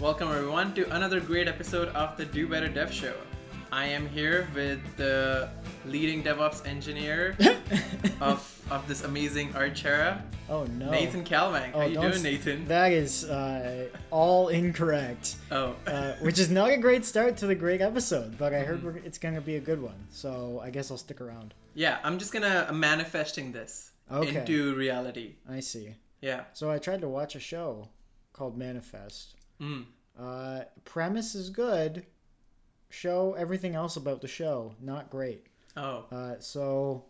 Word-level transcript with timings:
Welcome 0.00 0.28
everyone 0.30 0.74
to 0.74 0.84
another 0.94 1.20
great 1.20 1.48
episode 1.48 1.88
of 1.88 2.16
the 2.16 2.24
Do 2.24 2.46
Better 2.46 2.68
Dev 2.68 2.92
Show. 2.92 3.14
I 3.72 3.86
am 3.86 4.08
here 4.08 4.48
with 4.54 4.80
the 4.96 5.48
leading 5.84 6.22
DevOps 6.22 6.66
engineer 6.66 7.36
of 8.20 8.54
of 8.70 8.86
this 8.86 9.02
amazing 9.04 9.50
Archera, 9.54 10.20
Oh 10.50 10.64
no. 10.64 10.90
Nathan 10.90 11.24
Kalmang. 11.24 11.72
How 11.72 11.80
Oh, 11.82 11.86
you 11.86 12.00
doing, 12.00 12.22
Nathan? 12.22 12.66
That 12.68 12.92
is 12.92 13.24
uh, 13.24 13.88
all 14.10 14.48
incorrect. 14.48 15.36
oh, 15.50 15.74
Uh, 15.86 16.12
which 16.20 16.38
is 16.38 16.50
not 16.50 16.70
a 16.70 16.76
great 16.76 17.04
start 17.04 17.36
to 17.38 17.46
the 17.46 17.54
great 17.54 17.80
episode, 17.80 18.36
but 18.38 18.52
I 18.54 18.62
Mm-hmm. 18.62 18.86
heard 18.88 19.02
it's 19.04 19.18
gonna 19.18 19.40
be 19.40 19.56
a 19.56 19.60
good 19.60 19.80
one. 19.82 20.06
So 20.10 20.60
I 20.62 20.70
guess 20.70 20.90
I'll 20.90 20.98
stick 20.98 21.20
around. 21.20 21.54
yeah. 21.74 21.98
I'm 22.04 22.18
just 22.18 22.32
gonna 22.32 22.66
I'm 22.68 22.78
manifesting 22.80 23.52
this 23.52 23.90
Okay. 24.10 24.38
into 24.38 24.74
reality. 24.76 25.34
I 25.50 25.60
see. 25.60 25.94
Yeah. 26.22 26.44
So 26.54 26.70
I 26.70 26.78
tried 26.78 27.00
to 27.02 27.08
watch 27.08 27.34
a 27.36 27.40
show 27.40 27.88
called 28.32 28.56
Manifest. 28.56 29.34
Mm. 29.60 29.84
Uh, 30.18 30.64
premise 30.84 31.34
is 31.34 31.50
good. 31.50 32.04
Show 32.90 33.34
everything 33.34 33.74
else 33.74 33.96
about 33.96 34.20
the 34.20 34.28
show 34.28 34.74
not 34.80 35.10
great. 35.10 35.46
Oh. 35.76 36.06
Uh, 36.10 36.34
so 36.40 37.04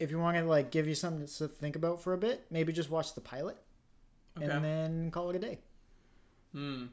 if 0.00 0.10
you 0.10 0.18
want 0.18 0.36
to 0.36 0.44
like 0.44 0.70
give 0.70 0.88
you 0.88 0.94
something 0.94 1.26
to 1.26 1.48
think 1.48 1.76
about 1.76 2.02
for 2.02 2.12
a 2.14 2.18
bit, 2.18 2.44
maybe 2.50 2.72
just 2.72 2.90
watch 2.90 3.14
the 3.14 3.20
pilot 3.20 3.56
Okay. 4.36 4.50
and 4.50 4.64
then 4.64 5.10
call 5.10 5.30
it 5.30 5.36
a 5.36 5.38
day. 5.38 5.58
Hmm. 6.52 6.86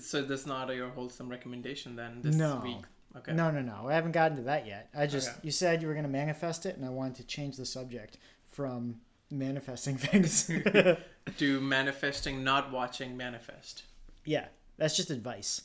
So 0.00 0.22
that's 0.22 0.46
not 0.46 0.74
your 0.74 0.88
wholesome 0.90 1.28
recommendation 1.28 1.96
then 1.96 2.22
this 2.22 2.34
No. 2.34 2.60
week. 2.64 2.84
Okay. 3.16 3.32
No, 3.34 3.50
no, 3.50 3.60
no. 3.60 3.88
I 3.88 3.94
haven't 3.94 4.12
gotten 4.12 4.36
to 4.38 4.42
that 4.44 4.66
yet. 4.66 4.88
I 4.94 5.06
just 5.06 5.28
Okay. 5.30 5.38
you 5.42 5.50
said 5.50 5.82
you 5.82 5.88
were 5.88 5.94
gonna 5.94 6.08
manifest 6.08 6.66
it, 6.66 6.76
and 6.76 6.84
I 6.84 6.88
wanted 6.90 7.16
to 7.16 7.24
change 7.24 7.56
the 7.56 7.66
subject 7.66 8.18
from 8.50 9.00
manifesting 9.30 9.96
things. 10.06 10.50
To 11.38 11.60
manifesting, 11.60 12.44
not 12.44 12.70
watching 12.70 13.16
manifest. 13.16 13.82
yeah, 14.24 14.46
that's 14.78 14.96
just 14.96 15.10
advice. 15.10 15.62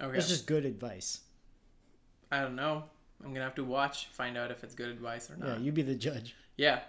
Okay. 0.00 0.12
That's 0.12 0.28
just 0.28 0.46
good 0.46 0.64
advice. 0.64 1.20
I 2.30 2.40
don't 2.40 2.54
know. 2.54 2.84
I'm 3.24 3.32
gonna 3.34 3.44
have 3.44 3.56
to 3.56 3.64
watch, 3.64 4.06
find 4.12 4.38
out 4.38 4.50
if 4.52 4.62
it's 4.62 4.74
good 4.74 4.88
advice 4.88 5.28
or 5.28 5.36
not. 5.36 5.48
Yeah, 5.48 5.58
you 5.58 5.72
be 5.72 5.82
the 5.82 5.96
judge. 5.96 6.36
Yeah. 6.56 6.80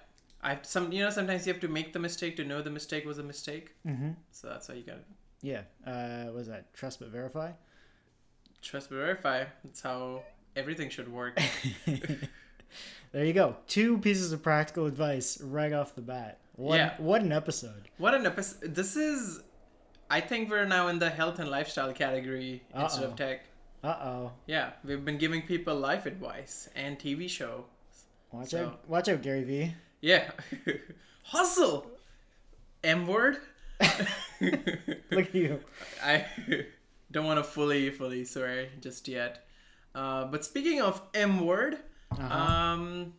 I 0.43 0.59
some 0.61 0.91
you 0.91 1.03
know 1.03 1.09
sometimes 1.09 1.45
you 1.47 1.53
have 1.53 1.61
to 1.61 1.67
make 1.67 1.93
the 1.93 1.99
mistake 1.99 2.35
to 2.37 2.43
know 2.43 2.61
the 2.61 2.69
mistake 2.69 3.05
was 3.05 3.17
a 3.17 3.23
mistake. 3.23 3.71
Mm-hmm. 3.87 4.11
So 4.31 4.47
that's 4.49 4.67
how 4.67 4.75
you 4.75 4.83
gotta 4.83 5.01
Yeah. 5.41 5.61
Uh, 5.85 6.25
what 6.25 6.35
was 6.35 6.47
that 6.47 6.73
trust 6.73 6.99
but 6.99 7.09
verify? 7.09 7.51
trust 8.61 8.89
but 8.91 8.97
verify. 8.97 9.45
That's 9.63 9.81
how 9.81 10.21
everything 10.55 10.89
should 10.89 11.11
work. 11.11 11.41
there 13.11 13.25
you 13.25 13.33
go. 13.33 13.55
Two 13.67 13.97
pieces 13.97 14.31
of 14.31 14.41
practical 14.43 14.85
advice 14.85 15.39
right 15.41 15.73
off 15.73 15.95
the 15.95 16.01
bat. 16.01 16.39
What, 16.55 16.77
Yeah. 16.77 16.93
what 16.97 17.21
an 17.21 17.31
episode. 17.31 17.89
what 17.97 18.13
an 18.13 18.25
episode! 18.25 18.75
This 18.75 18.95
is. 18.95 19.41
I 20.09 20.19
think 20.21 20.49
we're 20.49 20.65
now 20.65 20.89
in 20.89 20.99
the 20.99 21.09
health 21.09 21.39
and 21.39 21.49
lifestyle 21.49 21.93
category 21.93 22.61
instead 22.75 23.03
Uh-oh. 23.05 23.11
of 23.11 23.15
tech. 23.15 23.45
Uh 23.83 23.87
oh. 24.03 24.31
Yeah, 24.45 24.71
we've 24.83 25.03
been 25.03 25.17
giving 25.17 25.41
people 25.41 25.75
life 25.75 26.05
advice 26.05 26.69
and 26.75 26.99
TV 26.99 27.29
show. 27.29 27.65
Watch 28.31 28.49
So- 28.49 28.65
out! 28.67 28.89
Watch 28.89 29.07
out, 29.09 29.21
Gary 29.21 29.43
V. 29.43 29.73
Yeah, 30.01 30.31
hustle. 31.23 31.87
M 32.83 33.07
word. 33.07 33.37
Look 34.41 35.27
at 35.27 35.35
you. 35.35 35.59
I 36.03 36.25
don't 37.11 37.25
want 37.25 37.39
to 37.39 37.43
fully 37.43 37.89
fully 37.91 38.25
swear 38.25 38.67
just 38.79 39.07
yet. 39.07 39.45
Uh, 39.93 40.25
but 40.25 40.43
speaking 40.45 40.81
of 40.81 41.01
M 41.13 41.45
word, 41.45 41.77
Uh-huh. 42.11 42.33
um, 42.35 43.13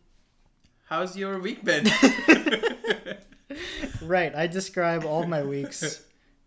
how's 0.85 1.17
your 1.17 1.39
week 1.39 1.63
been? 1.63 1.85
right. 4.01 4.33
I 4.35 4.47
describe 4.47 5.05
all 5.05 5.25
my 5.25 5.43
weeks 5.43 6.03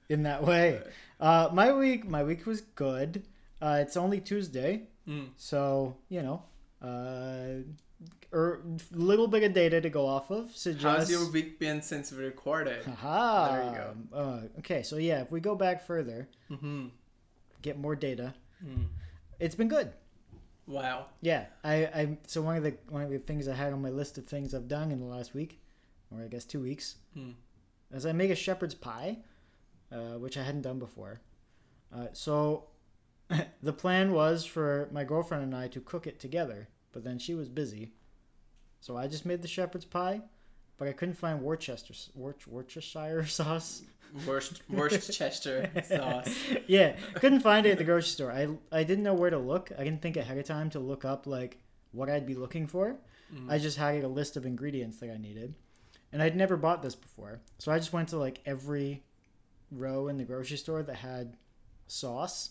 in 0.08 0.22
that 0.24 0.44
way. 0.44 0.80
Uh, 1.20 1.48
my 1.52 1.72
week, 1.72 2.06
my 2.08 2.22
week 2.22 2.46
was 2.46 2.60
good. 2.60 3.24
Uh, 3.60 3.78
it's 3.80 3.96
only 3.96 4.20
Tuesday, 4.20 4.82
Mm. 5.08 5.28
so 5.36 5.96
you 6.08 6.20
know, 6.20 6.42
uh, 6.82 7.62
er, 8.34 8.60
little 8.90 9.28
bit 9.28 9.44
of 9.44 9.52
data 9.54 9.80
to 9.80 9.88
go 9.88 10.04
off 10.06 10.30
of. 10.32 10.50
Suggest. 10.54 10.84
How's 10.84 11.10
your 11.10 11.30
week 11.30 11.58
been 11.60 11.80
since 11.80 12.10
we 12.12 12.24
recorded? 12.24 12.82
Aha. 12.88 13.48
There 13.52 13.64
you 13.64 13.70
go. 13.76 14.16
Uh, 14.18 14.58
okay, 14.58 14.82
so 14.82 14.96
yeah, 14.96 15.22
if 15.22 15.30
we 15.30 15.40
go 15.40 15.54
back 15.54 15.86
further, 15.86 16.28
hmm 16.48 16.88
get 17.62 17.78
more 17.78 17.96
data. 17.96 18.34
Mm. 18.64 18.86
It's 19.40 19.54
been 19.54 19.68
good. 19.68 19.92
Wow. 20.66 21.06
Yeah, 21.20 21.46
I, 21.62 21.74
I 21.86 22.18
so 22.26 22.42
one 22.42 22.56
of 22.56 22.62
the 22.64 22.76
one 22.88 23.02
of 23.02 23.10
the 23.10 23.18
things 23.18 23.46
I 23.48 23.54
had 23.54 23.72
on 23.72 23.82
my 23.82 23.90
list 23.90 24.18
of 24.18 24.26
things 24.26 24.54
I've 24.54 24.68
done 24.68 24.90
in 24.90 24.98
the 24.98 25.06
last 25.06 25.34
week, 25.34 25.60
or 26.10 26.22
I 26.22 26.28
guess 26.28 26.44
two 26.44 26.60
weeks, 26.60 26.96
Hmm. 27.14 27.30
is 27.92 28.04
I 28.04 28.12
make 28.12 28.30
a 28.30 28.34
shepherd's 28.34 28.74
pie, 28.74 29.18
uh, 29.92 30.18
which 30.18 30.36
I 30.36 30.42
hadn't 30.42 30.62
done 30.62 30.78
before. 30.80 31.20
Uh, 31.94 32.08
so 32.12 32.64
the 33.62 33.72
plan 33.72 34.12
was 34.12 34.44
for 34.44 34.88
my 34.92 35.04
girlfriend 35.04 35.44
and 35.44 35.54
I 35.54 35.68
to 35.68 35.80
cook 35.80 36.06
it 36.06 36.18
together, 36.18 36.68
but 36.92 37.04
then 37.04 37.18
she 37.18 37.34
was 37.34 37.48
busy, 37.48 37.92
so 38.80 38.96
I 38.96 39.06
just 39.06 39.24
made 39.26 39.42
the 39.42 39.48
shepherd's 39.48 39.84
pie, 39.84 40.22
but 40.78 40.88
I 40.88 40.92
couldn't 40.92 41.14
find 41.14 41.40
Worcester 41.42 41.94
Worc- 42.14 42.46
Worcestershire 42.46 43.26
sauce. 43.26 43.82
Worst 44.26 44.62
Worcester 44.70 45.70
sauce. 45.84 46.34
yeah, 46.66 46.96
couldn't 47.14 47.40
find 47.40 47.66
it 47.66 47.72
at 47.72 47.78
the 47.78 47.84
grocery 47.84 48.08
store. 48.08 48.32
I 48.32 48.48
I 48.72 48.84
didn't 48.84 49.04
know 49.04 49.14
where 49.14 49.30
to 49.30 49.38
look. 49.38 49.72
I 49.78 49.84
didn't 49.84 50.00
think 50.00 50.16
ahead 50.16 50.38
of 50.38 50.44
time 50.44 50.70
to 50.70 50.78
look 50.78 51.04
up 51.04 51.26
like 51.26 51.58
what 51.92 52.08
I'd 52.08 52.26
be 52.26 52.34
looking 52.34 52.66
for. 52.66 52.96
Mm. 53.34 53.50
I 53.50 53.58
just 53.58 53.76
had 53.76 54.04
a 54.04 54.08
list 54.08 54.36
of 54.36 54.46
ingredients 54.46 54.98
that 54.98 55.10
I 55.10 55.16
needed, 55.16 55.54
and 56.12 56.22
I'd 56.22 56.36
never 56.36 56.56
bought 56.56 56.82
this 56.82 56.94
before. 56.94 57.40
So 57.58 57.72
I 57.72 57.78
just 57.78 57.92
went 57.92 58.08
to 58.10 58.16
like 58.16 58.40
every 58.46 59.02
row 59.72 60.06
in 60.08 60.16
the 60.16 60.24
grocery 60.24 60.56
store 60.56 60.82
that 60.84 60.96
had 60.96 61.36
sauce, 61.88 62.50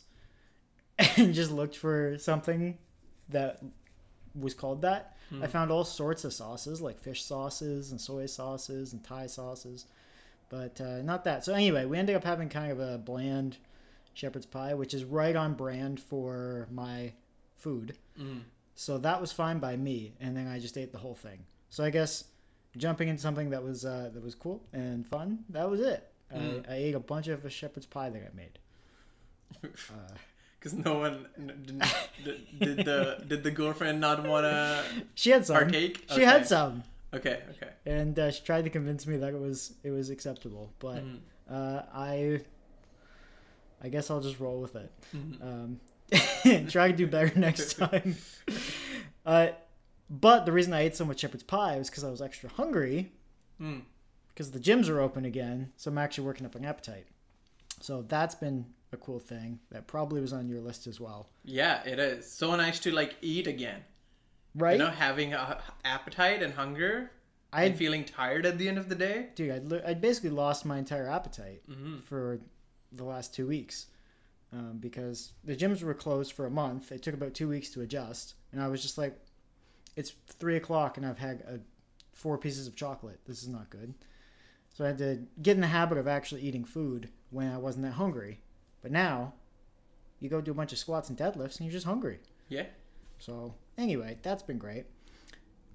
and 1.17 1.33
just 1.33 1.51
looked 1.51 1.77
for 1.77 2.17
something 2.19 2.77
that 3.29 3.61
was 4.35 4.53
called 4.53 4.81
that. 4.81 5.14
I 5.31 5.35
Hmm. 5.35 5.45
found 5.45 5.71
all 5.71 5.83
sorts 5.83 6.23
of 6.23 6.33
sauces, 6.33 6.81
like 6.81 6.99
fish 6.99 7.23
sauces 7.23 7.91
and 7.91 7.99
soy 7.99 8.27
sauces 8.27 8.93
and 8.93 9.03
Thai 9.03 9.25
sauces, 9.27 9.87
but 10.49 10.79
uh, 10.79 11.01
not 11.01 11.23
that. 11.23 11.43
So 11.43 11.53
anyway, 11.53 11.85
we 11.85 11.97
ended 11.97 12.15
up 12.15 12.23
having 12.23 12.47
kind 12.47 12.71
of 12.71 12.79
a 12.79 12.97
bland 12.99 13.57
shepherd's 14.13 14.45
pie, 14.45 14.73
which 14.75 14.93
is 14.93 15.03
right 15.03 15.35
on 15.35 15.53
brand 15.55 15.99
for 15.99 16.67
my 16.71 17.13
food. 17.55 17.97
Mm. 18.19 18.41
So 18.75 18.97
that 18.99 19.19
was 19.19 19.31
fine 19.31 19.59
by 19.59 19.75
me, 19.77 20.13
and 20.19 20.37
then 20.37 20.47
I 20.47 20.59
just 20.59 20.77
ate 20.77 20.91
the 20.91 20.99
whole 20.99 21.15
thing. 21.15 21.45
So 21.69 21.83
I 21.83 21.89
guess 21.89 22.25
jumping 22.77 23.07
into 23.07 23.21
something 23.21 23.49
that 23.49 23.63
was 23.63 23.83
uh, 23.85 24.11
that 24.13 24.21
was 24.23 24.35
cool 24.35 24.61
and 24.73 25.07
fun, 25.07 25.43
that 25.49 25.69
was 25.69 25.79
it. 25.79 26.11
Mm. 26.33 26.69
I, 26.69 26.73
I 26.73 26.75
ate 26.77 26.95
a 26.95 26.99
bunch 26.99 27.27
of 27.29 27.45
a 27.45 27.49
shepherd's 27.49 27.85
pie 27.87 28.09
that 28.09 28.21
I 28.21 28.35
made. 28.35 28.59
Uh, 29.89 30.13
Because 30.65 30.83
no 30.83 30.97
one 30.97 31.27
did, 32.23 32.59
did 32.59 32.77
the 32.85 33.23
did 33.27 33.43
the 33.43 33.51
girlfriend 33.51 34.01
not 34.01 34.25
wanna 34.27 34.83
she 35.13 35.29
had 35.29 35.45
some. 35.45 35.57
partake? 35.57 36.03
She 36.09 36.15
Okay. 36.15 36.25
had 36.25 36.47
some, 36.47 36.81
Okay, 37.13 37.43
okay. 37.51 37.69
and 37.85 38.17
uh, 38.17 38.31
she 38.31 38.41
tried 38.43 38.63
to 38.63 38.71
convince 38.71 39.05
me 39.05 39.17
that 39.17 39.31
it 39.35 39.39
was 39.39 39.75
it 39.83 39.91
was 39.91 40.09
acceptable. 40.09 40.73
But 40.79 41.03
Mm. 41.05 41.19
uh, 41.51 41.83
I, 41.93 42.41
I 43.83 43.89
guess 43.89 44.09
I'll 44.09 44.21
just 44.21 44.39
roll 44.39 44.59
with 44.59 44.75
it. 44.75 44.91
Mhm. 45.15 45.41
Um, 45.43 46.67
try 46.69 46.89
to 46.89 46.97
do 46.97 47.05
better 47.05 47.37
next 47.39 47.75
time. 47.75 48.15
Uh, 49.23 49.49
but 50.09 50.47
the 50.47 50.51
reason 50.51 50.73
I 50.73 50.81
ate 50.81 50.95
so 50.95 51.05
much 51.05 51.19
shepherd's 51.19 51.43
pie 51.43 51.77
was 51.77 51.91
because 51.91 52.03
I 52.03 52.09
was 52.09 52.21
extra 52.23 52.49
hungry 52.49 53.11
Mm. 53.61 53.83
because 54.29 54.49
the 54.49 54.59
gyms 54.59 54.89
are 54.89 54.99
open 54.99 55.25
again. 55.25 55.71
So 55.77 55.91
I'm 55.91 55.97
actually 55.99 56.25
working 56.25 56.45
up 56.47 56.55
an 56.55 56.65
appetite. 56.65 57.05
So 57.81 58.01
that's 58.07 58.33
been 58.33 58.65
a 58.95 58.97
cool 58.97 59.19
thing 59.19 59.59
that 59.71 59.85
probably 59.87 60.19
was 60.21 60.33
on 60.33 60.49
your 60.49 60.59
list 60.61 60.87
as 60.87 60.99
well, 60.99 61.29
Yeah, 61.43 61.83
it 61.85 61.99
is 61.99 62.29
so 62.31 62.55
nice 62.55 62.79
to 62.79 62.91
like 62.91 63.15
eat 63.21 63.45
again. 63.47 63.81
right? 64.55 64.73
You 64.73 64.79
know, 64.79 64.89
having 64.89 65.33
a 65.33 65.61
appetite 65.83 66.41
and 66.41 66.53
hunger 66.53 67.11
I 67.53 67.63
and 67.65 67.77
feeling 67.77 68.03
tired 68.03 68.45
at 68.45 68.57
the 68.57 68.67
end 68.67 68.77
of 68.77 68.89
the 68.89 68.95
day. 68.95 69.27
dude, 69.35 69.51
I'd, 69.51 69.65
li- 69.65 69.81
I'd 69.85 70.01
basically 70.01 70.31
lost 70.31 70.65
my 70.65 70.77
entire 70.79 71.07
appetite 71.09 71.61
hmm 71.71 71.97
for 71.99 72.39
the 72.91 73.03
last 73.03 73.33
two 73.33 73.45
weeks 73.47 73.87
um, 74.53 74.77
because 74.79 75.33
the 75.43 75.55
gyms 75.55 75.83
were 75.83 75.93
closed 75.93 76.31
for 76.33 76.45
a 76.45 76.49
month. 76.51 76.91
It 76.91 77.01
took 77.03 77.13
about 77.13 77.33
two 77.33 77.47
weeks 77.49 77.69
to 77.71 77.81
adjust, 77.81 78.33
and 78.51 78.61
I 78.61 78.67
was 78.69 78.81
just 78.81 78.97
like, 78.97 79.17
"It's 79.95 80.13
three 80.27 80.55
o'clock, 80.57 80.97
and 80.97 81.05
I've 81.05 81.19
had 81.19 81.43
uh 81.47 81.57
four 82.13 82.37
pieces 82.37 82.65
of 82.67 82.75
chocolate. 82.75 83.19
This 83.25 83.41
is 83.43 83.49
not 83.49 83.69
good." 83.69 83.93
So 84.73 84.83
I 84.83 84.87
had 84.87 84.97
to 84.99 85.19
get 85.41 85.55
in 85.55 85.61
the 85.61 85.67
habit 85.67 85.97
of 85.97 86.07
actually 86.07 86.41
eating 86.41 86.63
food 86.65 87.09
when 87.31 87.51
I 87.51 87.57
wasn't 87.57 87.85
that 87.85 87.93
hungry. 87.93 88.39
But 88.85 88.91
now, 88.91 89.33
you 90.19 90.29
go 90.29 90.41
do 90.41 90.51
a 90.51 90.53
bunch 90.53 90.71
of 90.71 90.77
squats 90.77 91.09
and 91.09 91.17
deadlifts, 91.17 91.57
and 91.57 91.61
you're 91.65 91.71
just 91.73 91.87
hungry. 91.87 92.19
Yeah. 92.49 92.65
So 93.17 93.55
anyway, 93.79 94.19
that's 94.21 94.43
been 94.43 94.59
great. 94.59 94.85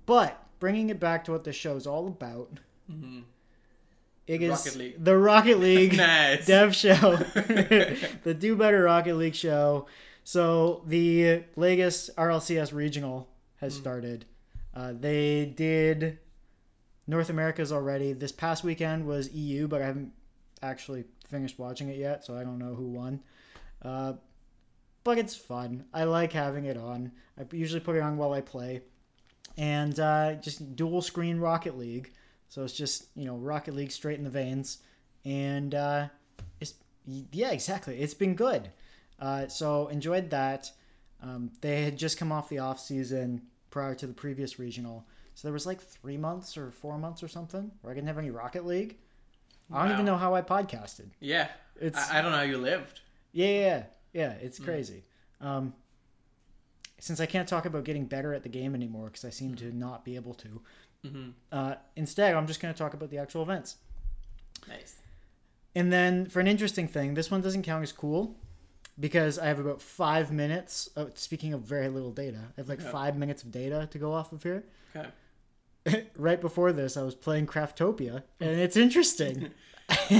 But 0.06 0.40
bringing 0.60 0.90
it 0.90 1.00
back 1.00 1.24
to 1.24 1.32
what 1.32 1.42
the 1.42 1.52
show's 1.52 1.88
all 1.88 2.06
about, 2.06 2.60
hmm 2.88 3.22
it 4.28 4.42
is 4.42 4.50
Rocket 4.50 4.76
League. 4.76 5.04
the 5.04 5.18
Rocket 5.18 5.58
League 5.66 5.96
nice. 5.96 6.46
dev 6.46 6.72
show, 6.76 7.16
the 8.22 8.36
Do 8.38 8.54
Better 8.54 8.84
Rocket 8.84 9.16
League 9.16 9.34
show. 9.34 9.86
So 10.22 10.84
the 10.86 11.42
latest 11.56 12.14
RLCS 12.14 12.72
regional 12.72 13.28
has 13.56 13.74
Mm. 13.74 13.80
started. 13.80 14.24
Uh, 14.72 14.92
they 14.96 15.46
did 15.46 16.20
North 17.08 17.28
America's 17.28 17.72
already. 17.72 18.12
This 18.12 18.30
past 18.30 18.62
weekend 18.62 19.04
was 19.04 19.32
EU, 19.32 19.66
but 19.66 19.82
I 19.82 19.86
haven't 19.86 20.12
actually 20.62 21.04
finished 21.28 21.58
watching 21.58 21.88
it 21.88 21.96
yet, 21.96 22.24
so 22.24 22.36
I 22.36 22.44
don't 22.44 22.58
know 22.58 22.74
who 22.74 22.88
won. 22.88 23.20
Uh, 23.82 24.14
but 25.04 25.18
it's 25.18 25.34
fun. 25.34 25.84
I 25.94 26.04
like 26.04 26.32
having 26.32 26.66
it 26.66 26.76
on. 26.76 27.12
I 27.38 27.44
usually 27.52 27.80
put 27.80 27.96
it 27.96 28.02
on 28.02 28.16
while 28.16 28.32
I 28.32 28.40
play, 28.40 28.82
and 29.56 29.98
uh, 29.98 30.34
just 30.34 30.76
dual 30.76 31.02
screen 31.02 31.38
Rocket 31.38 31.78
League. 31.78 32.12
So 32.48 32.64
it's 32.64 32.74
just 32.74 33.06
you 33.14 33.24
know 33.24 33.36
Rocket 33.36 33.74
League 33.74 33.92
straight 33.92 34.18
in 34.18 34.24
the 34.24 34.30
veins, 34.30 34.78
and 35.24 35.74
uh, 35.74 36.08
it's 36.60 36.74
yeah 37.06 37.50
exactly. 37.50 37.98
It's 37.98 38.14
been 38.14 38.34
good. 38.34 38.70
Uh, 39.18 39.48
so 39.48 39.88
enjoyed 39.88 40.30
that. 40.30 40.70
Um, 41.22 41.50
they 41.60 41.82
had 41.82 41.98
just 41.98 42.18
come 42.18 42.32
off 42.32 42.48
the 42.48 42.58
off 42.58 42.80
season 42.80 43.42
prior 43.70 43.94
to 43.94 44.06
the 44.06 44.14
previous 44.14 44.58
regional, 44.58 45.06
so 45.34 45.48
there 45.48 45.52
was 45.52 45.66
like 45.66 45.80
three 45.80 46.16
months 46.16 46.56
or 46.58 46.70
four 46.70 46.98
months 46.98 47.22
or 47.22 47.28
something 47.28 47.70
where 47.80 47.92
I 47.92 47.94
didn't 47.94 48.08
have 48.08 48.18
any 48.18 48.30
Rocket 48.30 48.66
League. 48.66 48.98
I 49.72 49.82
don't 49.84 49.92
even 49.92 50.04
know 50.06 50.16
how 50.16 50.34
I 50.34 50.42
podcasted. 50.42 51.08
Yeah. 51.20 51.48
It's 51.80 52.10
I, 52.10 52.18
I 52.18 52.22
don't 52.22 52.32
know 52.32 52.38
how 52.38 52.42
you 52.44 52.58
lived. 52.58 53.00
yeah, 53.32 53.46
yeah, 53.46 53.60
yeah. 53.60 53.82
yeah 54.12 54.30
it's 54.42 54.58
crazy. 54.58 55.04
Um, 55.40 55.72
since 56.98 57.20
I 57.20 57.26
can't 57.26 57.48
talk 57.48 57.64
about 57.64 57.84
getting 57.84 58.04
better 58.04 58.34
at 58.34 58.42
the 58.42 58.48
game 58.50 58.74
anymore 58.74 59.06
because 59.06 59.24
I 59.24 59.30
seem 59.30 59.54
to 59.56 59.74
not 59.74 60.04
be 60.04 60.16
able 60.16 60.34
to, 60.34 60.60
hmm 61.06 61.28
uh, 61.50 61.74
instead 61.96 62.34
I'm 62.34 62.46
just 62.46 62.60
going 62.60 62.74
to 62.74 62.78
talk 62.78 62.92
about 62.94 63.10
the 63.10 63.18
actual 63.18 63.42
events. 63.42 63.76
Nice. 64.68 64.96
And 65.74 65.90
then 65.92 66.26
for 66.26 66.40
an 66.40 66.46
interesting 66.46 66.88
thing, 66.88 67.14
this 67.14 67.30
one 67.30 67.40
doesn't 67.40 67.62
count 67.62 67.82
as 67.82 67.92
cool 67.92 68.36
because 68.98 69.38
I 69.38 69.46
have 69.46 69.58
about 69.60 69.80
five 69.80 70.30
minutes. 70.32 70.88
Of, 70.96 71.16
speaking 71.18 71.54
of 71.54 71.62
very 71.62 71.88
little 71.88 72.10
data, 72.10 72.40
I 72.56 72.60
have 72.60 72.68
like 72.68 72.80
Yeah. 72.82 72.90
five 72.90 73.16
minutes 73.16 73.42
of 73.44 73.50
data 73.50 73.88
to 73.90 73.98
go 73.98 74.12
off 74.12 74.32
of 74.32 74.42
here. 74.42 74.64
Okay. 74.94 75.08
right 76.16 76.40
before 76.40 76.72
this, 76.72 76.96
I 76.96 77.02
was 77.02 77.14
playing 77.14 77.46
Craftopia, 77.46 78.22
and 78.40 78.60
it's 78.60 78.76
interesting. 78.76 79.50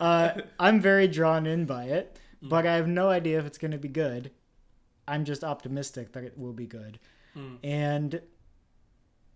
Uh, 0.00 0.32
I'm 0.58 0.80
very 0.80 1.06
drawn 1.06 1.46
in 1.46 1.64
by 1.66 1.84
it, 1.84 2.18
Mm. 2.42 2.48
but 2.48 2.66
I 2.66 2.74
have 2.74 2.88
no 2.88 3.08
idea 3.08 3.38
if 3.38 3.46
it's 3.46 3.58
going 3.58 3.70
to 3.70 3.78
be 3.78 3.88
good. 3.88 4.30
I'm 5.06 5.24
just 5.24 5.44
optimistic 5.44 6.12
that 6.12 6.24
it 6.24 6.36
will 6.36 6.52
be 6.52 6.66
good. 6.66 6.98
Mm. 7.36 7.58
And 7.62 8.20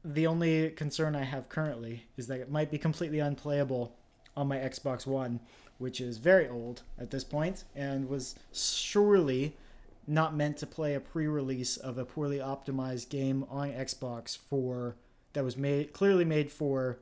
the 0.05 0.27
only 0.27 0.71
concern 0.71 1.15
I 1.15 1.23
have 1.25 1.49
currently 1.49 2.07
is 2.17 2.27
that 2.29 2.41
it 2.41 2.51
might 2.51 2.71
be 2.71 2.79
completely 2.79 3.19
unplayable 3.21 3.97
on 4.37 4.49
my 4.49 4.57
Xbox 4.57 5.07
One, 5.07 5.39
which 5.79 6.01
is 6.01 6.19
very 6.19 6.49
old 6.49 6.83
at 6.99 7.11
this 7.11 7.23
point 7.25 7.65
and 7.77 8.09
was 8.09 8.35
surely 8.53 9.57
not 10.07 10.35
meant 10.37 10.57
to 10.59 10.67
play 10.67 10.95
a 10.95 11.01
pre-release 11.01 11.77
of 11.77 11.99
a 11.99 12.05
poorly 12.05 12.39
optimized 12.39 13.09
game 13.09 13.45
on 13.49 13.71
Xbox 13.73 14.37
for 14.39 14.97
that 15.33 15.45
was 15.45 15.57
made 15.57 15.93
clearly 15.93 16.25
made 16.25 16.51
for 16.51 16.99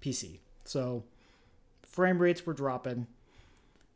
PC. 0.00 0.40
So 0.64 1.04
frame 1.82 2.18
rates 2.18 2.44
were 2.46 2.54
dropping. 2.54 3.06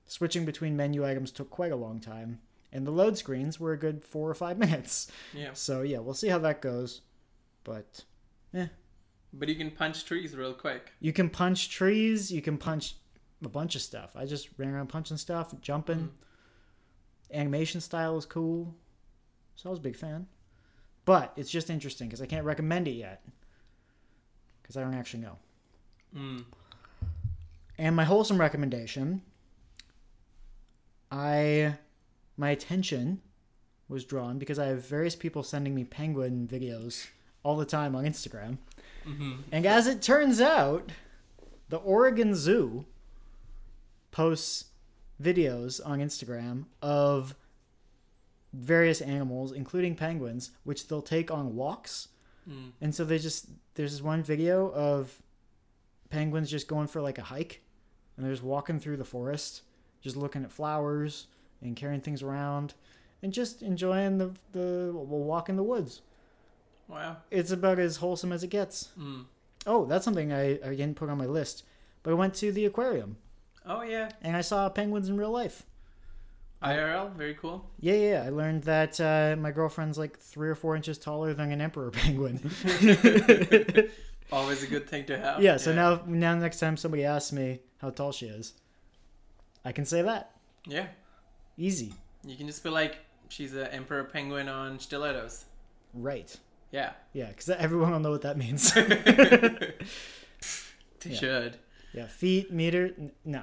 Switching 0.07 0.45
between 0.45 0.77
menu 0.77 1.07
items 1.07 1.31
took 1.31 1.51
quite 1.51 1.71
a 1.73 1.77
long 1.77 2.01
time, 2.01 2.41
and 2.73 2.85
the 2.87 2.91
load 2.91 3.17
screens 3.17 3.61
were 3.61 3.73
a 3.73 3.79
good 3.79 4.05
4 4.05 4.31
or 4.31 4.35
5 4.35 4.59
minutes. 4.67 5.11
Yeah. 5.33 5.51
So 5.53 5.83
yeah, 5.83 5.99
we'll 5.99 6.15
see 6.15 6.29
how 6.29 6.39
that 6.39 6.61
goes. 6.61 7.03
But 7.65 8.05
yeah. 8.53 8.67
But 9.33 9.49
you 9.49 9.55
can 9.55 9.71
punch 9.71 10.05
trees 10.05 10.35
real 10.35 10.53
quick. 10.55 10.91
you 11.01 11.13
can 11.13 11.31
punch 11.31 11.71
trees, 11.71 12.33
you 12.33 12.43
can 12.43 12.59
punch 12.59 12.97
a 13.45 13.49
bunch 13.49 13.75
of 13.77 13.81
stuff. 13.83 14.11
I 14.17 14.27
just 14.27 14.49
ran 14.59 14.71
around 14.71 14.89
punching 14.89 15.17
stuff, 15.17 15.55
jumping. 15.61 15.99
Mhm. 15.99 16.09
Animation 17.33 17.81
style 17.81 18.17
is 18.19 18.27
cool. 18.27 18.75
So 19.57 19.69
I 19.69 19.71
was 19.71 19.79
a 19.79 19.83
big 19.83 19.97
fan. 19.97 20.27
But 21.05 21.33
it's 21.37 21.51
just 21.51 21.71
interesting 21.71 22.09
because 22.09 22.23
I 22.23 22.27
can't 22.27 22.45
recommend 22.45 22.89
it 22.89 22.93
yet. 22.93 23.23
Because 24.63 24.77
I 24.77 24.83
don't 24.83 24.95
actually 24.95 25.23
know. 25.23 25.37
Mm. 26.17 26.45
And 27.79 27.97
my 27.97 28.05
wholesome 28.05 28.39
recommendation, 28.39 29.23
I 31.11 31.77
my 32.37 32.51
attention 32.51 33.21
was 33.89 34.05
drawn 34.05 34.39
because 34.39 34.59
I 34.59 34.67
have 34.67 34.85
various 34.85 35.17
people 35.17 35.43
sending 35.43 35.75
me 35.75 35.85
penguin 35.85 36.49
videos 36.51 37.09
all 37.43 37.57
the 37.57 37.65
time 37.65 37.95
on 37.95 38.05
Instagram. 38.05 38.59
hmm 39.05 39.33
And 39.51 39.67
as 39.67 39.87
it 39.87 40.03
turns 40.03 40.41
out, 40.41 40.93
the 41.69 41.79
Oregon 41.79 42.35
Zoo 42.35 42.85
posts 44.11 44.67
videos 45.21 45.81
on 45.85 45.99
Instagram 46.01 46.65
of 46.83 47.35
various 48.53 49.01
animals, 49.01 49.53
including 49.53 49.95
penguins, 49.95 50.51
which 50.65 50.89
they'll 50.89 51.03
take 51.03 51.31
on 51.31 51.55
walks. 51.55 52.09
Mm. 52.49 52.73
And 52.81 52.95
so 52.95 53.05
they 53.05 53.19
just 53.19 53.49
there's 53.75 53.93
this 53.93 54.03
one 54.03 54.23
video 54.23 54.71
of 54.73 55.23
penguins 56.09 56.51
just 56.51 56.67
going 56.67 56.89
for 56.89 57.01
like 57.01 57.19
a 57.19 57.23
hike 57.23 57.63
and 58.17 58.25
they're 58.25 58.33
just 58.33 58.43
walking 58.43 58.81
through 58.81 58.97
the 58.97 59.05
forest, 59.05 59.63
just 60.01 60.17
looking 60.17 60.43
at 60.43 60.51
flowers 60.51 61.29
and 61.63 61.77
carrying 61.77 62.01
things 62.01 62.23
around 62.23 62.75
and 63.23 63.33
just 63.33 63.63
enjoying 63.63 64.19
the 64.19 64.33
the 64.53 64.91
walk 64.93 65.49
in 65.49 65.57
the 65.57 65.63
woods. 65.63 66.03
Wow. 66.89 67.19
It's 67.31 67.53
about 67.53 67.79
as 67.79 67.97
wholesome 67.97 68.33
as 68.33 68.43
it 68.43 68.49
gets. 68.49 68.89
Mm. 68.99 69.27
Oh, 69.67 69.85
that's 69.85 70.05
something 70.05 70.33
I, 70.33 70.55
I 70.55 70.71
didn't 70.71 70.97
put 70.97 71.09
on 71.09 71.19
my 71.19 71.27
list. 71.27 71.63
But 72.03 72.11
I 72.11 72.15
went 72.15 72.35
to 72.37 72.51
the 72.51 72.65
aquarium 72.65 73.19
Oh 73.73 73.83
yeah. 73.83 74.09
and 74.23 74.37
I 74.37 74.41
saw 74.41 74.69
penguins 74.69 75.09
in 75.09 75.17
real 75.17 75.31
life. 75.31 75.63
IRL, 76.63 77.15
very 77.15 77.35
cool. 77.35 77.65
Yeah, 77.81 77.95
yeah. 77.95 78.23
I 78.27 78.31
learned 78.31 78.65
that 78.65 79.01
uh, 79.01 79.37
my 79.39 79.51
girlfriend's 79.51 79.97
like 79.97 80.19
three 80.19 80.49
or 80.51 80.55
four 80.55 80.77
inches 80.77 80.99
taller 80.99 81.33
than 81.33 81.51
an 81.53 81.61
emperor 81.61 81.91
penguin. 82.03 82.39
Always 84.33 84.63
a 84.63 84.67
good 84.67 84.89
thing 84.89 85.05
to 85.07 85.19
have. 85.19 85.41
yeah, 85.43 85.57
so 85.57 85.73
now 85.75 86.03
now 86.07 86.35
next 86.37 86.59
time 86.61 86.77
somebody 86.77 87.05
asks 87.05 87.33
me 87.33 87.61
how 87.79 87.91
tall 87.91 88.13
she 88.13 88.27
is, 88.27 88.53
I 89.65 89.73
can 89.73 89.85
say 89.85 90.03
that. 90.03 90.33
Yeah. 90.67 90.87
Easy. 91.57 91.95
You 92.27 92.37
can 92.37 92.47
just 92.47 92.63
be 92.63 92.71
like, 92.71 92.99
she's 93.29 93.55
an 93.55 93.67
emperor 93.69 94.05
penguin 94.05 94.49
on 94.49 94.79
stilettos. 94.79 95.47
Right. 95.95 96.37
Yeah. 96.73 96.93
Yeah, 97.13 97.29
because 97.29 97.49
everyone 97.51 97.91
will 97.93 98.01
know 98.01 98.11
what 98.11 98.23
that 98.23 98.37
means. 98.37 98.73
they 98.75 99.73
Yeah. 101.05 101.17
should. 101.17 101.57
yeah, 101.95 102.07
feet, 102.07 102.53
meter, 102.53 102.95
n- 102.99 103.13
no. 103.25 103.43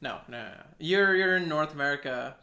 No, 0.00 0.18
no, 0.28 0.42
no. 0.42 0.52
You're 0.78 1.14
you're 1.16 1.36
in 1.36 1.48
North 1.48 1.74
America, 1.74 2.36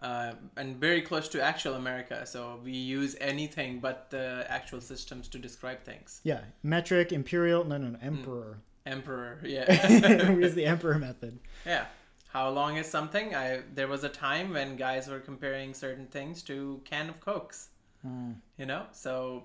uh, 0.00 0.32
and 0.56 0.76
very 0.76 1.02
close 1.02 1.28
to 1.28 1.42
actual 1.42 1.74
America. 1.74 2.26
So 2.26 2.60
we 2.64 2.72
use 2.72 3.16
anything 3.20 3.80
but 3.80 4.10
the 4.10 4.44
actual 4.48 4.80
systems 4.80 5.28
to 5.28 5.38
describe 5.38 5.82
things. 5.84 6.20
Yeah, 6.24 6.40
metric, 6.62 7.12
imperial, 7.12 7.64
no, 7.64 7.78
no, 7.78 7.88
no, 7.88 7.98
emperor. 8.02 8.58
Emperor, 8.86 9.40
yeah, 9.44 10.28
we 10.34 10.42
use 10.42 10.54
the 10.54 10.64
emperor 10.74 10.98
method. 10.98 11.38
yeah. 11.66 11.86
How 12.32 12.48
long 12.48 12.76
is 12.76 12.86
something? 12.86 13.34
I 13.34 13.62
there 13.74 13.88
was 13.88 14.04
a 14.04 14.08
time 14.08 14.52
when 14.52 14.76
guys 14.76 15.08
were 15.08 15.18
comparing 15.18 15.74
certain 15.74 16.06
things 16.06 16.42
to 16.44 16.80
can 16.84 17.08
of 17.08 17.20
cokes. 17.20 17.70
Hmm. 18.02 18.32
You 18.56 18.66
know, 18.66 18.84
so 18.92 19.44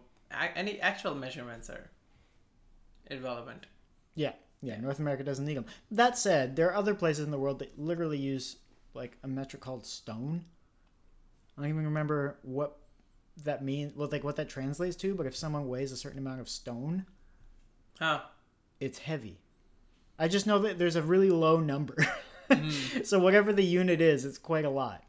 any 0.55 0.79
actual 0.79 1.15
measurements 1.15 1.69
are 1.69 1.89
irrelevant. 3.09 3.65
Yeah, 4.15 4.33
yeah, 4.65 4.79
North 4.79 4.99
America 4.99 5.23
doesn't 5.23 5.45
need 5.45 5.57
them. 5.57 5.65
That 5.91 6.17
said, 6.17 6.55
there 6.55 6.69
are 6.69 6.75
other 6.75 6.95
places 6.95 7.23
in 7.25 7.31
the 7.31 7.37
world 7.39 7.59
that 7.59 7.77
literally 7.79 8.17
use 8.17 8.57
like 8.93 9.17
a 9.23 9.27
metric 9.27 9.61
called 9.61 9.85
stone. 9.85 10.43
I 11.57 11.61
don't 11.61 11.69
even 11.69 11.85
remember 11.85 12.37
what 12.41 12.77
that 13.43 13.63
means, 13.63 13.93
well, 13.95 14.09
like 14.11 14.23
what 14.23 14.35
that 14.37 14.49
translates 14.49 14.95
to. 14.97 15.13
But 15.15 15.25
if 15.25 15.35
someone 15.35 15.67
weighs 15.67 15.91
a 15.91 15.97
certain 15.97 16.19
amount 16.19 16.41
of 16.41 16.49
stone, 16.49 17.05
Huh. 17.99 18.21
it's 18.79 18.97
heavy. 18.99 19.39
I 20.17 20.27
just 20.27 20.47
know 20.47 20.59
that 20.59 20.77
there's 20.77 20.95
a 20.95 21.01
really 21.01 21.29
low 21.29 21.59
number. 21.59 21.95
Mhm. 22.49 23.03
so 23.05 23.17
whatever 23.17 23.51
the 23.51 23.63
unit 23.63 23.99
is, 24.01 24.23
it's 24.23 24.37
quite 24.37 24.65
a 24.65 24.69
lot. 24.69 25.03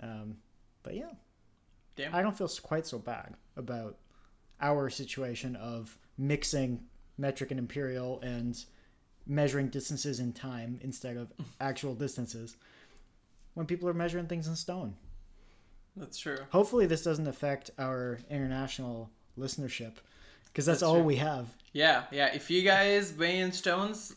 Um, 0.00 0.38
but 0.82 0.94
yeah, 0.96 1.12
Damn. 1.94 2.12
I 2.12 2.20
don't 2.20 2.36
feel 2.36 2.48
quite 2.48 2.84
so 2.84 2.98
bad 2.98 3.34
about 3.56 3.96
our 4.60 4.90
situation 4.90 5.54
of 5.54 5.96
mixing 6.18 6.80
metric 7.16 7.52
and 7.52 7.60
imperial 7.60 8.20
and 8.22 8.64
measuring 9.30 9.68
distances 9.68 10.18
in 10.20 10.32
time 10.32 10.78
instead 10.82 11.16
of 11.16 11.28
actual 11.60 11.94
distances 11.94 12.56
when 13.54 13.64
people 13.66 13.88
are 13.88 13.94
measuring 13.94 14.26
things 14.26 14.46
in 14.48 14.56
stone. 14.56 14.94
That's 15.96 16.18
true. 16.18 16.38
Hopefully, 16.50 16.86
this 16.86 17.02
doesn't 17.02 17.26
affect 17.26 17.70
our 17.78 18.18
international 18.30 19.10
listenership 19.38 19.94
because 20.46 20.66
that's, 20.66 20.80
That's 20.80 20.82
all 20.82 20.96
true. 20.96 21.04
we 21.04 21.16
have. 21.16 21.46
Yeah, 21.72 22.04
yeah. 22.10 22.34
If 22.34 22.50
you 22.50 22.62
guys 22.62 23.12
weigh 23.16 23.38
in 23.40 23.52
stones, 23.52 24.14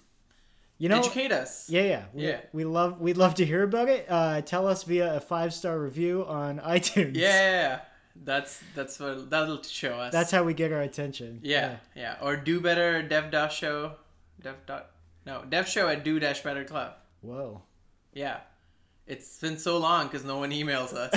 You 0.80 0.90
know, 0.90 1.00
educate 1.00 1.32
us. 1.32 1.70
Yeah, 1.70 1.82
yeah, 1.84 2.04
we, 2.14 2.28
Yeah. 2.28 2.40
We 2.52 2.64
love 2.64 3.00
we'd 3.02 3.18
love 3.18 3.36
to 3.36 3.46
hear 3.46 3.64
about 3.64 3.90
it. 3.90 4.06
Uh, 4.10 4.42
tell 4.42 4.68
us 4.68 4.84
via 4.84 5.16
a 5.16 5.20
five 5.20 5.54
star 5.54 5.80
review 5.80 6.26
on 6.26 6.60
iTunes. 6.76 7.16
Yeah, 7.18 7.82
that's 8.24 8.62
that's 8.76 9.00
what 9.00 9.30
that'll 9.30 9.62
show 9.64 9.94
us. 9.94 10.12
that's 10.12 10.32
how 10.32 10.44
we 10.44 10.54
get 10.54 10.72
our 10.72 10.82
attention. 10.82 11.40
yeah, 11.44 11.78
yeah. 11.96 12.16
Or 12.22 12.36
do 12.36 12.60
better 12.62 13.02
dev 13.02 13.32
dot 13.32 13.52
show, 13.52 13.94
dev 14.42 14.56
dot 14.68 14.92
no 15.26 15.44
dev 15.48 15.68
show 15.68 15.88
at 15.88 16.04
do 16.04 16.20
dash 16.20 16.42
better 16.42 16.64
club. 16.64 16.94
Whoa. 17.22 17.62
Yeah, 18.14 18.38
it's 19.08 19.40
been 19.40 19.58
so 19.58 19.78
long 19.78 20.08
because 20.08 20.24
no 20.24 20.38
one 20.38 20.52
emails 20.52 20.94
us. 20.94 21.12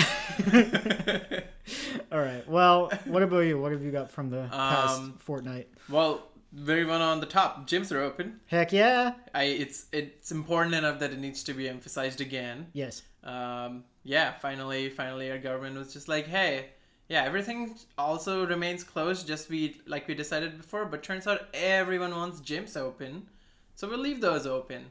All 2.13 2.21
right. 2.21 2.49
Well, 2.49 2.91
what 3.05 3.23
about 3.23 3.41
you? 3.41 3.59
What 3.61 3.73
have 3.73 3.83
you 3.83 3.91
got 3.91 4.11
from 4.11 4.31
the 4.31 4.47
past 4.51 4.99
Um, 5.01 5.15
fortnight? 5.19 5.69
well, 5.89 6.23
very 6.53 6.85
one 6.85 7.01
on 7.03 7.21
the 7.21 7.27
top. 7.27 7.69
Gyms 7.69 7.93
are 7.93 8.01
open. 8.01 8.41
Heck 8.47 8.73
yeah. 8.73 9.15
I 9.35 9.45
it's 9.45 9.87
it's 9.93 10.31
important 10.31 10.75
enough 10.75 11.01
that 11.01 11.13
it 11.13 11.19
needs 11.19 11.43
to 11.45 11.53
be 11.55 11.69
emphasized 11.69 12.21
again. 12.21 12.69
Yes. 12.73 13.03
Um, 13.25 13.85
yeah, 14.05 14.33
finally, 14.39 14.89
finally, 14.89 15.31
our 15.31 15.39
government 15.39 15.77
was 15.77 15.93
just 15.93 16.07
like, 16.09 16.27
hey, 16.29 16.67
yeah, 17.09 17.25
everything 17.25 17.75
also 17.99 18.47
remains 18.47 18.85
closed, 18.85 19.27
just 19.27 19.51
we 19.51 19.81
like 19.87 20.07
we 20.09 20.15
decided 20.15 20.57
before. 20.57 20.87
But 20.87 21.03
turns 21.03 21.27
out 21.27 21.43
everyone 21.53 22.13
wants 22.15 22.41
gyms 22.41 22.77
open, 22.77 23.27
so 23.77 23.89
we'll 23.89 23.99
leave 23.99 24.21
those 24.21 24.47
open. 24.47 24.87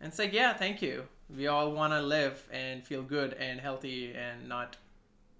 And 0.00 0.12
say, 0.12 0.24
like, 0.24 0.32
yeah, 0.34 0.52
thank 0.52 0.82
you. 0.82 1.04
We 1.34 1.46
all 1.46 1.72
want 1.72 1.92
to 1.92 2.02
live 2.02 2.46
and 2.52 2.84
feel 2.84 3.02
good 3.02 3.32
and 3.34 3.60
healthy 3.60 4.12
and 4.12 4.48
not, 4.48 4.76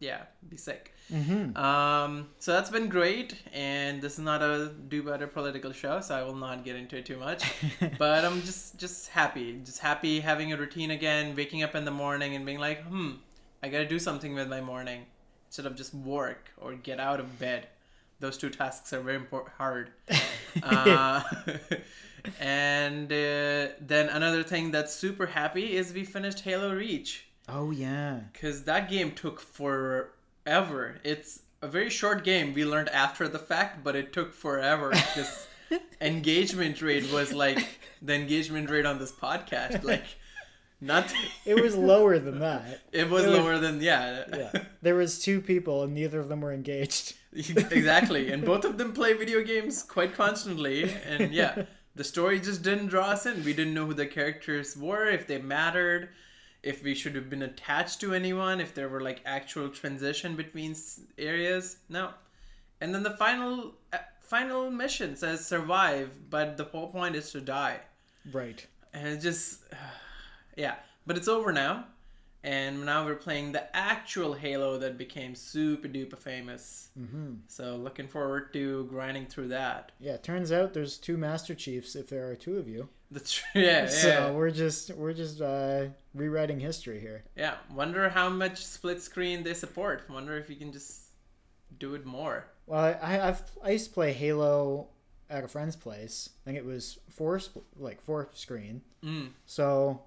yeah, 0.01 0.23
be 0.49 0.57
sick. 0.57 0.95
Mm-hmm. 1.13 1.57
Um, 1.57 2.29
so 2.39 2.53
that's 2.53 2.71
been 2.71 2.89
great, 2.89 3.35
and 3.53 4.03
this 4.03 4.15
is 4.15 4.19
not 4.19 4.43
a 4.43 4.73
do 4.89 5.03
better 5.03 5.27
political 5.27 5.73
show, 5.73 6.01
so 6.01 6.15
I 6.15 6.23
will 6.23 6.35
not 6.35 6.65
get 6.65 6.77
into 6.77 6.99
it 6.99 7.07
too 7.07 7.17
much. 7.17 7.51
but 7.99 8.25
I'm 8.25 8.43
just 8.43 8.79
just 8.79 9.09
happy, 9.09 9.61
just 9.65 9.79
happy 9.79 10.21
having 10.21 10.53
a 10.53 10.57
routine 10.57 10.91
again, 10.91 11.35
waking 11.35 11.63
up 11.63 11.75
in 11.75 11.85
the 11.85 11.91
morning 11.91 12.35
and 12.35 12.45
being 12.45 12.59
like, 12.59 12.83
hmm, 12.85 13.13
I 13.63 13.69
gotta 13.69 13.89
do 13.89 13.99
something 13.99 14.35
with 14.35 14.49
my 14.49 14.61
morning 14.61 15.07
instead 15.47 15.65
of 15.65 15.77
just 15.77 15.95
work 15.95 16.51
or 16.59 16.75
get 16.75 17.01
out 17.01 17.21
of 17.21 17.39
bed. 17.39 17.69
Those 18.21 18.37
two 18.37 18.51
tasks 18.51 18.93
are 18.93 19.01
very 19.01 19.17
important, 19.17 19.55
hard. 19.57 19.91
Uh, 20.63 21.23
and 22.41 23.13
uh, 23.13 23.69
then 23.81 24.09
another 24.09 24.43
thing 24.43 24.71
that's 24.71 24.95
super 24.95 25.27
happy 25.27 25.77
is 25.77 25.93
we 25.93 26.05
finished 26.05 26.41
Halo 26.41 26.75
Reach 26.75 27.27
oh 27.49 27.71
yeah. 27.71 28.21
because 28.33 28.65
that 28.65 28.91
game 28.91 29.13
took 29.13 29.41
forever. 29.41 30.99
It's 31.05 31.43
a 31.63 31.69
very 31.69 31.91
short 31.91 32.25
game. 32.25 32.55
We 32.55 32.65
learned 32.65 32.89
after 32.91 33.29
the 33.29 33.39
fact, 33.39 33.83
but 33.83 33.97
it 33.97 34.13
took 34.13 34.33
forever. 34.33 34.93
This 35.15 35.47
engagement 36.01 36.81
rate 36.83 37.13
was 37.13 37.33
like 37.33 37.67
the 38.03 38.15
engagement 38.15 38.71
rate 38.71 38.87
on 38.87 38.99
this 38.99 39.13
podcast. 39.13 39.83
Like, 39.85 40.05
not. 40.81 41.13
It 41.45 41.61
was 41.61 41.77
lower 41.77 42.19
than 42.19 42.39
that. 42.41 42.83
It 42.93 43.11
was 43.11 43.25
it 43.25 43.31
was- 43.31 43.39
lower 43.39 43.59
than 43.59 43.81
yeah. 43.81 44.25
Yeah. 44.33 44.63
There 44.83 44.95
was 44.95 45.19
two 45.19 45.41
people 45.41 45.83
and 45.83 45.93
neither 45.93 46.21
of 46.21 46.29
them 46.29 46.41
were 46.41 46.53
engaged. 46.53 47.15
exactly, 47.33 48.31
and 48.33 48.45
both 48.45 48.65
of 48.65 48.79
them 48.79 48.93
play 48.93 49.13
video 49.13 49.43
games 49.43 49.83
quite 49.83 50.15
constantly, 50.15 50.91
and 51.07 51.33
yeah, 51.33 51.65
the 51.99 52.05
story 52.05 52.41
just 52.41 52.63
didn't 52.63 52.87
draw 52.87 53.11
us 53.11 53.27
in. 53.27 53.45
We 53.45 53.53
didn't 53.53 53.75
know 53.75 53.85
who 53.87 53.93
the 53.95 54.07
characters 54.07 54.77
were, 54.77 55.07
if 55.07 55.27
they 55.27 55.39
mattered, 55.39 56.09
if 56.63 56.83
we 56.83 56.95
should 56.95 57.15
have 57.15 57.29
been 57.29 57.43
attached 57.43 58.01
to 58.01 58.15
anyone, 58.15 58.61
if 58.61 58.75
there 58.75 58.89
were 58.89 59.03
like 59.03 59.21
actual 59.27 59.69
transition 59.69 60.35
between 60.37 60.75
areas. 61.19 61.77
No, 61.89 62.11
and 62.81 62.95
then 62.95 63.03
the 63.03 63.17
final 63.17 63.75
uh, 63.93 63.99
final 64.21 64.71
mission 64.71 65.17
says 65.17 65.45
survive, 65.47 66.11
but 66.31 66.57
the 66.57 66.65
whole 66.65 66.89
point 66.89 67.15
is 67.17 67.31
to 67.33 67.41
die, 67.41 67.81
Right. 68.33 68.67
and 68.95 69.07
it 69.09 69.21
just 69.21 69.61
yeah. 70.57 70.77
But 71.07 71.17
it's 71.17 71.29
over 71.29 71.53
now, 71.53 71.87
and 72.49 72.87
now 72.87 73.05
we're 73.05 73.15
playing 73.15 73.53
the 73.53 73.77
actual 73.77 74.33
Halo 74.33 74.79
that 74.79 74.97
became 74.97 75.35
super 75.35 75.87
duper 75.87 76.17
famous. 76.17 76.89
Mm-hmm. 76.99 77.35
So 77.47 77.77
looking 77.77 78.09
forward 78.09 78.55
to 78.55 78.85
grinding 78.85 79.27
through 79.27 79.49
that. 79.49 79.93
Yeah. 80.01 80.15
it 80.15 80.23
Turns 80.23 80.51
out 80.51 80.73
there's 80.73 80.97
two 80.97 81.19
Master 81.19 81.55
Chiefs 81.55 81.95
if 81.95 82.09
there 82.09 82.27
are 82.31 82.35
two 82.35 82.57
of 82.57 82.67
you. 82.67 82.89
That's 83.11 83.43
yeah, 83.55 83.63
yeah, 83.83 83.87
So 83.87 84.33
we're 84.33 84.51
just 84.51 84.95
we're 84.95 85.13
just 85.13 85.43
uh, 85.43 85.89
rewriting 86.15 86.59
history 86.59 87.01
here. 87.01 87.25
yeah. 87.37 87.57
Wonder 87.75 88.09
how 88.09 88.31
much 88.31 88.65
split 88.65 89.03
screen 89.03 89.43
they 89.43 89.55
support. 89.55 90.09
Wonder 90.09 90.39
if 90.39 90.49
you 90.49 90.57
can 90.57 90.73
just 90.73 91.03
do 91.79 91.95
it 91.95 92.07
more. 92.07 92.47
Well, 92.67 92.99
I, 93.03 93.29
I've 93.29 93.43
I 93.63 93.73
used 93.73 93.89
to 93.89 93.93
play 93.93 94.15
Halo 94.15 94.89
at 95.29 95.45
a 95.45 95.49
friend's 95.49 95.77
place. 95.77 96.31
I 96.43 96.45
think 96.47 96.57
it 96.59 96.65
was 96.65 96.99
four 97.11 97.41
like 97.79 98.01
four 98.01 98.31
screen. 98.33 98.81
Mm. 99.05 99.29
So, 99.45 100.03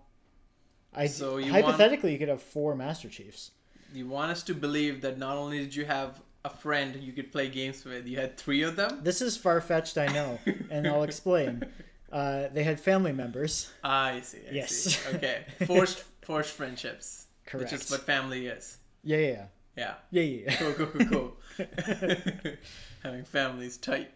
I 0.93 1.07
So 1.07 1.37
you 1.37 1.51
hypothetically 1.51 2.11
you 2.13 2.19
could 2.19 2.29
have 2.29 2.41
four 2.41 2.75
Master 2.75 3.09
Chiefs. 3.09 3.51
You 3.93 4.07
want 4.07 4.31
us 4.31 4.43
to 4.43 4.53
believe 4.53 5.01
that 5.01 5.17
not 5.17 5.37
only 5.37 5.59
did 5.59 5.75
you 5.75 5.85
have 5.85 6.21
a 6.43 6.49
friend 6.49 6.95
you 6.95 7.13
could 7.13 7.31
play 7.31 7.49
games 7.49 7.83
with, 7.85 8.07
you 8.07 8.17
had 8.17 8.37
three 8.37 8.63
of 8.63 8.75
them. 8.75 8.99
This 9.03 9.21
is 9.21 9.37
far 9.37 9.61
fetched, 9.61 9.97
I 9.97 10.07
know, 10.07 10.39
and 10.69 10.87
I'll 10.87 11.03
explain. 11.03 11.63
Uh, 12.11 12.49
they 12.51 12.61
had 12.63 12.77
family 12.77 13.13
members. 13.13 13.71
Ah, 13.85 14.07
I 14.07 14.19
see. 14.19 14.39
I 14.39 14.51
Yes. 14.51 14.71
See. 14.71 15.15
Okay. 15.15 15.45
Forced 15.65 16.03
forced 16.23 16.51
friendships. 16.51 17.27
Correct. 17.45 17.71
Which 17.71 17.81
is 17.81 17.89
what 17.89 18.01
family 18.01 18.47
is. 18.47 18.79
Yeah, 19.01 19.17
yeah, 19.17 19.45
Yeah. 19.77 19.93
yeah, 20.11 20.21
yeah. 20.21 20.55
Cool. 20.57 20.73
Cool. 20.73 20.87
Cool. 20.87 21.05
cool. 21.07 21.37
Having 23.03 23.23
families 23.23 23.77
tight. 23.77 24.11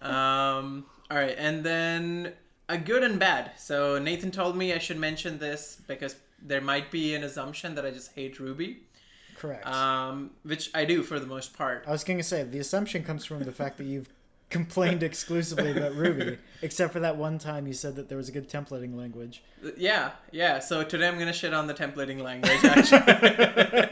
Um, 0.00 0.86
all 1.10 1.18
right, 1.18 1.34
and 1.36 1.64
then 1.64 2.34
a 2.68 2.78
good 2.78 3.02
and 3.02 3.18
bad. 3.18 3.52
So 3.56 3.98
Nathan 3.98 4.30
told 4.30 4.56
me 4.56 4.72
I 4.72 4.78
should 4.78 4.98
mention 4.98 5.38
this 5.38 5.78
because 5.86 6.16
there 6.40 6.60
might 6.60 6.90
be 6.90 7.14
an 7.14 7.24
assumption 7.24 7.74
that 7.74 7.84
I 7.84 7.90
just 7.90 8.12
hate 8.14 8.38
Ruby, 8.40 8.82
Correct. 9.36 9.66
um, 9.66 10.30
which 10.42 10.70
I 10.74 10.84
do 10.84 11.02
for 11.02 11.18
the 11.20 11.26
most 11.26 11.56
part. 11.56 11.84
I 11.86 11.92
was 11.92 12.04
going 12.04 12.18
to 12.18 12.24
say 12.24 12.42
the 12.42 12.58
assumption 12.58 13.04
comes 13.04 13.24
from 13.24 13.42
the 13.42 13.52
fact 13.52 13.78
that 13.78 13.84
you've 13.84 14.08
complained 14.52 15.02
exclusively 15.10 15.72
about 15.72 15.94
Ruby, 15.94 16.38
except 16.60 16.92
for 16.92 17.00
that 17.00 17.16
one 17.16 17.38
time 17.38 17.66
you 17.66 17.72
said 17.72 17.96
that 17.96 18.08
there 18.08 18.18
was 18.18 18.28
a 18.28 18.32
good 18.32 18.48
templating 18.48 18.94
language. 18.96 19.42
Yeah, 19.76 20.10
yeah. 20.30 20.60
So 20.60 20.84
today 20.84 21.08
I'm 21.08 21.18
gonna 21.18 21.32
shit 21.32 21.54
on 21.54 21.66
the 21.66 21.74
templating 21.74 22.20
language. 22.20 22.64
Actually. 22.64 23.88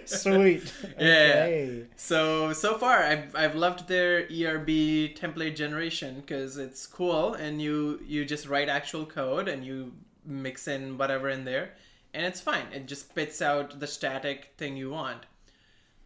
Sweet. 0.06 0.72
Yeah. 0.98 1.44
Okay. 1.46 1.86
So 1.96 2.52
so 2.52 2.78
far, 2.78 3.02
I've 3.02 3.34
I've 3.34 3.54
loved 3.54 3.88
their 3.88 4.20
ERB 4.22 5.14
template 5.14 5.54
generation 5.56 6.20
because 6.20 6.56
it's 6.56 6.86
cool, 6.86 7.34
and 7.34 7.60
you 7.60 8.00
you 8.06 8.24
just 8.24 8.48
write 8.48 8.68
actual 8.68 9.04
code 9.04 9.48
and 9.48 9.64
you 9.64 9.92
mix 10.24 10.66
in 10.68 10.98
whatever 10.98 11.28
in 11.28 11.44
there, 11.44 11.74
and 12.14 12.24
it's 12.24 12.40
fine. 12.40 12.66
It 12.72 12.86
just 12.86 13.10
spits 13.10 13.42
out 13.42 13.80
the 13.80 13.86
static 13.86 14.54
thing 14.56 14.76
you 14.76 14.90
want. 14.90 15.26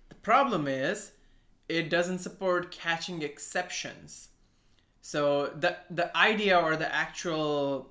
The 0.08 0.16
problem 0.16 0.66
is, 0.68 1.12
it 1.78 1.88
doesn't 1.88 2.18
support 2.18 2.70
catching 2.70 3.22
exceptions. 3.22 4.28
So 5.00 5.46
the 5.58 5.76
the 5.90 6.16
idea 6.16 6.58
or 6.58 6.76
the 6.76 6.92
actual 6.94 7.90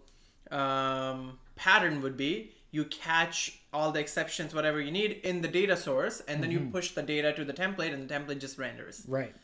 um, 0.51 1.39
pattern 1.55 2.01
would 2.01 2.17
be 2.17 2.51
you 2.71 2.85
catch 2.85 3.59
all 3.73 3.91
the 3.91 3.99
exceptions, 3.99 4.55
whatever 4.55 4.79
you 4.79 4.91
need, 4.91 5.11
in 5.23 5.41
the 5.41 5.47
data 5.47 5.75
source, 5.75 6.21
and 6.27 6.41
then 6.41 6.51
you 6.51 6.59
push 6.71 6.91
the 6.91 7.03
data 7.03 7.33
to 7.33 7.43
the 7.43 7.53
template, 7.53 7.93
and 7.93 8.07
the 8.07 8.13
template 8.13 8.39
just 8.39 8.57
renders. 8.57 9.03
Right. 9.07 9.35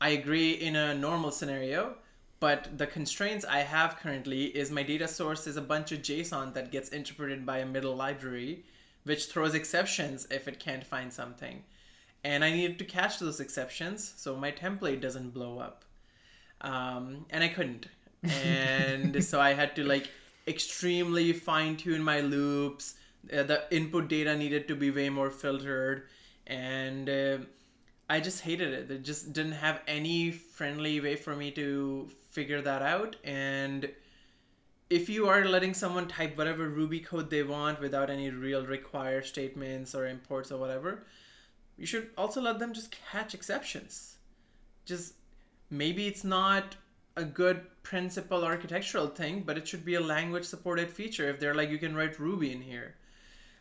I 0.00 0.10
agree 0.10 0.52
in 0.52 0.74
a 0.74 0.92
normal 0.92 1.30
scenario, 1.30 1.94
but 2.40 2.76
the 2.76 2.86
constraints 2.86 3.44
I 3.44 3.60
have 3.60 3.96
currently 3.96 4.46
is 4.46 4.72
my 4.72 4.82
data 4.82 5.06
source 5.06 5.46
is 5.46 5.56
a 5.56 5.62
bunch 5.62 5.92
of 5.92 6.00
JSON 6.02 6.52
that 6.54 6.72
gets 6.72 6.88
interpreted 6.88 7.46
by 7.46 7.58
a 7.58 7.66
middle 7.66 7.94
library, 7.94 8.64
which 9.04 9.26
throws 9.26 9.54
exceptions 9.54 10.26
if 10.30 10.48
it 10.48 10.58
can't 10.58 10.84
find 10.84 11.12
something. 11.12 11.62
And 12.24 12.42
I 12.42 12.50
needed 12.50 12.78
to 12.78 12.84
catch 12.84 13.18
those 13.18 13.40
exceptions 13.40 14.14
so 14.16 14.34
my 14.34 14.50
template 14.50 15.00
doesn't 15.00 15.34
blow 15.34 15.58
up. 15.58 15.84
Um, 16.62 17.26
and 17.30 17.44
I 17.44 17.48
couldn't. 17.48 17.86
And 18.22 19.22
so 19.30 19.40
I 19.40 19.52
had 19.52 19.76
to 19.76 19.84
like 19.84 20.08
extremely 20.48 21.32
fine 21.32 21.76
tune 21.76 22.02
my 22.02 22.20
loops. 22.20 22.94
Uh, 23.32 23.42
the 23.42 23.64
input 23.70 24.08
data 24.08 24.36
needed 24.36 24.68
to 24.68 24.74
be 24.74 24.90
way 24.90 25.10
more 25.10 25.30
filtered. 25.30 26.04
And 26.46 27.08
uh, 27.08 27.38
I 28.08 28.20
just 28.20 28.40
hated 28.40 28.72
it. 28.72 28.90
It 28.90 29.02
just 29.02 29.32
didn't 29.32 29.52
have 29.52 29.80
any 29.86 30.30
friendly 30.30 31.00
way 31.00 31.16
for 31.16 31.36
me 31.36 31.50
to 31.52 32.10
figure 32.30 32.62
that 32.62 32.82
out. 32.82 33.16
And 33.22 33.90
if 34.90 35.08
you 35.08 35.28
are 35.28 35.44
letting 35.44 35.74
someone 35.74 36.08
type 36.08 36.36
whatever 36.36 36.68
Ruby 36.68 37.00
code 37.00 37.30
they 37.30 37.42
want 37.42 37.80
without 37.80 38.10
any 38.10 38.30
real 38.30 38.66
require 38.66 39.22
statements 39.22 39.94
or 39.94 40.06
imports 40.06 40.52
or 40.52 40.58
whatever, 40.58 41.04
you 41.76 41.86
should 41.86 42.10
also 42.16 42.40
let 42.40 42.58
them 42.58 42.72
just 42.72 42.96
catch 43.10 43.34
exceptions. 43.34 44.16
Just 44.84 45.14
maybe 45.70 46.06
it's 46.06 46.24
not 46.24 46.76
a 47.16 47.24
good 47.24 47.62
principal 47.82 48.44
architectural 48.44 49.08
thing, 49.08 49.42
but 49.46 49.56
it 49.56 49.66
should 49.68 49.84
be 49.84 49.94
a 49.94 50.00
language 50.00 50.44
supported 50.44 50.90
feature 50.90 51.28
if 51.28 51.38
they're 51.38 51.54
like, 51.54 51.70
you 51.70 51.78
can 51.78 51.94
write 51.94 52.18
Ruby 52.18 52.52
in 52.52 52.60
here. 52.60 52.96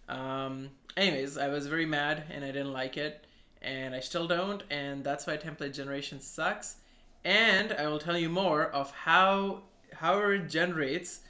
Um, 0.10 0.70
anyways, 0.98 1.38
I 1.38 1.48
was 1.48 1.68
very 1.68 1.86
mad 1.86 2.24
and 2.32 2.44
I 2.44 2.48
didn't 2.48 2.74
like 2.74 2.98
it, 2.98 3.26
and 3.62 3.96
I 3.96 4.00
still 4.00 4.28
don't, 4.28 4.64
and 4.70 5.04
that's 5.04 5.28
why 5.28 5.38
template 5.38 5.74
generation 5.74 6.20
sucks. 6.20 6.78
And 7.24 7.72
I 7.74 7.88
will 7.88 8.00
tell 8.00 8.18
you 8.18 8.30
more 8.30 8.66
of 8.66 8.92
how 8.92 9.64
how 9.94 10.20
it 10.20 10.50
generates. 10.50 11.22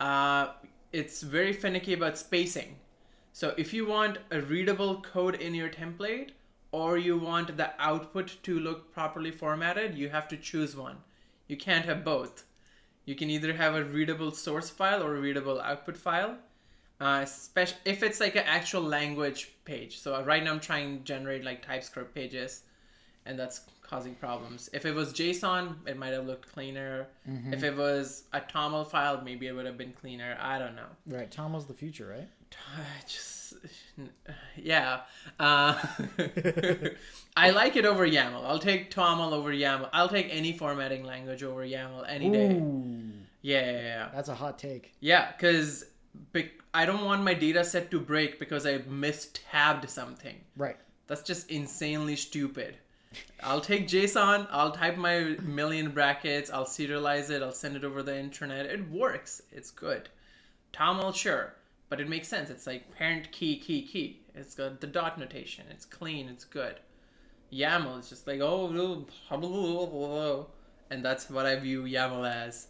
Uh, 0.00 0.48
it's 0.92 1.22
very 1.22 1.52
finicky 1.52 1.92
about 1.92 2.16
spacing. 2.16 2.76
So 3.34 3.52
if 3.56 3.74
you 3.74 3.84
want 3.84 4.18
a 4.30 4.40
readable 4.40 5.00
code 5.00 5.34
in 5.34 5.56
your 5.56 5.68
template, 5.68 6.30
or 6.70 6.96
you 6.96 7.18
want 7.18 7.56
the 7.56 7.70
output 7.80 8.36
to 8.44 8.60
look 8.60 8.92
properly 8.92 9.32
formatted, 9.32 9.96
you 9.96 10.08
have 10.08 10.28
to 10.28 10.36
choose 10.36 10.76
one. 10.76 10.98
You 11.48 11.56
can't 11.56 11.84
have 11.84 12.04
both. 12.04 12.44
You 13.04 13.16
can 13.16 13.30
either 13.30 13.52
have 13.52 13.74
a 13.74 13.82
readable 13.82 14.30
source 14.30 14.70
file 14.70 15.02
or 15.02 15.16
a 15.16 15.20
readable 15.20 15.60
output 15.60 15.96
file. 15.96 16.36
Uh, 17.00 17.24
spec- 17.24 17.80
if 17.84 18.04
it's 18.04 18.20
like 18.20 18.36
an 18.36 18.44
actual 18.46 18.82
language 18.82 19.50
page. 19.64 19.98
So 19.98 20.22
right 20.22 20.42
now 20.44 20.52
I'm 20.52 20.60
trying 20.60 20.98
to 20.98 21.04
generate 21.04 21.42
like 21.42 21.66
TypeScript 21.66 22.14
pages, 22.14 22.62
and 23.26 23.36
that's 23.36 23.62
causing 23.82 24.14
problems. 24.14 24.70
If 24.72 24.86
it 24.86 24.94
was 24.94 25.12
JSON, 25.12 25.74
it 25.88 25.98
might 25.98 26.12
have 26.12 26.24
looked 26.24 26.52
cleaner. 26.52 27.08
Mm-hmm. 27.28 27.52
If 27.52 27.64
it 27.64 27.76
was 27.76 28.24
a 28.32 28.40
TOML 28.40 28.88
file, 28.88 29.20
maybe 29.24 29.48
it 29.48 29.52
would 29.52 29.66
have 29.66 29.76
been 29.76 29.92
cleaner. 29.92 30.38
I 30.40 30.60
don't 30.60 30.76
know. 30.76 30.86
Right. 31.08 31.30
Toml's 31.30 31.66
the 31.66 31.74
future, 31.74 32.06
right? 32.06 32.28
Just 33.06 33.54
yeah. 34.56 35.00
Uh, 35.38 35.80
I 37.36 37.50
like 37.50 37.76
it 37.76 37.84
over 37.84 38.06
YAML. 38.06 38.44
I'll 38.44 38.58
take 38.58 38.90
TOML 38.90 39.32
over 39.32 39.50
YAML. 39.52 39.88
I'll 39.92 40.08
take 40.08 40.28
any 40.30 40.52
formatting 40.52 41.04
language 41.04 41.42
over 41.42 41.62
YAML 41.62 42.04
any 42.08 42.30
day. 42.30 42.52
Ooh, 42.54 43.12
Yeah, 43.42 43.64
yeah, 43.70 43.80
yeah. 43.80 44.08
that's 44.14 44.28
a 44.28 44.34
hot 44.34 44.58
take. 44.58 44.92
Yeah, 45.00 45.32
because 45.32 45.84
I 46.72 46.86
don't 46.86 47.04
want 47.04 47.22
my 47.22 47.34
data 47.34 47.64
set 47.64 47.90
to 47.90 48.00
break 48.00 48.38
because 48.38 48.66
I 48.66 48.78
mistabbed 48.78 49.88
something. 49.88 50.36
Right. 50.56 50.76
That's 51.06 51.22
just 51.22 51.50
insanely 51.50 52.16
stupid. 52.16 52.76
I'll 53.42 53.60
take 53.60 53.86
JSON, 53.86 54.48
I'll 54.50 54.72
type 54.72 54.96
my 54.96 55.36
million 55.42 55.90
brackets, 55.92 56.50
I'll 56.50 56.64
serialize 56.64 57.30
it, 57.30 57.42
I'll 57.42 57.52
send 57.52 57.76
it 57.76 57.84
over 57.84 58.02
the 58.02 58.18
internet. 58.18 58.66
It 58.66 58.90
works. 58.90 59.42
It's 59.52 59.70
good. 59.70 60.08
TOML, 60.72 61.14
sure. 61.14 61.54
But 61.94 62.00
it 62.00 62.08
makes 62.08 62.26
sense. 62.26 62.50
It's 62.50 62.66
like 62.66 62.92
parent 62.96 63.30
key, 63.30 63.56
key, 63.56 63.86
key. 63.86 64.18
It's 64.34 64.56
got 64.56 64.80
the 64.80 64.88
dot 64.88 65.16
notation. 65.16 65.64
It's 65.70 65.84
clean. 65.84 66.28
It's 66.28 66.44
good. 66.44 66.80
YAML 67.52 68.00
is 68.00 68.08
just 68.08 68.26
like, 68.26 68.40
oh, 68.42 68.66
and 70.90 71.04
that's 71.04 71.30
what 71.30 71.46
I 71.46 71.54
view 71.54 71.84
YAML 71.84 72.28
as. 72.28 72.66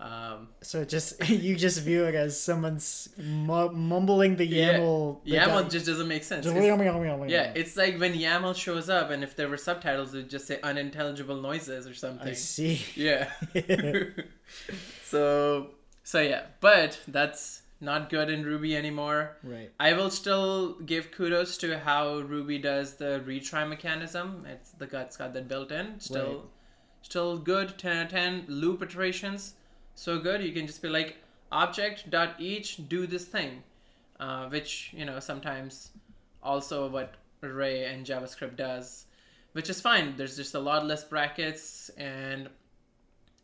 Um, 0.00 0.48
So 0.60 0.84
just 0.84 1.28
you 1.46 1.54
just 1.54 1.82
view 1.82 2.06
it 2.06 2.16
as 2.16 2.40
someone's 2.40 3.10
mu- 3.16 3.70
mumbling 3.70 4.34
the 4.34 4.44
Yeah. 4.44 4.78
YAML. 4.80 5.20
the 5.24 5.30
YAML 5.36 5.70
just 5.70 5.86
doesn't 5.86 6.08
make 6.08 6.24
sense. 6.24 6.42
just 6.44 6.56
'cause- 6.56 6.64
yum, 6.66 6.82
yum, 6.82 6.96
yum, 7.04 7.20
yum. 7.20 7.28
Yeah, 7.28 7.52
it's 7.54 7.76
like 7.76 7.96
when 8.00 8.12
YAML 8.14 8.56
shows 8.56 8.90
up, 8.90 9.10
and 9.10 9.22
if 9.22 9.36
there 9.36 9.48
were 9.48 9.56
subtitles, 9.56 10.14
it 10.14 10.16
would 10.16 10.30
just 10.30 10.48
say 10.48 10.58
unintelligible 10.64 11.40
noises 11.40 11.86
or 11.86 11.94
something. 11.94 12.26
I 12.26 12.32
see. 12.32 12.82
Yeah. 12.96 13.30
so, 15.04 15.68
so 16.02 16.20
yeah, 16.20 16.46
but 16.60 16.98
that's 17.06 17.62
not 17.80 18.10
good 18.10 18.28
in 18.30 18.44
Ruby 18.44 18.76
anymore. 18.76 19.36
Right. 19.42 19.70
I 19.78 19.92
will 19.92 20.10
still 20.10 20.74
give 20.80 21.10
kudos 21.12 21.56
to 21.58 21.78
how 21.78 22.18
Ruby 22.18 22.58
does 22.58 22.94
the 22.94 23.22
retry 23.26 23.68
mechanism. 23.68 24.44
It's 24.48 24.70
the 24.72 24.86
guts 24.86 25.16
got 25.16 25.32
that 25.34 25.48
built 25.48 25.70
in. 25.70 26.00
Still, 26.00 26.32
Right. 26.32 26.44
still 27.02 27.38
good. 27.38 27.78
Ten 27.78 27.96
out 27.98 28.04
of 28.06 28.10
ten. 28.10 28.44
Loop 28.48 28.82
iterations, 28.82 29.54
so 29.94 30.18
good. 30.18 30.42
You 30.42 30.52
can 30.52 30.66
just 30.66 30.82
be 30.82 30.88
like 30.88 31.18
object 31.52 32.10
dot 32.10 32.34
each 32.38 32.88
do 32.88 33.06
this 33.06 33.24
thing, 33.24 33.62
uh, 34.20 34.48
which 34.48 34.90
you 34.92 35.04
know 35.04 35.20
sometimes 35.20 35.90
also 36.42 36.88
what 36.88 37.14
Array 37.42 37.84
and 37.84 38.04
JavaScript 38.04 38.56
does, 38.56 39.06
which 39.52 39.70
is 39.70 39.80
fine. 39.80 40.16
There's 40.16 40.36
just 40.36 40.54
a 40.54 40.58
lot 40.60 40.84
less 40.84 41.04
brackets 41.04 41.90
and 41.96 42.48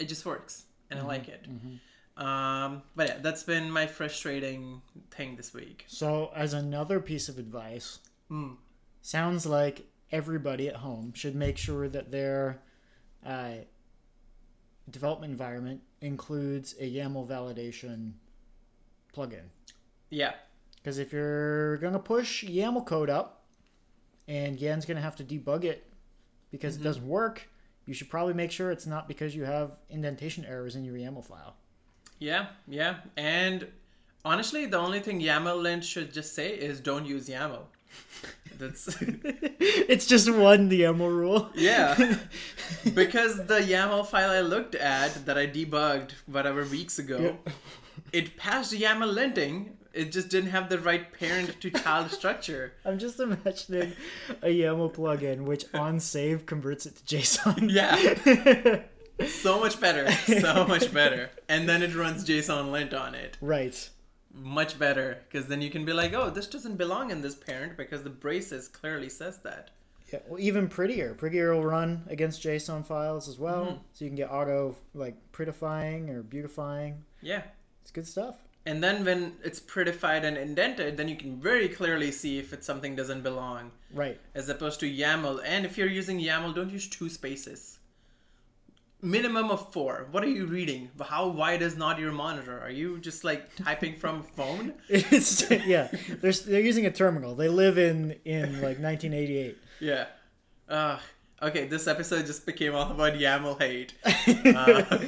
it 0.00 0.09
just 0.09 0.26
works, 0.26 0.64
and 0.91 0.99
I 0.99 1.05
like 1.05 1.29
it. 1.29 1.47
Um, 2.16 2.83
but 2.94 3.09
yeah, 3.09 3.18
that's 3.21 3.42
been 3.42 3.71
my 3.71 3.87
frustrating 3.87 4.80
thing 5.11 5.35
this 5.37 5.52
week. 5.52 5.85
So 5.88 6.30
as 6.35 6.52
another 6.54 7.00
piece 7.00 7.28
of 7.28 7.38
advice, 7.38 7.99
Mm. 8.30 8.56
sounds 9.02 9.44
like 9.47 9.87
everybody 10.12 10.68
at 10.68 10.76
home 10.76 11.12
should 11.14 11.35
make 11.35 11.59
sure 11.59 11.88
that 11.88 12.11
their 12.11 12.61
uh, 13.26 13.54
development 14.90 15.30
environment 15.33 15.80
includes 16.00 16.75
a 16.78 16.85
YAML 16.90 17.26
validation 17.26 18.12
plugin. 19.14 19.44
Yeah, 20.11 20.35
Because 20.76 20.99
if 20.99 21.12
you're 21.12 21.78
gonna 21.78 21.99
push 21.99 22.44
YAML 22.44 22.85
code 22.87 23.09
up, 23.11 23.44
and 24.28 24.59
Yan's 24.61 24.85
gonna 24.85 25.00
have 25.00 25.16
to 25.16 25.25
debug 25.25 25.64
it 25.64 25.90
because 26.50 26.75
Mm-hmm. 26.75 26.83
it 26.83 26.85
doesn't 26.85 27.09
work, 27.09 27.49
you 27.87 27.94
should 27.94 28.09
probably 28.11 28.35
make 28.35 28.50
sure 28.52 28.70
it's 28.70 28.87
not 28.87 29.09
because 29.09 29.35
you 29.35 29.44
have 29.44 29.72
indentation 29.88 30.44
errors 30.44 30.77
in 30.77 30.85
your 30.85 30.96
YAML 30.96 31.24
file. 31.24 31.57
Yeah, 32.24 32.46
yeah. 32.66 32.94
And 33.16 33.66
honestly, 34.24 34.66
the 34.66 34.78
only 34.78 35.00
thing 35.00 35.20
YAML 35.20 35.60
lint 35.62 35.84
should 35.84 36.12
just 36.12 36.34
say 36.34 36.48
is 36.68 36.80
don't 36.80 37.06
use 37.06 37.28
YAML. 37.28 37.64
That's 38.58 38.96
it's 39.00 40.06
just 40.06 40.30
one 40.32 40.70
YAML 40.70 41.08
rule. 41.22 41.50
yeah. 41.54 41.94
because 42.94 43.37
the 43.46 43.60
YAML 43.60 44.06
file 44.06 44.30
I 44.30 44.40
looked 44.40 44.74
at 44.74 45.26
that 45.26 45.37
I 45.37 45.46
debugged 45.46 46.12
whatever 46.26 46.64
weeks 46.64 46.98
ago, 46.98 47.37
it 48.12 48.37
passed 48.37 48.72
YAML 48.72 49.12
linting. 49.14 49.70
It 49.92 50.10
just 50.10 50.28
didn't 50.28 50.50
have 50.50 50.68
the 50.68 50.78
right 50.80 51.12
parent 51.12 51.60
to 51.60 51.70
child 51.70 52.10
structure. 52.10 52.72
I'm 52.84 52.98
just 52.98 53.20
imagining 53.20 53.92
a 54.42 54.48
YAML 54.48 54.92
plugin 54.92 55.42
which 55.42 55.66
on 55.72 56.00
save 56.00 56.46
converts 56.46 56.87
it 56.87 56.96
to 56.96 57.16
JSON. 57.16 57.70
Yeah. 57.70 58.82
So 59.29 59.61
much 59.61 59.81
better. 59.81 60.11
So 60.12 60.64
much 60.68 60.92
better. 60.92 61.31
And 61.48 61.68
then 61.68 61.83
it 61.83 61.94
runs 61.94 62.24
JSON 62.24 62.70
lint 62.72 62.92
on 62.94 63.14
it. 63.14 63.37
right. 63.40 63.88
Much 64.37 64.77
better. 64.81 65.18
Because 65.31 65.46
then 65.46 65.62
you 65.62 65.70
can 65.70 65.85
be 65.85 65.92
like, 65.92 66.12
oh, 66.12 66.29
this 66.29 66.48
doesn't 66.48 66.77
belong 66.77 67.12
in 67.12 67.22
this 67.22 67.37
parent 67.37 67.77
because 67.77 68.03
the 68.03 68.11
braces 68.11 68.66
clearly 68.66 69.09
says 69.09 69.38
that. 69.44 69.70
Yeah, 70.12 70.18
well, 70.29 70.40
even 70.40 70.66
prettier. 70.68 71.14
Prettier 71.14 71.55
will 71.55 71.62
run 71.64 72.03
against 72.09 72.42
JSON 72.42 72.85
files 72.85 73.29
as 73.29 73.38
well, 73.38 73.64
Mhm. 73.66 73.79
so 73.92 74.05
you 74.05 74.11
can 74.11 74.16
get 74.16 74.31
auto 74.33 74.74
like 74.92 75.14
prettifying 75.33 76.11
or 76.11 76.22
beautifying. 76.24 77.05
Yeah. 77.22 77.42
It's 77.83 77.92
good 77.92 78.09
stuff. 78.09 78.35
And 78.66 78.83
then 78.83 79.05
when 79.05 79.35
it's 79.44 79.61
prettified 79.61 80.24
and 80.24 80.37
indented, 80.37 80.96
then 80.96 81.07
you 81.09 81.16
can 81.16 81.40
very 81.40 81.68
clearly 81.68 82.11
see 82.11 82.38
if 82.38 82.53
it's 82.53 82.66
something 82.66 82.96
doesn't 82.96 83.22
belong. 83.22 83.70
Right. 83.92 84.18
As 84.35 84.48
opposed 84.48 84.81
to 84.81 84.87
YAML. 84.90 85.42
And 85.44 85.64
if 85.64 85.79
you're 85.79 85.87
using 85.87 86.18
YAML, 86.18 86.55
don't 86.57 86.70
use 86.70 86.88
two 86.88 87.09
spaces. 87.09 87.73
Minimum 89.05 89.51
of 89.51 89.73
four. 89.73 90.07
What 90.11 90.25
are 90.25 90.29
you 90.29 90.47
reading? 90.47 90.90
How 91.01 91.29
wide 91.29 91.61
is 91.62 91.77
not 91.77 91.99
your 91.99 92.11
monitor? 92.12 92.59
Are 92.59 92.71
you 92.71 92.99
just 92.99 93.23
like 93.23 93.55
typing 93.57 93.97
from 93.97 94.21
a 94.21 94.23
phone? 94.23 94.73
It's 94.88 95.49
yeah. 95.51 95.88
They're 96.21 96.33
they're 96.33 96.61
using 96.61 96.87
a 96.87 96.90
terminal. 96.90 97.35
They 97.35 97.49
live 97.49 97.77
in 97.79 98.17
in 98.25 98.55
like 98.62 98.79
1988. 98.81 99.59
Yeah. 99.81 100.07
Uh, 100.69 100.99
okay, 101.43 101.67
this 101.67 101.87
episode 101.87 102.25
just 102.25 102.47
became 102.47 102.75
all 102.75 102.90
about 102.90 103.12
YAML 103.14 103.61
hate. 103.61 103.93
Uh, 104.57 104.99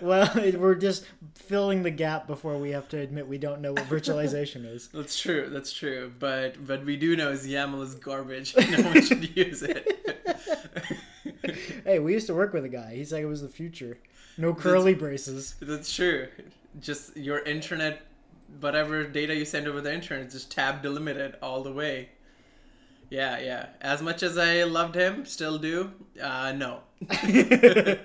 well, 0.00 0.30
it- 0.38 0.58
we're 0.58 0.74
just 0.74 1.04
filling 1.34 1.82
the 1.82 1.90
gap 1.90 2.26
before 2.26 2.56
we 2.56 2.70
have 2.70 2.88
to 2.88 2.98
admit 2.98 3.26
we 3.28 3.36
don't 3.38 3.60
know 3.60 3.72
what 3.72 3.84
virtualization 3.88 4.64
is. 4.64 4.88
That's 4.94 5.18
true. 5.18 5.48
That's 5.50 5.72
true. 5.72 6.10
But 6.18 6.58
what 6.62 6.84
we 6.86 6.96
do 6.96 7.16
know 7.16 7.30
is 7.30 7.46
YAML 7.46 7.82
is 7.82 7.94
garbage. 7.96 8.54
No 8.56 8.82
one 8.82 9.02
should 9.02 9.36
use 9.36 9.62
it. 9.62 9.86
Hey, 11.84 11.98
we 11.98 12.12
used 12.12 12.26
to 12.28 12.34
work 12.34 12.52
with 12.52 12.64
a 12.64 12.68
guy. 12.68 12.94
He 12.94 13.04
said 13.04 13.22
it 13.22 13.26
was 13.26 13.42
the 13.42 13.48
future. 13.48 13.98
No 14.38 14.54
curly 14.54 14.94
braces. 14.94 15.56
That's 15.60 15.94
true. 15.94 16.28
Just 16.80 17.16
your 17.16 17.40
internet, 17.40 18.02
whatever 18.60 19.04
data 19.04 19.34
you 19.34 19.44
send 19.44 19.66
over 19.66 19.80
the 19.80 19.92
internet, 19.92 20.30
just 20.30 20.50
tab 20.50 20.82
delimited 20.82 21.36
all 21.42 21.62
the 21.62 21.72
way. 21.72 22.10
Yeah, 23.10 23.40
yeah. 23.40 23.66
As 23.80 24.00
much 24.00 24.22
as 24.22 24.38
I 24.38 24.62
loved 24.62 24.94
him, 24.94 25.26
still 25.26 25.58
do. 25.58 25.92
Uh, 26.20 26.52
no. 26.52 26.80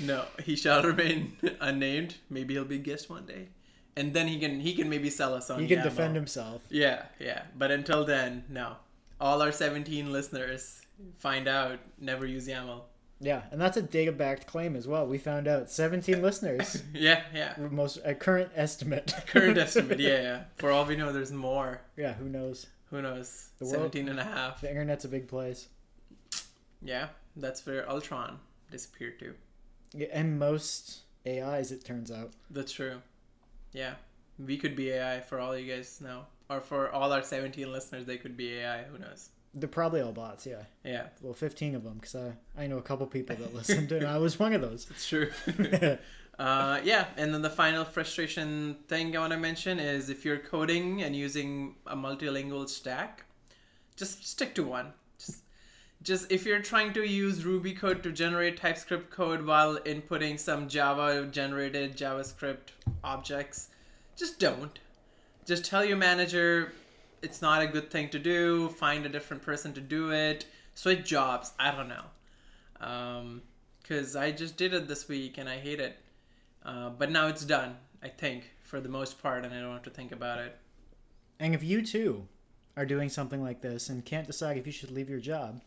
no, 0.00 0.24
he 0.42 0.56
shall 0.56 0.82
remain 0.82 1.36
unnamed. 1.60 2.14
Maybe 2.30 2.54
he'll 2.54 2.64
be 2.64 2.76
a 2.76 2.78
guest 2.78 3.10
one 3.10 3.26
day, 3.26 3.48
and 3.96 4.14
then 4.14 4.28
he 4.28 4.38
can 4.38 4.60
he 4.60 4.74
can 4.74 4.88
maybe 4.88 5.10
sell 5.10 5.34
us 5.34 5.50
on. 5.50 5.60
He 5.60 5.66
can 5.66 5.82
defend 5.82 6.14
himself. 6.14 6.62
Yeah, 6.70 7.02
yeah. 7.18 7.42
But 7.58 7.72
until 7.72 8.04
then, 8.04 8.44
no. 8.48 8.76
All 9.20 9.42
our 9.42 9.52
17 9.52 10.10
listeners 10.10 10.81
find 11.18 11.48
out 11.48 11.78
never 11.98 12.26
use 12.26 12.46
YAML. 12.48 12.82
Yeah, 13.20 13.42
and 13.52 13.60
that's 13.60 13.76
a 13.76 13.82
data-backed 13.82 14.48
claim 14.48 14.74
as 14.74 14.88
well. 14.88 15.06
We 15.06 15.16
found 15.18 15.46
out 15.46 15.70
17 15.70 16.20
listeners. 16.22 16.82
Yeah, 16.92 17.22
yeah. 17.32 17.54
Most 17.70 17.98
a 18.04 18.14
current 18.14 18.50
estimate. 18.56 19.14
Current 19.28 19.58
estimate, 19.58 20.00
yeah, 20.00 20.08
yeah. 20.22 20.42
For 20.56 20.70
all 20.72 20.84
we 20.84 20.96
know, 20.96 21.12
there's 21.12 21.30
more. 21.32 21.80
Yeah, 21.96 22.14
who 22.14 22.28
knows? 22.28 22.66
Who 22.90 23.00
knows? 23.00 23.50
The 23.58 23.66
world- 23.66 23.92
17 23.92 24.08
and 24.08 24.18
a 24.18 24.24
half. 24.24 24.60
The 24.60 24.70
internet's 24.70 25.04
a 25.04 25.08
big 25.08 25.28
place. 25.28 25.68
Yeah, 26.82 27.08
that's 27.36 27.64
where 27.64 27.88
Ultron 27.88 28.38
disappeared 28.70 29.18
to. 29.20 29.34
Yeah, 29.94 30.08
and 30.12 30.38
most 30.38 31.02
AIs, 31.26 31.70
it 31.70 31.84
turns 31.84 32.10
out. 32.10 32.32
That's 32.50 32.72
true. 32.72 33.00
Yeah. 33.72 33.94
We 34.38 34.56
could 34.56 34.74
be 34.74 34.90
AI 34.90 35.20
for 35.20 35.38
all 35.38 35.56
you 35.56 35.72
guys 35.72 36.00
know. 36.00 36.22
Or 36.50 36.60
for 36.60 36.90
all 36.90 37.12
our 37.12 37.22
17 37.22 37.70
listeners, 37.70 38.04
they 38.04 38.16
could 38.16 38.36
be 38.36 38.54
AI. 38.54 38.82
Who 38.84 38.98
knows? 38.98 39.28
They're 39.54 39.68
probably 39.68 40.00
all 40.00 40.12
bots, 40.12 40.46
yeah. 40.46 40.62
Yeah, 40.84 41.08
Well, 41.20 41.34
15 41.34 41.74
of 41.74 41.84
them, 41.84 41.94
because 41.94 42.14
I, 42.14 42.32
I 42.56 42.66
know 42.66 42.78
a 42.78 42.82
couple 42.82 43.06
people 43.06 43.36
that 43.36 43.54
listened, 43.54 43.92
and 43.92 44.06
I 44.06 44.18
was 44.18 44.38
one 44.38 44.54
of 44.54 44.62
those. 44.62 44.86
it's 44.90 45.06
true. 45.06 45.30
uh, 46.38 46.80
yeah, 46.82 47.06
and 47.18 47.34
then 47.34 47.42
the 47.42 47.50
final 47.50 47.84
frustration 47.84 48.76
thing 48.88 49.14
I 49.14 49.20
want 49.20 49.32
to 49.32 49.38
mention 49.38 49.78
is 49.78 50.08
if 50.08 50.24
you're 50.24 50.38
coding 50.38 51.02
and 51.02 51.14
using 51.14 51.74
a 51.86 51.94
multilingual 51.94 52.66
stack, 52.68 53.24
just 53.94 54.26
stick 54.26 54.54
to 54.54 54.62
one. 54.64 54.94
Just, 55.18 55.42
just 56.02 56.32
if 56.32 56.46
you're 56.46 56.62
trying 56.62 56.94
to 56.94 57.06
use 57.06 57.44
Ruby 57.44 57.74
code 57.74 58.02
to 58.04 58.10
generate 58.12 58.56
TypeScript 58.56 59.10
code 59.10 59.44
while 59.44 59.76
inputting 59.80 60.40
some 60.40 60.66
Java 60.66 61.26
generated 61.30 61.94
JavaScript 61.94 62.70
objects, 63.04 63.68
just 64.16 64.38
don't. 64.38 64.78
Just 65.44 65.64
tell 65.66 65.84
your 65.84 65.96
manager, 65.96 66.72
it's 67.22 67.40
not 67.42 67.62
a 67.62 67.66
good 67.66 67.90
thing 67.90 68.08
to 68.10 68.18
do. 68.18 68.68
Find 68.70 69.06
a 69.06 69.08
different 69.08 69.42
person 69.42 69.72
to 69.74 69.80
do 69.80 70.12
it. 70.12 70.46
Switch 70.74 71.04
jobs. 71.04 71.52
I 71.58 71.70
don't 71.70 71.88
know. 71.88 72.04
Um, 72.80 73.42
cause 73.88 74.16
I 74.16 74.30
just 74.32 74.56
did 74.56 74.74
it 74.74 74.88
this 74.88 75.08
week 75.08 75.38
and 75.38 75.48
I 75.48 75.56
hate 75.58 75.80
it. 75.80 75.96
Uh, 76.64 76.90
but 76.90 77.10
now 77.10 77.28
it's 77.28 77.44
done. 77.44 77.76
I 78.02 78.08
think 78.08 78.50
for 78.62 78.80
the 78.80 78.88
most 78.88 79.22
part, 79.22 79.44
and 79.44 79.54
I 79.54 79.60
don't 79.60 79.72
have 79.72 79.82
to 79.82 79.90
think 79.90 80.12
about 80.12 80.38
it. 80.38 80.56
And 81.38 81.54
if 81.54 81.62
you 81.62 81.82
too 81.82 82.26
are 82.76 82.86
doing 82.86 83.08
something 83.08 83.42
like 83.42 83.60
this 83.60 83.88
and 83.88 84.04
can't 84.04 84.26
decide 84.26 84.56
if 84.56 84.66
you 84.66 84.72
should 84.72 84.90
leave 84.90 85.10
your 85.10 85.20
job, 85.20 85.60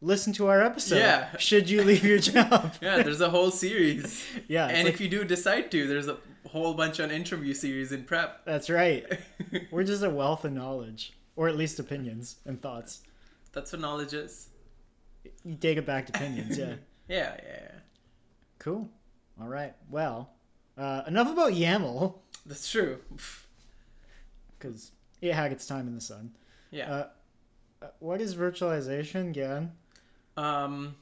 listen 0.00 0.32
to 0.34 0.46
our 0.46 0.62
episode. 0.62 0.96
Yeah. 0.98 1.36
Should 1.36 1.68
you 1.68 1.82
leave 1.84 2.04
your 2.04 2.18
job? 2.32 2.74
Yeah, 2.80 3.02
there's 3.02 3.20
a 3.20 3.28
whole 3.30 3.50
series. 3.50 4.24
yeah. 4.48 4.66
and 4.66 4.84
like- 4.86 4.94
if 4.94 5.00
you 5.00 5.08
do 5.08 5.24
decide 5.24 5.70
to, 5.72 5.86
there's 5.86 6.08
a 6.08 6.16
whole 6.46 6.74
bunch 6.74 7.00
on 7.00 7.10
interview 7.10 7.52
series 7.54 7.92
in 7.92 8.04
prep. 8.04 8.44
that's 8.44 8.70
right. 8.70 9.04
We're 9.70 9.84
just 9.84 10.02
a 10.02 10.10
wealth 10.10 10.44
of 10.44 10.52
knowledge, 10.52 11.12
or 11.36 11.48
at 11.48 11.56
least 11.56 11.78
opinions 11.78 12.36
and 12.46 12.60
thoughts. 12.60 13.02
That's 13.52 13.72
what 13.72 13.80
knowledge 13.80 14.12
is. 14.14 14.48
You 15.44 15.56
take 15.56 15.78
it 15.78 15.86
back 15.86 16.06
to 16.06 16.12
opinions, 16.16 16.56
yeah. 16.58 16.74
Yeah, 17.08 17.34
yeah, 17.38 17.58
yeah. 17.62 17.70
Cool. 18.58 18.88
All 19.40 19.46
right. 19.46 19.74
Well, 19.90 20.30
uh, 20.76 21.02
enough 21.06 21.30
about 21.32 21.52
YAML 21.52 22.14
That's 22.46 22.68
true. 22.70 22.98
because 24.58 24.90
it 25.20 25.32
had 25.32 25.52
its 25.52 25.66
time 25.66 25.86
in 25.86 25.94
the 25.94 26.00
sun. 26.00 26.32
Yeah. 26.70 26.90
Uh, 26.92 27.06
uh, 27.82 27.86
what 28.00 28.20
is 28.20 28.34
virtualization 28.34 29.28
again? 29.30 29.72
Um, 30.36 30.96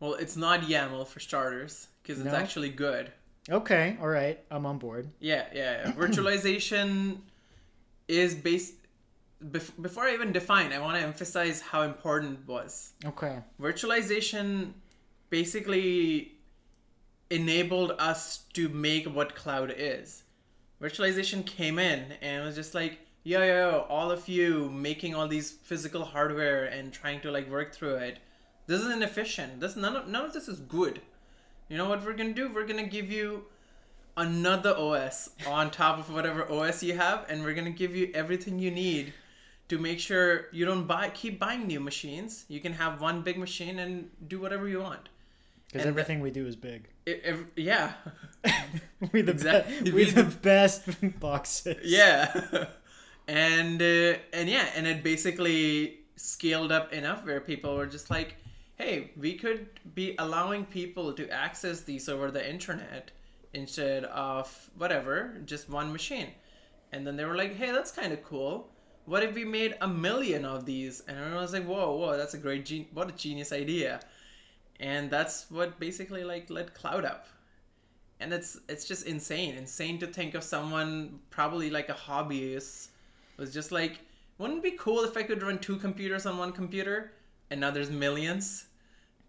well, 0.00 0.14
it's 0.14 0.36
not 0.36 0.62
YAML 0.62 1.06
for 1.06 1.20
starters 1.20 1.86
because 2.02 2.18
it's 2.18 2.32
No? 2.32 2.34
actually 2.36 2.70
good. 2.70 3.12
Okay. 3.50 3.96
All 4.00 4.08
right. 4.08 4.38
I'm 4.50 4.66
on 4.66 4.78
board. 4.78 5.08
Yeah, 5.20 5.46
yeah. 5.54 5.86
yeah. 5.86 5.92
Virtualization 5.96 7.18
is 8.08 8.34
based. 8.34 8.74
Bef- 9.44 9.82
before 9.82 10.04
I 10.04 10.14
even 10.14 10.30
define, 10.32 10.72
I 10.72 10.78
want 10.78 10.96
to 10.96 11.02
emphasize 11.02 11.60
how 11.60 11.82
important 11.82 12.40
it 12.40 12.48
was. 12.48 12.92
Okay. 13.04 13.38
Virtualization 13.60 14.72
basically 15.30 16.32
enabled 17.30 17.92
us 17.98 18.44
to 18.52 18.68
make 18.68 19.06
what 19.06 19.34
cloud 19.34 19.74
is. 19.76 20.22
Virtualization 20.80 21.44
came 21.46 21.78
in 21.78 22.12
and 22.20 22.42
it 22.42 22.44
was 22.44 22.54
just 22.54 22.74
like, 22.74 22.98
yo, 23.24 23.40
yo, 23.40 23.70
yo, 23.70 23.86
all 23.88 24.10
of 24.10 24.28
you 24.28 24.70
making 24.70 25.14
all 25.14 25.26
these 25.26 25.50
physical 25.50 26.04
hardware 26.04 26.66
and 26.66 26.92
trying 26.92 27.20
to 27.20 27.30
like 27.30 27.48
work 27.50 27.74
through 27.74 27.94
it. 27.94 28.18
This 28.66 28.82
is 28.82 28.92
inefficient. 28.92 29.60
This 29.60 29.74
none 29.74 29.96
of 29.96 30.08
none 30.08 30.26
of 30.26 30.32
this 30.32 30.46
is 30.46 30.60
good. 30.60 31.00
You 31.72 31.78
know 31.78 31.88
what 31.88 32.04
we're 32.04 32.12
gonna 32.12 32.34
do? 32.34 32.52
We're 32.52 32.66
gonna 32.66 32.86
give 32.86 33.10
you 33.10 33.46
another 34.18 34.74
OS 34.76 35.30
on 35.46 35.70
top 35.70 35.98
of 35.98 36.12
whatever 36.12 36.44
OS 36.52 36.82
you 36.82 36.94
have, 36.98 37.24
and 37.30 37.42
we're 37.42 37.54
gonna 37.54 37.70
give 37.70 37.96
you 37.96 38.10
everything 38.12 38.58
you 38.58 38.70
need 38.70 39.14
to 39.70 39.78
make 39.78 39.98
sure 39.98 40.48
you 40.52 40.66
don't 40.66 40.86
buy 40.86 41.08
keep 41.08 41.38
buying 41.40 41.66
new 41.66 41.80
machines. 41.80 42.44
You 42.48 42.60
can 42.60 42.74
have 42.74 43.00
one 43.00 43.22
big 43.22 43.38
machine 43.38 43.78
and 43.78 44.10
do 44.28 44.38
whatever 44.38 44.68
you 44.68 44.80
want. 44.82 45.08
Because 45.72 45.86
everything 45.86 46.20
we 46.20 46.30
do 46.30 46.46
is 46.46 46.56
big. 46.56 46.88
It, 47.06 47.36
yeah, 47.56 47.94
we 49.12 49.22
the 49.22 49.32
Exactly. 49.32 49.80
be- 49.84 49.92
We 49.96 50.04
the- 50.10 50.24
best 50.24 50.82
boxes. 51.20 51.78
yeah, 51.86 52.66
and 53.26 53.80
uh, 53.80 54.18
and 54.34 54.46
yeah, 54.46 54.66
and 54.76 54.86
it 54.86 55.02
basically 55.02 56.00
scaled 56.16 56.70
up 56.70 56.92
enough 56.92 57.24
where 57.24 57.40
people 57.40 57.74
were 57.76 57.86
just 57.86 58.10
like, 58.10 58.36
hey, 58.76 59.10
we 59.16 59.34
could 59.34 59.68
be 59.94 60.14
allowing 60.18 60.64
people 60.64 61.12
to 61.12 61.28
access 61.30 61.82
these 61.82 62.08
over 62.08 62.30
the 62.30 62.48
internet 62.48 63.10
instead 63.54 64.04
of 64.04 64.70
whatever, 64.76 65.38
just 65.44 65.68
one 65.68 65.92
machine. 65.92 66.28
And 66.92 67.06
then 67.06 67.16
they 67.16 67.24
were 67.24 67.36
like, 67.36 67.56
hey, 67.56 67.70
that's 67.70 67.90
kind 67.90 68.12
of 68.12 68.22
cool. 68.24 68.68
What 69.04 69.22
if 69.22 69.34
we 69.34 69.44
made 69.44 69.76
a 69.80 69.88
million 69.88 70.44
of 70.44 70.64
these? 70.64 71.02
And 71.08 71.18
everyone 71.18 71.42
was 71.42 71.52
like, 71.52 71.64
whoa, 71.66 71.96
whoa, 71.96 72.16
that's 72.16 72.34
a 72.34 72.38
great, 72.38 72.64
gen- 72.64 72.86
what 72.92 73.08
a 73.08 73.12
genius 73.12 73.52
idea. 73.52 74.00
And 74.80 75.10
that's 75.10 75.50
what 75.50 75.78
basically 75.78 76.24
like 76.24 76.50
led 76.50 76.74
cloud 76.74 77.04
up. 77.04 77.26
And 78.20 78.32
it's 78.32 78.60
it's 78.68 78.84
just 78.84 79.06
insane, 79.06 79.56
insane 79.56 79.98
to 79.98 80.06
think 80.06 80.34
of 80.34 80.44
someone 80.44 81.18
probably 81.30 81.70
like 81.70 81.88
a 81.88 81.94
hobbyist 81.94 82.88
was 83.36 83.52
just 83.52 83.72
like, 83.72 83.98
wouldn't 84.38 84.58
it 84.58 84.70
be 84.70 84.76
cool 84.78 85.02
if 85.02 85.16
I 85.16 85.24
could 85.24 85.42
run 85.42 85.58
two 85.58 85.76
computers 85.76 86.24
on 86.26 86.38
one 86.38 86.52
computer? 86.52 87.12
And 87.52 87.60
now 87.60 87.70
there's 87.70 87.90
millions, 87.90 88.64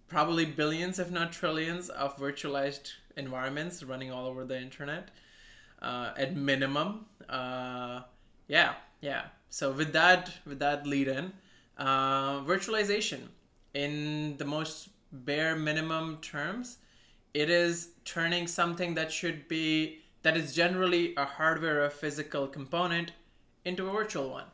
probably 0.08 0.46
billions, 0.46 0.98
if 0.98 1.12
not 1.12 1.34
trillions, 1.34 1.90
of 1.90 2.16
virtualized 2.16 2.94
environments 3.18 3.84
running 3.84 4.14
all 4.14 4.26
over 4.26 4.46
the 4.46 4.58
internet 4.58 5.10
uh, 5.82 6.14
at 6.18 6.34
minimum. 6.34 7.06
Uh, 7.28 8.04
yeah, 8.48 8.76
yeah. 9.02 9.24
So 9.50 9.74
with 9.74 9.92
that, 9.92 10.32
with 10.46 10.60
that 10.60 10.88
lead 10.88 11.10
in, 11.10 11.34
uh, 11.78 12.40
virtualization 12.44 13.24
in 13.74 14.38
the 14.38 14.46
most 14.46 14.88
bare 15.12 15.58
minimum 15.58 16.20
terms, 16.22 16.78
it 17.34 17.50
is 17.50 17.90
turning 18.06 18.48
something 18.48 18.94
that 18.94 19.12
should 19.12 19.50
be 19.50 20.00
that 20.22 20.38
is 20.38 20.56
generally 20.56 21.14
a 21.18 21.26
hardware 21.26 21.84
or 21.84 21.90
physical 21.90 22.48
component 22.48 23.12
into 23.66 23.90
a 23.90 23.92
virtual 23.92 24.30
one. 24.30 24.46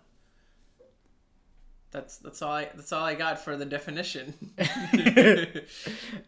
That's 1.92 2.18
that's 2.18 2.42
all 2.44 2.52
I 2.52 2.66
that's 2.76 2.92
all 2.94 3.04
I 3.04 3.16
got 3.16 3.44
for 3.44 3.58
the 3.58 3.66
definition. 3.66 4.34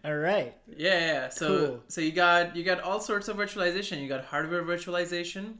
All 0.05 0.15
right. 0.17 0.55
Yeah, 0.75 0.99
yeah. 0.99 1.29
So 1.29 1.47
Cool. 1.67 1.83
so 1.87 2.01
you 2.01 2.11
got 2.11 2.55
you 2.55 2.63
got 2.63 2.81
all 2.81 2.99
sorts 2.99 3.27
of 3.27 3.37
virtualization. 3.37 4.01
You 4.01 4.07
got 4.07 4.25
hardware 4.25 4.63
virtualization, 4.63 5.55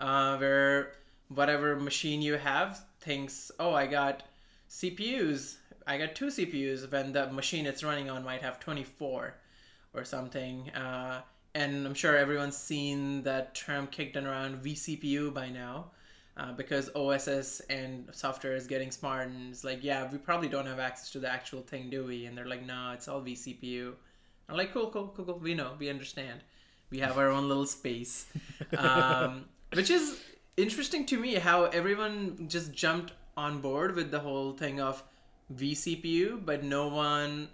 uh, 0.00 0.36
where 0.38 0.92
whatever 1.28 1.76
machine 1.76 2.22
you 2.22 2.34
have 2.34 2.82
thinks, 3.00 3.50
oh, 3.58 3.74
I 3.74 3.86
got 3.86 4.22
CPUs. 4.70 5.56
I 5.86 5.98
got 5.98 6.14
two 6.14 6.26
CPUs 6.26 6.90
when 6.90 7.12
the 7.12 7.26
machine 7.30 7.66
it's 7.66 7.82
running 7.84 8.08
on 8.08 8.24
might 8.24 8.42
have 8.42 8.58
twenty 8.60 8.84
four, 8.84 9.34
or 9.92 10.04
something. 10.04 10.70
Uh, 10.70 11.20
and 11.54 11.86
I'm 11.86 11.94
sure 11.94 12.16
everyone's 12.16 12.56
seen 12.56 13.22
that 13.24 13.54
term 13.54 13.86
kicked 13.88 14.16
around 14.16 14.64
vCPU 14.64 15.34
by 15.34 15.50
now. 15.50 15.90
Uh, 16.34 16.50
because 16.52 16.88
OSS 16.94 17.60
and 17.68 18.08
software 18.10 18.56
is 18.56 18.66
getting 18.66 18.90
smart 18.90 19.28
and 19.28 19.50
it's 19.50 19.64
like, 19.64 19.84
yeah, 19.84 20.10
we 20.10 20.16
probably 20.16 20.48
don't 20.48 20.64
have 20.64 20.78
access 20.78 21.10
to 21.10 21.18
the 21.18 21.30
actual 21.30 21.60
thing, 21.60 21.90
do 21.90 22.06
we? 22.06 22.24
And 22.24 22.36
they're 22.36 22.46
like, 22.46 22.64
no, 22.64 22.92
it's 22.94 23.06
all 23.06 23.20
vCPU. 23.20 23.92
I'm 24.48 24.56
like, 24.56 24.72
cool, 24.72 24.88
cool, 24.88 25.12
cool, 25.14 25.26
cool. 25.26 25.38
We 25.38 25.52
know, 25.52 25.72
we 25.78 25.90
understand. 25.90 26.40
We 26.90 27.00
have 27.00 27.18
our 27.18 27.28
own 27.28 27.48
little 27.48 27.66
space, 27.66 28.26
um, 28.78 29.44
which 29.74 29.90
is 29.90 30.22
interesting 30.56 31.04
to 31.06 31.18
me 31.18 31.34
how 31.34 31.64
everyone 31.64 32.46
just 32.48 32.72
jumped 32.72 33.12
on 33.36 33.60
board 33.60 33.94
with 33.94 34.10
the 34.10 34.20
whole 34.20 34.52
thing 34.52 34.80
of 34.80 35.02
vCPU, 35.54 36.44
but 36.44 36.62
no 36.62 36.88
one 36.88 37.48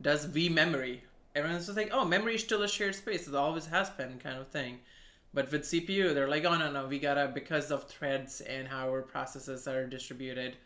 does 0.00 0.26
vMemory. 0.26 1.00
Everyone's 1.34 1.66
just 1.66 1.76
like, 1.76 1.90
oh, 1.92 2.04
memory 2.04 2.34
is 2.34 2.42
still 2.42 2.62
a 2.62 2.68
shared 2.68 2.94
space. 2.94 3.28
It 3.28 3.34
always 3.34 3.66
has 3.66 3.90
been, 3.90 4.18
kind 4.18 4.38
of 4.38 4.48
thing. 4.48 4.78
But 5.34 5.52
with 5.52 5.62
CPU, 5.62 6.14
they're 6.14 6.28
like, 6.28 6.44
oh 6.44 6.56
no 6.56 6.70
no, 6.70 6.86
we 6.86 6.98
gotta 6.98 7.30
because 7.32 7.70
of 7.70 7.84
threads 7.84 8.40
and 8.40 8.66
how 8.66 8.88
our 8.88 9.02
processes 9.02 9.68
are 9.68 9.86
distributed. 9.86 10.56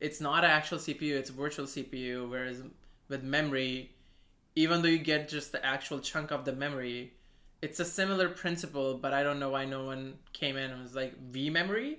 It's 0.00 0.20
not 0.20 0.44
an 0.44 0.50
actual 0.50 0.78
CPU; 0.78 1.14
it's 1.14 1.30
a 1.30 1.32
virtual 1.32 1.66
CPU. 1.66 2.28
Whereas 2.28 2.62
with 3.08 3.22
memory, 3.22 3.92
even 4.54 4.82
though 4.82 4.88
you 4.88 4.98
get 4.98 5.28
just 5.28 5.52
the 5.52 5.64
actual 5.64 6.00
chunk 6.00 6.30
of 6.30 6.44
the 6.44 6.52
memory, 6.52 7.12
it's 7.62 7.80
a 7.80 7.84
similar 7.84 8.28
principle. 8.28 8.98
But 8.98 9.12
I 9.12 9.22
don't 9.22 9.40
know 9.40 9.50
why 9.50 9.64
no 9.64 9.84
one 9.84 10.14
came 10.32 10.56
in 10.56 10.70
and 10.70 10.82
was 10.82 10.94
like 10.94 11.18
V 11.18 11.50
memory. 11.50 11.98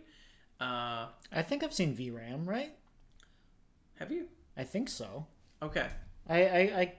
Uh, 0.60 1.08
I 1.34 1.42
think 1.42 1.64
I've 1.64 1.74
seen 1.74 1.96
VRAM, 1.96 2.48
right? 2.48 2.74
have 3.96 4.12
you? 4.12 4.28
I 4.58 4.64
think 4.64 4.90
so. 4.90 5.26
Okay. 5.62 5.88
I, 6.28 6.46
I, 6.46 6.60
I 6.60 6.94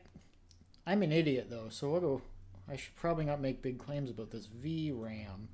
I'm 0.87 1.03
an 1.03 1.13
idiot 1.13 1.49
though, 1.51 1.69
so 1.69 1.91
what 1.91 2.01
do 2.03 2.23
I 2.69 2.77
should 2.77 2.97
probably 2.97 3.25
not 3.25 3.41
make 3.41 3.63
big 3.63 3.79
claims 3.79 4.11
about 4.11 4.31
this 4.31 4.47
VRAM 4.49 5.47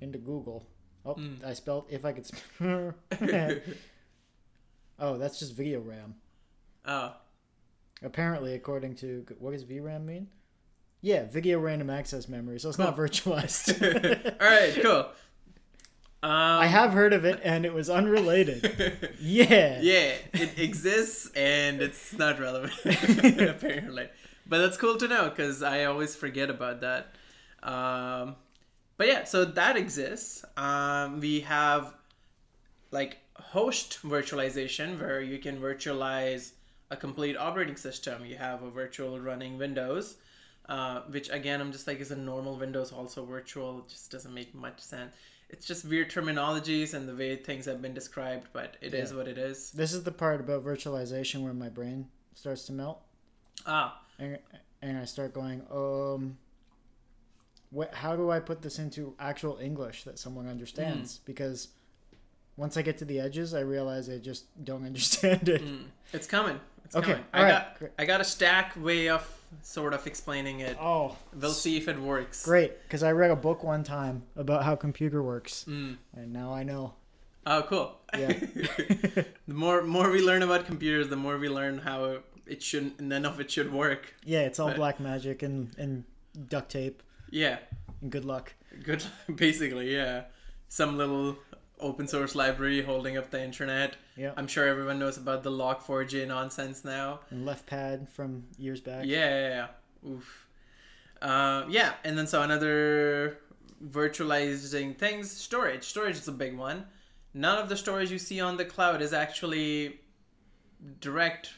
into 0.00 0.18
Google. 0.18 0.66
Oh, 1.06 1.14
Mm. 1.14 1.44
I 1.44 1.52
spelled 1.52 1.86
if 1.90 2.04
I 2.04 2.12
could. 2.12 2.26
Sp- 2.26 2.54
oh, 4.98 5.18
that's 5.18 5.38
just 5.38 5.54
video 5.54 5.80
RAM. 5.80 6.14
Oh, 6.86 7.14
Apparently, 8.02 8.54
according 8.54 8.96
to 8.96 9.24
what 9.38 9.52
does 9.52 9.64
VRAM 9.64 10.04
mean? 10.04 10.28
Yeah, 11.00 11.24
video 11.30 11.58
random 11.58 11.88
access 11.90 12.28
memory. 12.28 12.58
So 12.58 12.68
it's 12.68 12.78
not 12.78 12.96
virtualized. 12.96 13.80
all 14.40 14.46
right, 14.48 14.74
cool. 14.82 15.06
Um, 16.22 16.30
I 16.30 16.66
have 16.66 16.92
heard 16.92 17.12
of 17.12 17.24
it, 17.26 17.40
and 17.44 17.64
it 17.66 17.72
was 17.74 17.88
unrelated. 17.90 19.10
Yeah. 19.20 19.80
yeah, 19.80 20.12
it 20.34 20.58
exists 20.58 21.30
and 21.34 21.80
it's 21.80 22.12
not 22.18 22.38
relevant 22.40 22.74
apparently. 22.84 24.08
But 24.46 24.58
that's 24.58 24.76
cool 24.76 24.96
to 24.98 25.08
know 25.08 25.30
because 25.30 25.62
I 25.62 25.84
always 25.84 26.14
forget 26.14 26.50
about 26.50 26.80
that. 26.82 27.14
Um, 27.62 28.36
but 28.96 29.06
yeah, 29.08 29.24
so 29.24 29.44
that 29.44 29.76
exists. 29.76 30.44
Um, 30.56 31.20
we 31.20 31.40
have 31.40 31.94
like 32.90 33.18
host 33.36 34.00
virtualization 34.02 35.00
where 35.00 35.20
you 35.20 35.38
can 35.38 35.60
virtualize 35.60 36.52
a 36.90 36.96
complete 36.96 37.36
operating 37.36 37.76
system. 37.76 38.24
You 38.24 38.36
have 38.36 38.62
a 38.62 38.70
virtual 38.70 39.18
running 39.18 39.56
Windows, 39.58 40.16
uh, 40.68 41.00
which 41.08 41.30
again 41.30 41.60
I'm 41.60 41.72
just 41.72 41.86
like 41.86 42.00
is 42.00 42.10
a 42.10 42.16
normal 42.16 42.56
Windows 42.58 42.92
also 42.92 43.24
virtual. 43.24 43.78
It 43.80 43.88
just 43.88 44.10
doesn't 44.10 44.32
make 44.34 44.54
much 44.54 44.80
sense. 44.80 45.14
it's 45.50 45.66
just 45.66 45.84
weird 45.84 46.10
terminologies 46.10 46.94
and 46.94 47.06
the 47.08 47.14
way 47.14 47.36
things 47.36 47.64
have 47.66 47.80
been 47.80 47.94
described, 47.94 48.48
but 48.52 48.76
it 48.80 48.92
is 48.94 49.10
Yeah. 49.10 49.16
what 49.18 49.28
it 49.28 49.38
is. 49.38 49.70
This 49.72 49.92
is 49.92 50.02
the 50.02 50.10
part 50.10 50.40
about 50.40 50.64
virtualization 50.64 51.42
where 51.42 51.52
my 51.54 51.68
brain 51.68 52.08
starts 52.34 52.64
to 52.66 52.72
melt, 52.72 53.00
Ah, 53.66 54.00
and, 54.18 54.38
and 54.82 54.98
I 54.98 55.04
start 55.04 55.32
going, 55.34 55.62
um, 55.72 56.36
what? 57.70 57.92
How 57.94 58.14
do 58.16 58.30
I 58.30 58.40
put 58.40 58.62
this 58.62 58.78
into 58.78 59.14
actual 59.18 59.58
English 59.58 60.04
that 60.04 60.18
someone 60.18 60.48
understands? 60.48 61.18
Because 61.24 61.68
once 62.56 62.76
I 62.76 62.82
get 62.82 62.98
to 62.98 63.04
the 63.04 63.18
edges, 63.20 63.54
I 63.54 63.60
realize 63.60 64.08
I 64.08 64.18
just 64.18 64.44
don't 64.64 64.84
understand 64.86 65.48
it. 65.48 65.64
mm, 65.64 65.84
it's 66.12 66.26
coming. 66.26 66.60
It's 66.84 66.94
Okay, 66.94 67.12
coming. 67.12 67.24
I 67.32 67.38
alright, 67.38 67.52
got 67.54 67.78
great. 67.78 67.90
I 67.98 68.04
got 68.04 68.20
a 68.20 68.24
stack 68.24 68.76
way 68.76 69.08
of 69.08 69.28
sort 69.62 69.94
of 69.94 70.06
explaining 70.06 70.60
it. 70.60 70.76
Oh, 70.80 71.16
We'll 71.38 71.50
see 71.52 71.76
if 71.76 71.88
it 71.88 71.98
works. 71.98 72.44
great! 72.44 72.80
Because 72.82 73.02
I 73.02 73.12
read 73.12 73.30
a 73.30 73.36
book 73.36 73.64
one 73.64 73.82
time 73.84 74.22
about 74.36 74.64
how 74.64 74.76
computer 74.76 75.22
works, 75.22 75.64
Mm. 75.68 75.96
and 76.16 76.32
now 76.32 76.52
I 76.52 76.62
know. 76.62 76.94
Oh, 77.46 77.62
cool. 77.68 77.96
Yeah. 78.16 78.28
the 78.32 79.26
more 79.48 79.82
more 79.82 80.10
we 80.10 80.22
learn 80.22 80.42
about 80.42 80.64
computers, 80.66 81.08
the 81.08 81.16
more 81.16 81.36
we 81.38 81.48
learn 81.48 81.78
how 81.78 82.18
it 82.46 82.62
shouldn't. 82.62 83.00
None 83.00 83.24
of 83.26 83.40
it 83.40 83.50
should 83.50 83.72
work. 83.72 84.14
Yeah, 84.24 84.40
it's 84.40 84.58
all 84.58 84.68
But- 84.68 84.76
black 84.76 85.00
magic 85.00 85.42
and 85.42 85.74
and 85.78 86.04
duct 86.48 86.70
tape 86.70 87.02
Yeah. 87.30 87.58
and 88.00 88.10
good 88.10 88.24
luck. 88.24 88.54
Good. 88.82 89.02
Basically, 89.34 89.94
yeah. 89.94 90.24
Some 90.68 90.96
little 90.98 91.36
open 91.80 92.06
source 92.08 92.34
library 92.34 92.82
holding 92.82 93.16
up 93.16 93.30
the 93.30 93.42
internet. 93.42 93.96
Yeah, 94.16 94.32
I'm 94.36 94.46
sure 94.46 94.66
everyone 94.66 94.98
knows 94.98 95.16
about 95.16 95.42
the 95.42 95.50
Log4j 95.50 96.26
nonsense 96.26 96.84
now. 96.84 97.20
and 97.30 97.44
left 97.44 97.66
pad 97.66 98.08
from 98.08 98.44
years 98.58 98.80
back. 98.80 99.04
Yeah, 99.06 99.28
yeah, 99.28 99.48
yeah. 100.04 100.10
Oof. 100.10 100.46
Uh, 101.22 101.64
yeah, 101.68 101.94
and 102.04 102.16
then 102.18 102.26
so 102.26 102.42
another 102.42 103.38
virtualizing 103.84 104.96
things, 104.98 105.30
storage. 105.30 105.84
Storage 105.84 106.16
is 106.16 106.28
a 106.28 106.32
big 106.32 106.56
one. 106.56 106.86
None 107.32 107.58
of 107.58 107.68
the 107.68 107.76
storage 107.76 108.10
you 108.10 108.18
see 108.18 108.40
on 108.40 108.56
the 108.56 108.64
cloud 108.64 109.02
is 109.02 109.12
actually 109.12 110.00
direct 111.00 111.50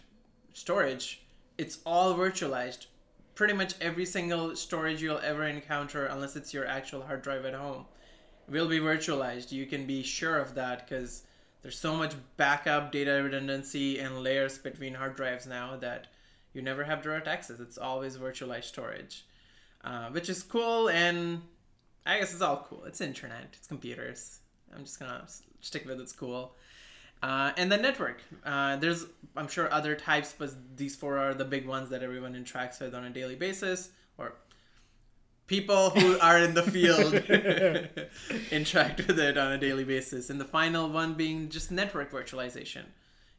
storage. 0.57 1.21
It's 1.59 1.81
all 1.85 2.15
virtualized. 2.15 2.87
Pretty 3.35 3.53
much 3.53 3.75
every 3.83 4.07
single 4.07 4.57
storage 4.57 5.03
you'll 5.03 5.19
ever 5.19 5.45
encounter, 5.45 6.07
unless 6.07 6.35
it's 6.35 6.55
your 6.55 6.67
actual 6.67 7.03
hard 7.03 7.21
drive 7.21 7.45
at 7.45 7.53
home, 7.53 7.85
will 8.49 8.67
be 8.67 8.81
virtualized. 8.81 9.53
You 9.53 9.67
can 9.67 9.87
be 9.87 10.03
sure 10.03 10.39
of 10.39 10.55
that 10.55 10.89
because 10.89 11.25
there's 11.61 11.79
so 11.79 11.95
much 11.95 12.15
backup, 12.39 12.91
data 12.91 13.21
redundancy, 13.23 13.99
and 13.99 14.23
layers 14.23 14.57
between 14.57 14.95
hard 14.95 15.15
drives 15.15 15.47
now 15.47 15.77
that 15.77 16.07
you 16.55 16.63
never 16.63 16.83
have 16.85 17.03
direct 17.03 17.29
access. 17.29 17.61
It's 17.61 17.77
always 17.77 18.17
virtualized 18.17 18.65
storage, 18.65 19.27
uh, 19.85 20.09
which 20.09 20.31
is 20.31 20.43
cool. 20.43 20.89
And 20.89 21.43
I 22.07 22.19
guess 22.19 22.33
it's 22.33 22.41
all 22.41 22.67
cool. 22.67 22.85
It's 22.85 23.03
internet. 23.03 23.49
It's 23.53 23.67
computers. 23.67 24.41
I'm 24.75 24.85
just 24.85 24.99
gonna 24.99 25.27
stick 25.61 25.85
with 25.85 26.01
it's 26.01 26.13
cool. 26.13 26.55
Uh, 27.23 27.53
and 27.57 27.71
the 27.71 27.77
network. 27.77 28.21
Uh, 28.45 28.77
there's, 28.77 29.07
I'm 29.37 29.49
sure, 29.49 29.73
other 29.73 29.95
types, 29.95 30.35
but 30.37 30.51
these 30.77 30.95
four 30.95 31.19
are 31.19 31.35
the 31.35 31.45
big 31.45 31.67
ones 31.67 31.91
that 31.91 32.03
everyone 32.03 32.35
interacts 32.35 32.81
with 32.81 32.95
on 32.95 33.05
a 33.05 33.11
daily 33.11 33.35
basis, 33.35 33.91
or 34.19 34.35
people 35.47 35.91
who 35.91 36.19
are 36.21 36.39
in 36.39 36.55
the 36.55 36.63
field 36.63 37.15
interact 38.51 39.07
with 39.07 39.19
it 39.19 39.39
on 39.39 39.53
a 39.53 39.59
daily 39.59 39.85
basis. 39.85 40.31
And 40.31 40.41
the 40.41 40.45
final 40.45 40.89
one 40.89 41.15
being 41.15 41.49
just 41.49 41.71
network 41.71 42.13
virtualization. 42.13 42.85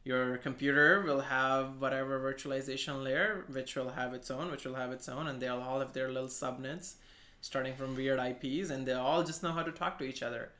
Your 0.04 0.38
computer 0.38 1.02
will 1.02 1.20
have 1.20 1.80
whatever 1.80 2.18
virtualization 2.20 3.04
layer, 3.04 3.44
which 3.50 3.76
will 3.76 3.90
have 3.90 4.14
its 4.14 4.30
own, 4.30 4.50
which 4.50 4.64
will 4.64 4.74
have 4.74 4.90
its 4.90 5.08
own, 5.08 5.28
and 5.28 5.40
they'll 5.40 5.60
all 5.60 5.80
have 5.80 5.92
their 5.92 6.08
little 6.08 6.28
subnets 6.28 6.94
starting 7.40 7.74
from 7.74 7.94
weird 7.94 8.18
IPs, 8.18 8.70
and 8.70 8.86
they 8.86 8.92
all 8.92 9.22
just 9.22 9.42
know 9.42 9.52
how 9.52 9.62
to 9.62 9.72
talk 9.72 9.98
to 9.98 10.04
each 10.04 10.22
other. 10.22 10.50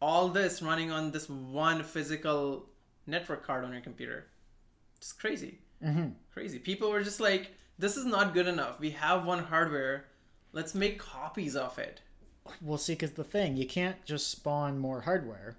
All 0.00 0.28
this 0.28 0.62
running 0.62 0.90
on 0.90 1.10
this 1.10 1.28
one 1.28 1.82
physical 1.82 2.66
network 3.06 3.44
card 3.46 3.64
on 3.64 3.72
your 3.72 3.82
computer. 3.82 4.26
It's 4.96 5.12
crazy. 5.12 5.58
hmm 5.82 6.08
Crazy. 6.32 6.58
People 6.58 6.90
were 6.90 7.02
just 7.02 7.20
like, 7.20 7.52
this 7.78 7.96
is 7.96 8.04
not 8.06 8.34
good 8.34 8.46
enough. 8.46 8.80
We 8.80 8.90
have 8.90 9.24
one 9.26 9.44
hardware. 9.44 10.06
Let's 10.52 10.74
make 10.74 10.98
copies 10.98 11.54
of 11.56 11.78
it. 11.78 12.00
Well, 12.62 12.78
see, 12.78 12.94
because 12.94 13.12
the 13.12 13.24
thing, 13.24 13.56
you 13.56 13.66
can't 13.66 14.02
just 14.04 14.28
spawn 14.28 14.78
more 14.78 15.02
hardware, 15.02 15.56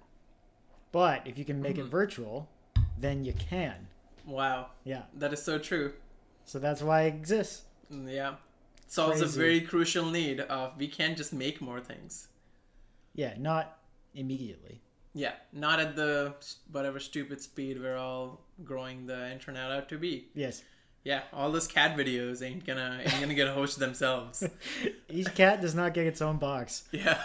but 0.90 1.22
if 1.26 1.38
you 1.38 1.44
can 1.44 1.62
make 1.62 1.78
it 1.78 1.84
virtual, 1.84 2.48
then 2.98 3.24
you 3.24 3.32
can. 3.32 3.86
Wow. 4.26 4.66
Yeah. 4.84 5.02
That 5.14 5.32
is 5.32 5.42
so 5.42 5.58
true. 5.58 5.92
So 6.44 6.58
that's 6.58 6.82
why 6.82 7.02
it 7.02 7.08
exists. 7.14 7.62
Mm, 7.92 8.12
Yeah. 8.12 8.34
Solves 8.88 9.22
a 9.22 9.26
very 9.26 9.60
crucial 9.62 10.04
need 10.10 10.40
of 10.40 10.76
we 10.76 10.86
can't 10.86 11.16
just 11.16 11.32
make 11.32 11.62
more 11.62 11.80
things. 11.80 12.28
Yeah, 13.14 13.34
not 13.38 13.78
immediately. 14.14 14.80
Yeah, 15.14 15.32
not 15.52 15.78
at 15.80 15.94
the 15.96 16.34
whatever 16.70 16.98
stupid 16.98 17.40
speed 17.40 17.80
we're 17.80 17.96
all 17.98 18.40
growing 18.64 19.06
the 19.06 19.30
internet 19.30 19.70
out 19.70 19.88
to 19.90 19.98
be. 19.98 20.28
Yes. 20.34 20.62
Yeah, 21.04 21.22
all 21.32 21.50
those 21.50 21.66
cat 21.66 21.96
videos 21.96 22.42
ain't 22.42 22.64
gonna 22.64 23.00
ain't 23.02 23.20
gonna 23.20 23.34
get 23.34 23.48
a 23.48 23.52
host 23.52 23.78
themselves. 23.78 24.44
Each 25.10 25.34
cat 25.34 25.60
does 25.60 25.74
not 25.74 25.94
get 25.94 26.06
its 26.06 26.22
own 26.22 26.36
box. 26.38 26.84
Yeah, 26.92 27.20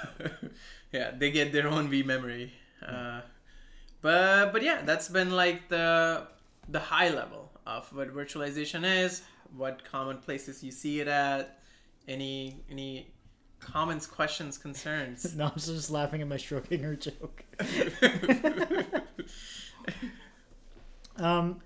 yeah, 0.92 1.12
they 1.16 1.30
get 1.32 1.54
their 1.54 1.68
own 1.68 1.88
V 1.88 2.02
memory. 2.02 2.54
Uh, 2.86 3.22
but 4.02 4.52
but 4.52 4.64
yeah, 4.64 4.82
that's 4.84 5.10
been 5.10 5.32
like 5.32 5.70
the 5.70 6.28
the 6.70 6.80
high 6.80 7.10
level 7.10 7.52
of 7.68 7.88
what 7.94 8.14
virtualization 8.14 8.84
is, 8.84 9.22
what 9.56 9.84
common 9.84 10.18
places 10.18 10.64
you 10.64 10.72
see 10.72 11.00
it 11.00 11.08
at, 11.08 11.60
any 12.08 12.64
any 12.72 13.12
comments, 13.60 14.06
questions, 14.08 14.58
concerns. 14.58 15.36
No, 15.38 15.46
I'm 15.46 15.54
just 15.60 15.90
laughing 15.92 16.22
at 16.22 16.28
my 16.28 16.38
Schrödinger 16.38 17.00
joke. 17.00 17.44
Um, 21.20 21.62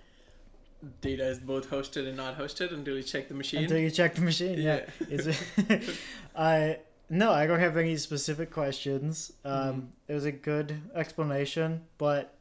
Data 1.02 1.28
is 1.28 1.40
both 1.40 1.70
hosted 1.70 2.08
and 2.08 2.16
not 2.18 2.38
hosted 2.38 2.74
until 2.74 2.96
you 2.96 3.04
check 3.04 3.28
the 3.28 3.34
machine. 3.34 3.64
until 3.64 3.78
you 3.78 3.92
check 3.92 4.16
the 4.16 4.22
machine, 4.22 4.58
yeah. 4.60 4.86
Yeah. 5.02 5.08
Is 5.10 5.28
it? 5.28 6.00
I 6.36 6.80
no, 7.10 7.32
I 7.34 7.46
don't 7.46 7.60
have 7.60 7.76
any 7.76 7.98
specific 7.98 8.52
questions. 8.52 9.34
Um, 9.44 9.54
Mm-hmm. 9.54 9.80
It 10.08 10.14
was 10.14 10.26
a 10.26 10.32
good 10.32 10.82
explanation, 10.96 11.82
but 11.98 12.34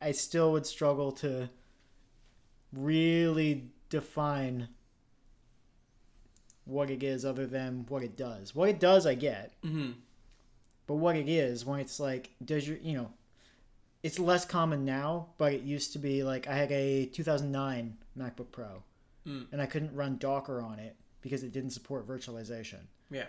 I 0.00 0.12
still 0.12 0.52
would 0.52 0.66
struggle 0.66 1.12
to 1.12 1.50
really 2.72 3.70
define 3.90 4.68
what 6.66 6.90
it 6.90 7.02
is 7.02 7.24
other 7.24 7.46
than 7.46 7.86
what 7.88 8.02
it 8.02 8.16
does. 8.16 8.54
What 8.54 8.68
it 8.68 8.78
does, 8.78 9.06
I 9.06 9.14
get. 9.14 9.52
hmm 9.62 9.92
But 10.86 10.96
what 10.96 11.16
it 11.16 11.28
is, 11.28 11.64
when 11.64 11.80
it's 11.80 11.98
like, 11.98 12.30
does 12.44 12.68
your, 12.68 12.76
you 12.78 12.96
know, 12.96 13.10
it's 14.02 14.18
less 14.18 14.44
common 14.44 14.84
now, 14.84 15.28
but 15.38 15.52
it 15.54 15.62
used 15.62 15.92
to 15.94 15.98
be 15.98 16.22
like 16.22 16.46
I 16.46 16.54
had 16.54 16.70
a 16.70 17.06
2009 17.06 17.96
MacBook 18.18 18.52
Pro, 18.52 18.82
Mm. 19.26 19.46
and 19.50 19.60
I 19.62 19.66
couldn't 19.66 19.94
run 19.94 20.18
Docker 20.18 20.60
on 20.60 20.78
it 20.78 20.94
because 21.22 21.42
it 21.42 21.50
didn't 21.52 21.70
support 21.70 22.06
virtualization. 22.06 22.80
Yeah. 23.10 23.26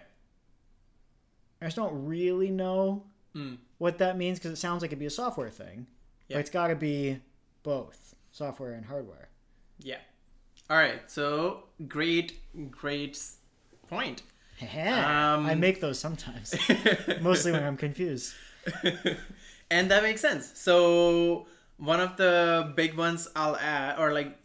I 1.62 1.66
just 1.66 1.76
don't 1.76 2.06
really 2.06 2.52
know 2.52 3.06
Mm. 3.34 3.58
what 3.80 3.98
that 4.00 4.18
means 4.18 4.38
because 4.40 4.52
it 4.52 4.58
sounds 4.58 4.82
like 4.82 4.90
it'd 4.90 5.00
be 5.00 5.06
a 5.08 5.10
software 5.10 5.50
thing, 5.50 5.88
Yeah. 6.28 6.36
but 6.38 6.40
it's 6.42 6.50
got 6.50 6.68
to 6.68 6.76
be 6.76 7.20
both 7.64 8.16
software 8.32 8.74
and 8.74 8.86
hardware. 8.86 9.30
Yeah. 9.80 10.00
All 10.70 10.78
right. 10.78 11.00
So 11.08 11.64
great, 11.88 12.40
great 12.72 13.20
point. 13.88 14.24
Um, 15.36 15.46
I 15.46 15.56
make 15.56 15.82
those 15.82 16.00
sometimes, 16.00 16.56
mostly 17.22 17.52
when 17.52 17.64
I'm 17.64 17.78
confused. 17.78 18.34
and 19.72 19.92
that 19.92 20.04
makes 20.04 20.20
sense. 20.22 20.52
So 20.56 21.46
one 21.78 22.00
of 22.00 22.18
the 22.18 22.74
big 22.76 22.98
ones 22.98 23.28
I'll 23.36 23.56
add, 23.58 24.00
or 24.00 24.14
like 24.14 24.36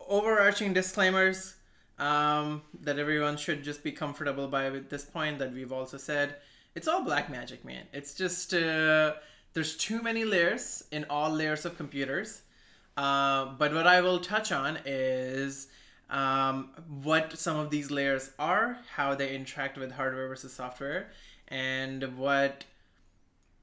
overarching 0.00 0.72
disclaimers 0.72 1.54
um, 1.98 2.62
that 2.80 2.98
everyone 2.98 3.36
should 3.36 3.62
just 3.62 3.82
be 3.82 3.92
comfortable 3.92 4.48
by 4.48 4.66
at 4.66 4.90
this 4.90 5.04
point 5.04 5.38
that 5.38 5.52
we've 5.52 5.72
also 5.72 5.96
said. 5.96 6.36
It's 6.74 6.88
all 6.88 7.02
black 7.02 7.30
magic, 7.30 7.64
man. 7.64 7.84
It's 7.92 8.14
just 8.14 8.54
uh, 8.54 9.14
there's 9.52 9.76
too 9.76 10.02
many 10.02 10.24
layers 10.24 10.84
in 10.92 11.04
all 11.10 11.30
layers 11.30 11.64
of 11.64 11.76
computers. 11.76 12.42
Uh, 12.98 13.54
but 13.56 13.72
what 13.72 13.86
I 13.86 14.00
will 14.00 14.18
touch 14.18 14.50
on 14.50 14.76
is 14.84 15.68
um, 16.10 16.70
what 17.04 17.38
some 17.38 17.56
of 17.56 17.70
these 17.70 17.92
layers 17.92 18.32
are, 18.40 18.78
how 18.92 19.14
they 19.14 19.36
interact 19.36 19.78
with 19.78 19.92
hardware 19.92 20.26
versus 20.26 20.52
software, 20.52 21.12
and 21.46 22.18
what 22.18 22.64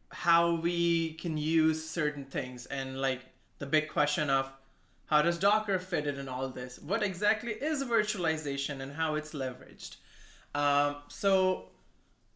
how 0.09 0.55
we 0.55 1.15
can 1.15 1.35
use 1.37 1.83
certain 1.85 2.23
things 2.23 2.65
and 2.67 3.01
like 3.01 3.25
the 3.59 3.65
big 3.65 3.89
question 3.89 4.29
of 4.29 4.49
how 5.07 5.21
does 5.21 5.37
docker 5.37 5.79
fit 5.79 6.07
in 6.07 6.17
in 6.17 6.29
all 6.29 6.47
this? 6.47 6.79
What 6.79 7.03
exactly 7.03 7.51
is 7.51 7.83
virtualization 7.83 8.79
and 8.79 8.93
how 8.93 9.15
it's 9.15 9.33
leveraged? 9.33 9.97
Um, 10.55 10.95
so 11.09 11.65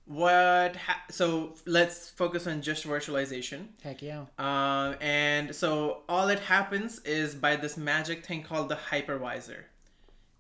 what 0.10 0.76
ha- 0.76 1.04
so 1.12 1.54
let's 1.68 2.10
focus 2.10 2.48
on 2.48 2.62
just 2.64 2.86
virtualization 2.88 3.68
Heck 3.84 4.02
yeah. 4.02 4.26
um, 4.40 4.96
and 5.02 5.54
so 5.56 6.02
all 6.10 6.30
it 6.30 6.40
happens 6.40 6.98
is 7.06 7.36
by 7.36 7.56
this 7.56 7.78
magic 7.78 8.26
thing 8.26 8.42
called 8.42 8.70
the 8.70 8.76
hypervisor 8.92 9.66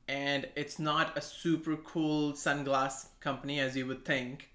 and 0.07 0.47
it's 0.55 0.79
not 0.79 1.15
a 1.15 1.21
super 1.21 1.75
cool 1.77 2.33
sunglass 2.33 3.09
company 3.19 3.59
as 3.59 3.77
you 3.77 3.85
would 3.85 4.03
think 4.05 4.49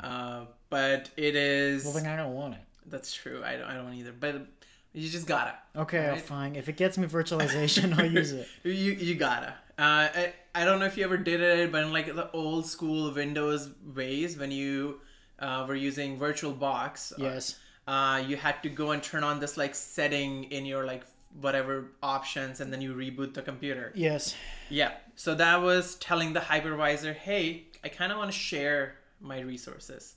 Uh, 0.00 0.44
but 0.68 1.08
it 1.16 1.34
is. 1.36 1.84
Well, 1.84 1.94
then 1.94 2.06
I 2.06 2.16
don't 2.16 2.34
want 2.34 2.52
it. 2.52 2.60
That's 2.84 3.14
true. 3.14 3.42
I 3.42 3.56
don't. 3.56 3.64
I 3.66 3.74
don't 3.76 3.94
either. 3.94 4.12
But 4.12 4.46
you 4.92 5.08
just 5.08 5.26
gotta. 5.26 5.54
Okay, 5.74 6.06
Right. 6.10 6.20
fine. 6.20 6.54
If 6.54 6.68
it 6.68 6.76
gets 6.76 6.98
me 6.98 7.06
virtualization, 7.06 7.96
I'll 7.98 8.04
use 8.04 8.32
it. 8.32 8.46
You 8.64 8.92
you 8.92 9.14
gotta. 9.14 9.54
Uh, 9.78 10.08
I, 10.20 10.32
I 10.54 10.64
don't 10.64 10.78
know 10.78 10.86
if 10.86 10.96
you 10.96 11.04
ever 11.04 11.16
did 11.16 11.40
it, 11.40 11.72
but 11.72 11.82
in 11.82 11.92
like 11.92 12.06
the 12.14 12.30
old 12.32 12.66
school 12.66 13.12
Windows 13.12 13.70
ways, 13.94 14.36
when 14.38 14.50
you 14.50 15.00
uh, 15.38 15.64
were 15.66 15.74
using 15.74 16.18
VirtualBox, 16.18 17.12
uh, 17.12 17.16
Yes. 17.18 17.58
uh, 17.88 18.22
you 18.26 18.36
had 18.36 18.62
to 18.62 18.68
go 18.68 18.92
and 18.92 19.02
turn 19.02 19.24
on 19.24 19.40
this 19.40 19.56
like 19.56 19.74
setting 19.74 20.44
in 20.44 20.64
your 20.64 20.84
like 20.86 21.04
whatever 21.40 21.86
options, 22.02 22.60
and 22.60 22.72
then 22.72 22.80
you 22.80 22.94
reboot 22.94 23.34
the 23.34 23.42
computer. 23.42 23.90
Yes. 23.96 24.36
Yeah. 24.70 24.92
So 25.16 25.34
that 25.34 25.60
was 25.60 25.96
telling 25.96 26.32
the 26.32 26.40
hypervisor, 26.40 27.12
hey, 27.14 27.64
I 27.82 27.88
kind 27.88 28.12
of 28.12 28.18
want 28.18 28.30
to 28.30 28.38
share 28.38 28.96
my 29.20 29.40
resources. 29.40 30.14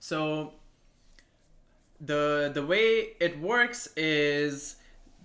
So 0.00 0.54
the 2.00 2.50
the 2.54 2.64
way 2.64 3.08
it 3.20 3.38
works 3.38 3.88
is 3.96 4.76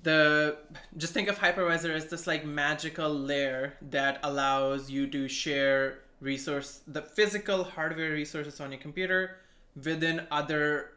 the 0.04 0.58
just 0.98 1.14
think 1.14 1.28
of 1.28 1.38
hypervisor 1.40 1.94
as 1.94 2.08
this 2.08 2.26
like 2.28 2.46
magical 2.46 3.10
layer 3.10 3.74
that 3.82 4.20
allows 4.24 4.90
you 4.90 5.08
to 5.08 5.28
share 5.28 6.00
resource 6.22 6.82
the 6.88 7.02
physical 7.02 7.64
hardware 7.64 8.12
resources 8.12 8.60
on 8.60 8.72
your 8.72 8.80
computer 8.80 9.38
within 9.84 10.26
other 10.32 10.92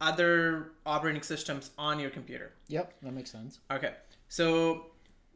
other 0.00 0.72
operating 0.84 1.22
systems 1.22 1.70
on 1.78 1.98
your 1.98 2.10
computer. 2.10 2.52
Yep, 2.68 2.92
that 3.02 3.12
makes 3.12 3.30
sense. 3.30 3.60
Okay. 3.70 3.94
So 4.28 4.86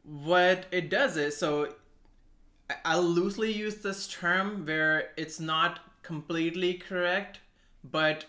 what 0.03 0.65
it 0.71 0.89
does 0.89 1.17
is 1.17 1.37
so 1.37 1.73
I- 2.69 2.75
I'll 2.85 3.03
loosely 3.03 3.51
use 3.51 3.75
this 3.77 4.07
term 4.07 4.65
where 4.65 5.11
it's 5.17 5.39
not 5.39 5.79
completely 6.03 6.75
correct, 6.75 7.39
but 7.83 8.25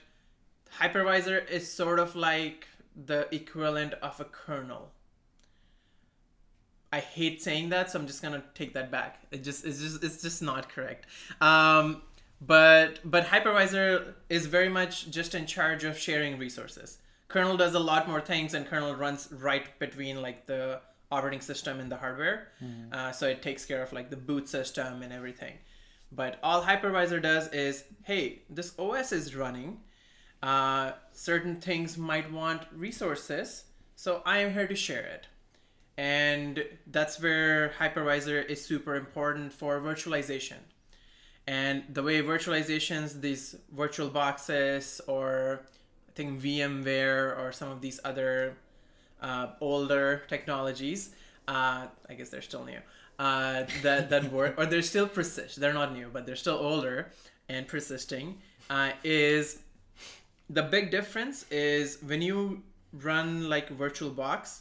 hypervisor 0.81 1.49
is 1.49 1.71
sort 1.71 1.99
of 1.99 2.17
like 2.17 2.67
the 2.97 3.33
equivalent 3.35 3.95
of 3.95 4.21
a 4.21 4.25
kernel. 4.25 4.91
I 6.93 7.01
hate 7.01 7.43
saying 7.43 7.71
that, 7.71 7.91
so 7.91 7.99
I'm 7.99 8.07
just 8.07 8.23
gonna 8.23 8.45
take 8.55 8.75
that 8.75 8.91
back. 8.91 9.21
It 9.31 9.43
just 9.43 9.65
it's 9.65 9.81
just 9.81 10.05
it's 10.05 10.21
just 10.23 10.43
not 10.43 10.69
correct. 10.69 11.07
Um, 11.41 12.03
but 12.41 12.99
but 13.05 13.25
hypervisor 13.27 14.15
is 14.29 14.47
very 14.47 14.69
much 14.69 15.11
just 15.11 15.35
in 15.35 15.47
charge 15.47 15.85
of 15.85 15.97
sharing 15.99 16.39
resources. 16.39 16.99
Kernel 17.29 17.57
does 17.57 17.75
a 17.75 17.79
lot 17.79 18.09
more 18.09 18.21
things, 18.21 18.53
and 18.53 18.67
kernel 18.67 18.95
runs 18.95 19.29
right 19.33 19.79
between 19.79 20.21
like 20.21 20.47
the 20.47 20.81
operating 21.11 21.41
system 21.41 21.81
and 21.81 21.91
the 21.91 21.97
hardware. 21.97 22.49
Uh, 22.93 23.13
so 23.13 23.27
it 23.27 23.43
takes 23.43 23.65
care 23.65 23.83
of 23.83 23.93
like 23.93 24.11
the 24.11 24.17
boot 24.17 24.49
system 24.49 25.03
and 25.03 25.13
everything. 25.13 25.55
But 26.11 26.39
all 26.43 26.63
hypervisor 26.63 27.23
does 27.23 27.49
is, 27.49 27.85
hey, 28.03 28.43
this 28.51 28.75
OS 28.79 29.13
is 29.13 29.35
running. 29.35 29.79
Uh, 30.43 30.93
certain 31.13 31.61
things 31.61 31.97
might 31.97 32.31
want 32.33 32.63
resources, 32.75 33.65
so 33.95 34.23
I 34.27 34.39
am 34.39 34.53
here 34.53 34.67
to 34.67 34.75
share 34.75 35.05
it. 35.05 35.29
And 35.97 36.65
that's 36.87 37.21
where 37.21 37.75
hypervisor 37.79 38.45
is 38.47 38.65
super 38.65 38.97
important 38.97 39.53
for 39.53 39.81
virtualization. 39.81 40.57
And 41.47 41.85
the 41.93 42.03
way 42.03 42.23
virtualizations, 42.23 43.21
these 43.21 43.57
virtual 43.75 44.09
boxes, 44.09 45.01
or 45.07 45.63
I 46.09 46.13
think 46.15 46.41
VMware, 46.41 47.39
or 47.39 47.53
some 47.53 47.71
of 47.71 47.81
these 47.81 48.01
other 48.05 48.57
uh, 49.21 49.49
older 49.61 50.23
technologies, 50.29 51.11
uh, 51.49 51.87
I 52.09 52.15
guess 52.15 52.31
they're 52.31 52.43
still 52.43 52.65
new, 52.65 52.79
uh, 53.19 53.65
that, 53.83 54.11
that 54.11 54.33
work, 54.33 54.55
or 54.57 54.67
they're 54.67 54.83
still 54.83 55.09
persist. 55.09 55.61
They're 55.61 55.75
not 55.75 55.93
new, 55.93 56.09
but 56.13 56.27
they're 56.27 56.37
still 56.37 56.57
older 56.57 57.11
and 57.49 57.67
persisting, 57.67 58.39
uh, 58.71 58.93
is 59.05 59.59
the 60.53 60.63
big 60.63 60.91
difference 60.91 61.47
is 61.51 61.99
when 62.03 62.21
you 62.21 62.63
run 62.93 63.49
like 63.49 63.77
VirtualBox, 63.77 64.61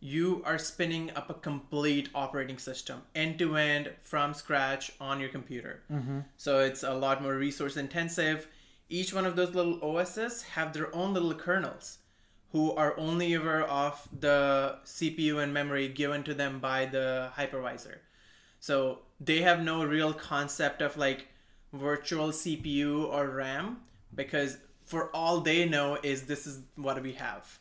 you 0.00 0.42
are 0.46 0.58
spinning 0.58 1.10
up 1.14 1.28
a 1.28 1.34
complete 1.34 2.08
operating 2.14 2.58
system 2.58 3.02
end 3.14 3.38
to 3.38 3.56
end 3.56 3.90
from 4.02 4.32
scratch 4.32 4.92
on 5.00 5.20
your 5.20 5.28
computer. 5.28 5.82
Mm-hmm. 5.92 6.20
So 6.36 6.60
it's 6.60 6.82
a 6.82 6.94
lot 6.94 7.22
more 7.22 7.34
resource 7.34 7.76
intensive. 7.76 8.48
Each 8.88 9.12
one 9.12 9.26
of 9.26 9.36
those 9.36 9.54
little 9.54 9.78
OSs 9.82 10.42
have 10.54 10.72
their 10.72 10.94
own 10.94 11.12
little 11.12 11.34
kernels 11.34 11.98
who 12.52 12.72
are 12.72 12.98
only 12.98 13.34
aware 13.34 13.64
of 13.64 14.08
the 14.18 14.78
CPU 14.84 15.42
and 15.42 15.52
memory 15.52 15.88
given 15.88 16.22
to 16.22 16.32
them 16.32 16.60
by 16.60 16.86
the 16.86 17.30
hypervisor. 17.36 17.96
So 18.60 19.00
they 19.20 19.42
have 19.42 19.60
no 19.62 19.84
real 19.84 20.14
concept 20.14 20.80
of 20.80 20.96
like 20.96 21.26
virtual 21.72 22.28
CPU 22.28 23.04
or 23.12 23.28
RAM 23.28 23.78
because 24.14 24.58
for 24.86 25.10
all 25.14 25.40
they 25.40 25.68
know 25.68 25.98
is 26.02 26.22
this 26.22 26.46
is 26.46 26.60
what 26.76 27.02
we 27.02 27.12
have. 27.12 27.58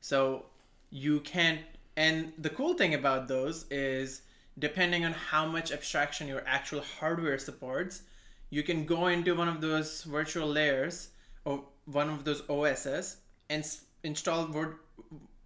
So 0.00 0.46
you 0.90 1.20
can't 1.20 1.60
and 1.96 2.32
the 2.38 2.50
cool 2.50 2.74
thing 2.74 2.94
about 2.94 3.28
those 3.28 3.66
is 3.70 4.22
depending 4.58 5.04
on 5.04 5.12
how 5.12 5.46
much 5.46 5.72
abstraction 5.72 6.28
your 6.28 6.42
actual 6.46 6.82
hardware 6.82 7.38
supports, 7.38 8.02
you 8.50 8.62
can 8.62 8.84
go 8.84 9.08
into 9.08 9.34
one 9.34 9.48
of 9.48 9.60
those 9.60 10.02
virtual 10.04 10.48
layers 10.48 11.08
or 11.44 11.64
one 11.86 12.08
of 12.08 12.24
those 12.24 12.42
OSs 12.48 13.16
and 13.48 13.64
s- 13.64 13.84
install 14.02 14.46
vir- 14.46 14.80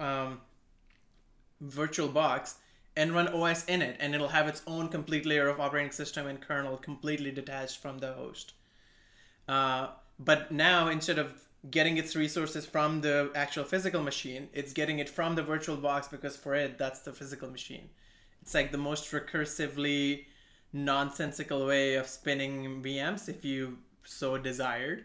um, 0.01 0.41
VirtualBox 1.65 2.55
and 2.97 3.13
run 3.13 3.29
OS 3.29 3.65
in 3.65 3.83
it, 3.83 3.97
and 3.99 4.15
it'll 4.15 4.29
have 4.29 4.47
its 4.47 4.63
own 4.67 4.89
complete 4.89 5.27
layer 5.27 5.49
of 5.49 5.61
operating 5.61 5.91
system 5.91 6.27
and 6.27 6.41
kernel 6.41 6.77
completely 6.77 7.31
detached 7.31 7.79
from 7.79 7.99
the 7.99 8.13
host. 8.13 8.53
Uh, 9.49 9.89
but 10.19 10.53
now, 10.53 10.89
instead 10.89 11.19
of 11.19 11.45
getting 11.71 11.97
its 11.97 12.15
resources 12.15 12.67
from 12.67 13.01
the 13.01 13.31
actual 13.35 13.65
physical 13.65 14.03
machine, 14.03 14.49
it's 14.53 14.73
getting 14.73 14.99
it 14.99 15.09
from 15.09 15.35
the 15.35 15.43
virtual 15.43 15.77
box 15.77 16.09
because 16.09 16.37
for 16.37 16.55
it, 16.55 16.79
that's 16.79 17.01
the 17.01 17.13
physical 17.13 17.51
machine. 17.51 17.89
It's 18.43 18.55
like 18.55 18.71
the 18.73 18.79
most 18.79 19.11
recursively 19.11 20.27
nonsensical 20.73 21.67
way 21.67 21.95
of 21.95 22.07
spinning 22.07 22.83
VMs 22.83 23.29
if 23.29 23.45
you 23.45 23.79
so 24.05 24.37
desired. 24.37 25.05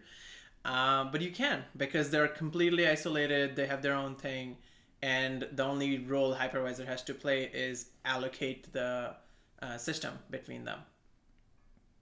Uh, 0.66 1.06
but 1.06 1.22
you 1.22 1.32
can 1.32 1.64
because 1.78 2.10
they're 2.10 2.28
completely 2.28 2.88
isolated, 2.88 3.56
they 3.56 3.66
have 3.66 3.82
their 3.82 3.94
own 3.94 4.16
thing, 4.16 4.58
and 5.02 5.48
the 5.54 5.64
only 5.64 6.00
role 6.00 6.36
hypervisor 6.36 6.86
has 6.86 7.02
to 7.04 7.14
play 7.14 7.50
is 7.54 7.92
allocate 8.04 8.72
the 8.74 9.16
uh, 9.62 9.78
system 9.78 10.20
between 10.30 10.66
them. 10.66 10.80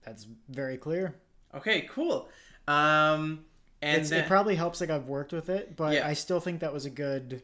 That's 0.02 0.26
very 0.48 0.76
clear. 0.76 1.14
Okay, 1.54 1.82
cool. 1.82 2.28
Um, 2.68 3.44
and 3.82 4.04
then, 4.04 4.24
it 4.24 4.26
probably 4.28 4.54
helps 4.56 4.80
like 4.80 4.90
I've 4.90 5.06
worked 5.06 5.32
with 5.32 5.48
it, 5.48 5.76
but 5.76 5.94
Yeah. 5.94 6.06
I 6.06 6.14
still 6.14 6.40
think 6.40 6.60
that 6.60 6.72
was 6.72 6.84
a 6.84 6.90
good 6.90 7.42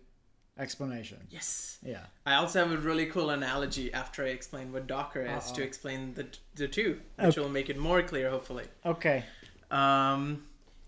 explanation. 0.58 1.18
yes, 1.30 1.78
Yeah. 1.82 2.04
I 2.26 2.34
also 2.34 2.60
have 2.60 2.70
a 2.72 2.76
really 2.76 3.06
cool 3.06 3.30
analogy 3.30 3.92
after 3.92 4.24
I 4.24 4.28
explain 4.28 4.72
what 4.72 4.86
Docker 4.86 5.22
is 5.22 5.50
to 5.52 5.60
Uh-oh. 5.62 5.66
explain 5.66 6.14
the 6.14 6.26
the 6.54 6.68
two, 6.68 7.00
which 7.16 7.30
Okay. 7.36 7.40
will 7.40 7.48
make 7.48 7.68
it 7.70 7.76
more 7.76 8.02
clear, 8.02 8.30
hopefully. 8.30 8.66
Okay. 8.86 9.24
Um, 9.70 10.44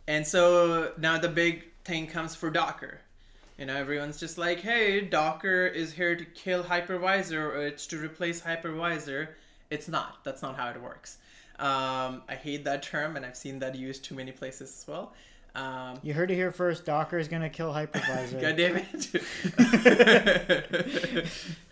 and 0.06 0.24
so 0.26 0.92
now 0.98 1.18
the 1.18 1.28
big 1.28 1.64
thing 1.84 2.06
comes 2.06 2.34
for 2.36 2.50
Docker. 2.50 3.00
You 3.58 3.64
know, 3.66 3.74
everyone's 3.76 4.20
just 4.20 4.36
like, 4.38 4.60
hey, 4.60 5.00
Docker 5.00 5.66
is 5.66 5.94
here 5.94 6.14
to 6.14 6.24
kill 6.24 6.62
hypervisor 6.64 7.40
or 7.54 7.66
it's 7.66 7.86
to 7.88 7.96
replace 7.98 8.42
hypervisor. 8.42 9.28
It's 9.70 9.88
not. 9.88 10.22
That's 10.24 10.42
not 10.42 10.56
how 10.56 10.68
it 10.68 10.80
works. 10.80 11.18
Um, 11.58 12.22
I 12.28 12.34
hate 12.34 12.64
that 12.64 12.82
term 12.82 13.16
and 13.16 13.24
I've 13.24 13.36
seen 13.36 13.58
that 13.60 13.74
used 13.74 14.04
too 14.04 14.14
many 14.14 14.32
places 14.32 14.68
as 14.82 14.86
well. 14.86 15.14
Um, 15.54 15.98
You 16.02 16.12
heard 16.12 16.30
it 16.30 16.34
here 16.34 16.52
first. 16.52 16.84
Docker 16.84 17.18
is 17.18 17.28
gonna 17.28 17.48
kill 17.48 17.72
hypervisor. 17.72 18.40
God 18.42 18.56
damn 18.56 18.76
it. 18.76 19.10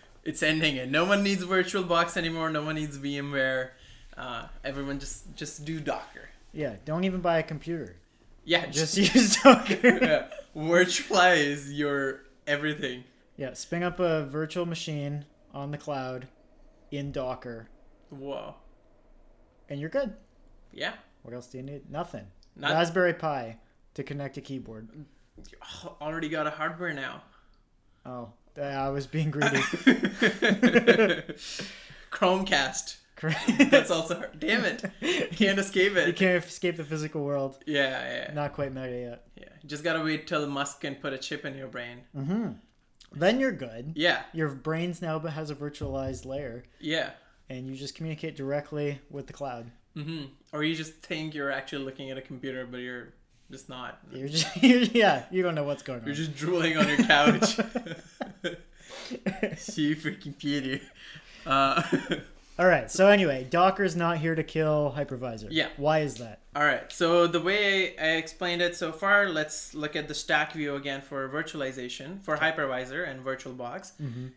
it's 0.24 0.42
ending 0.42 0.76
it. 0.76 0.90
No 0.90 1.04
one 1.04 1.22
needs 1.22 1.44
VirtualBox 1.44 2.16
anymore. 2.16 2.50
No 2.50 2.62
one 2.64 2.76
needs 2.76 2.96
VMware. 2.98 3.70
Uh, 4.16 4.46
everyone 4.64 4.98
just 5.00 5.34
just 5.36 5.64
do 5.64 5.80
Docker. 5.80 6.30
Yeah. 6.52 6.76
Don't 6.84 7.04
even 7.04 7.20
buy 7.20 7.38
a 7.38 7.42
computer. 7.42 7.96
Yeah, 8.46 8.66
Just 8.66 8.94
just 8.94 9.14
use 9.14 9.36
Docker. 9.42 9.76
yeah. 10.04 10.26
virtualize 10.56 11.66
your 11.76 12.20
everything. 12.46 13.04
yeah. 13.36 13.54
Spin 13.54 13.82
up 13.82 13.98
a 14.00 14.24
virtual 14.26 14.66
machine 14.66 15.24
on 15.52 15.70
the 15.70 15.78
cloud 15.78 16.28
in 16.90 17.10
Docker, 17.10 17.68
Whoa. 18.10 18.54
And 19.68 19.80
you're 19.80 19.90
good. 19.90 20.14
Yeah. 20.72 20.92
What 21.22 21.34
else 21.34 21.46
do 21.46 21.58
you 21.58 21.64
need? 21.64 21.90
Nothing. 21.90 22.26
Not 22.56 22.72
Raspberry 22.72 23.14
Pi 23.14 23.58
to 23.94 24.02
connect 24.02 24.36
a 24.36 24.40
keyboard. 24.40 24.88
already 26.00 26.28
got 26.28 26.46
a 26.46 26.50
hardware 26.50 26.92
now. 26.92 27.22
Oh, 28.06 28.32
I 28.60 28.88
was 28.90 29.06
being 29.06 29.30
greedy. 29.30 29.56
Chromecast. 32.10 32.96
That's 33.70 33.90
also 33.90 34.16
hard. 34.16 34.38
Damn 34.38 34.64
it. 34.64 34.84
Can't 35.36 35.58
escape 35.58 35.96
it. 35.96 36.06
you 36.06 36.12
can't 36.12 36.44
escape 36.44 36.76
the 36.76 36.84
physical 36.84 37.24
world. 37.24 37.58
Yeah, 37.66 38.26
yeah. 38.26 38.34
Not 38.34 38.52
quite 38.52 38.74
meta 38.74 38.90
yet. 38.90 39.26
Yeah. 39.36 39.48
Just 39.66 39.82
gotta 39.82 40.04
wait 40.04 40.26
till 40.26 40.46
Musk 40.46 40.82
can 40.82 40.96
put 40.96 41.12
a 41.12 41.18
chip 41.18 41.44
in 41.46 41.56
your 41.56 41.68
brain. 41.68 42.02
Mm-hmm. 42.16 42.50
Then 43.14 43.40
you're 43.40 43.52
good. 43.52 43.92
Yeah. 43.94 44.22
Your 44.32 44.48
brain's 44.48 45.00
now 45.00 45.18
has 45.20 45.50
a 45.50 45.54
virtualized 45.54 46.26
layer, 46.26 46.64
Yeah. 46.80 47.10
And 47.48 47.66
you 47.68 47.74
just 47.76 47.94
communicate 47.94 48.36
directly 48.36 49.00
with 49.10 49.26
the 49.26 49.32
cloud. 49.32 49.70
hmm 49.94 50.24
Or 50.52 50.62
you 50.64 50.74
just 50.74 50.94
think 50.94 51.34
you're 51.34 51.50
actually 51.52 51.84
looking 51.84 52.10
at 52.10 52.18
a 52.18 52.22
computer, 52.22 52.66
but 52.66 52.78
you're 52.78 53.12
just 53.50 53.68
not. 53.68 53.98
You're 54.12 54.28
just 54.28 54.56
you're, 54.62 54.80
yeah, 54.80 55.24
you 55.30 55.42
don't 55.42 55.54
know 55.54 55.64
what's 55.64 55.82
going 55.82 56.00
on. 56.00 56.06
You're 56.06 56.14
just 56.14 56.34
drooling 56.36 56.76
on 56.76 56.88
your 56.88 56.98
couch. 56.98 57.58
See 59.56 59.94
for 59.94 60.10
computer. 60.12 60.82
Uh, 61.46 61.82
All 62.58 62.66
right. 62.66 62.88
So 62.88 63.08
anyway, 63.08 63.46
Docker's 63.50 63.96
not 63.96 64.18
here 64.18 64.36
to 64.36 64.44
kill 64.44 64.94
hypervisor. 64.96 65.48
Yeah. 65.50 65.68
Why 65.76 66.00
is 66.00 66.16
that? 66.16 66.40
all 66.56 66.64
right. 66.64 66.90
So 66.92 67.26
the 67.26 67.40
way 67.40 67.98
I 67.98 68.10
explained 68.10 68.62
it 68.62 68.76
so 68.76 68.92
far, 68.92 69.28
let's 69.28 69.74
look 69.74 69.96
at 69.96 70.06
the 70.06 70.14
stack 70.14 70.52
view 70.52 70.76
again 70.76 71.00
for 71.00 71.28
virtualization 71.28 72.22
for 72.22 72.36
hypervisor 72.36 73.08
and 73.10 73.24
VirtualBox. 73.24 73.90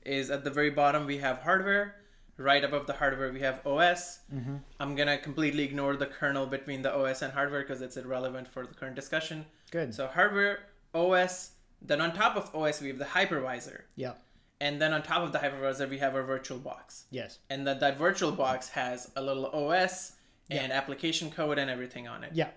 Is 0.04 0.32
at 0.32 0.44
the 0.44 0.50
very 0.50 0.72
bottom 0.72 1.06
we 1.06 1.20
have 1.20 1.44
hardware. 1.44 1.94
Right 2.38 2.64
above 2.64 2.86
the 2.86 2.94
hardware 2.94 3.32
we 3.32 3.40
have 3.42 3.66
OS. 3.66 4.20
Mm-hmm. 4.34 4.58
I'm 4.80 4.96
gonna 4.96 5.18
completely 5.18 5.64
ignore 5.64 5.96
the 5.96 6.06
kernel 6.06 6.46
between 6.46 6.82
the 6.84 6.94
OS 6.96 7.22
and 7.24 7.34
hardware 7.34 7.62
because 7.62 7.82
it's 7.82 7.98
irrelevant 7.98 8.48
for 8.48 8.66
the 8.66 8.74
current 8.76 8.96
discussion. 8.96 9.46
Good. 9.72 9.94
So 9.94 10.08
hardware, 10.08 10.60
OS. 10.94 11.52
Then 11.82 12.00
on 12.02 12.14
top 12.14 12.36
of 12.36 12.54
OS 12.56 12.82
we 12.82 12.90
have 12.90 13.00
the 13.00 13.06
hypervisor. 13.06 13.82
yeah. 13.96 14.14
And 14.60 14.82
then 14.82 14.92
on 14.92 15.04
top 15.04 15.22
of 15.22 15.32
the 15.32 15.38
hypervisor, 15.38 15.88
we 15.88 16.00
have 16.00 16.16
our 16.16 16.24
virtual 16.24 16.58
box. 16.58 17.06
Yes. 17.12 17.38
And 17.52 17.68
that, 17.68 17.80
that 17.80 17.96
virtual 17.96 18.32
box 18.32 18.70
has 18.70 19.12
a 19.16 19.22
little 19.22 19.46
OS 19.48 20.14
and 20.50 20.72
application 20.72 21.30
code 21.30 21.60
and 21.60 21.70
everything 21.70 22.08
on 22.08 22.24
it. 22.24 22.32
Yeah. 22.34 22.50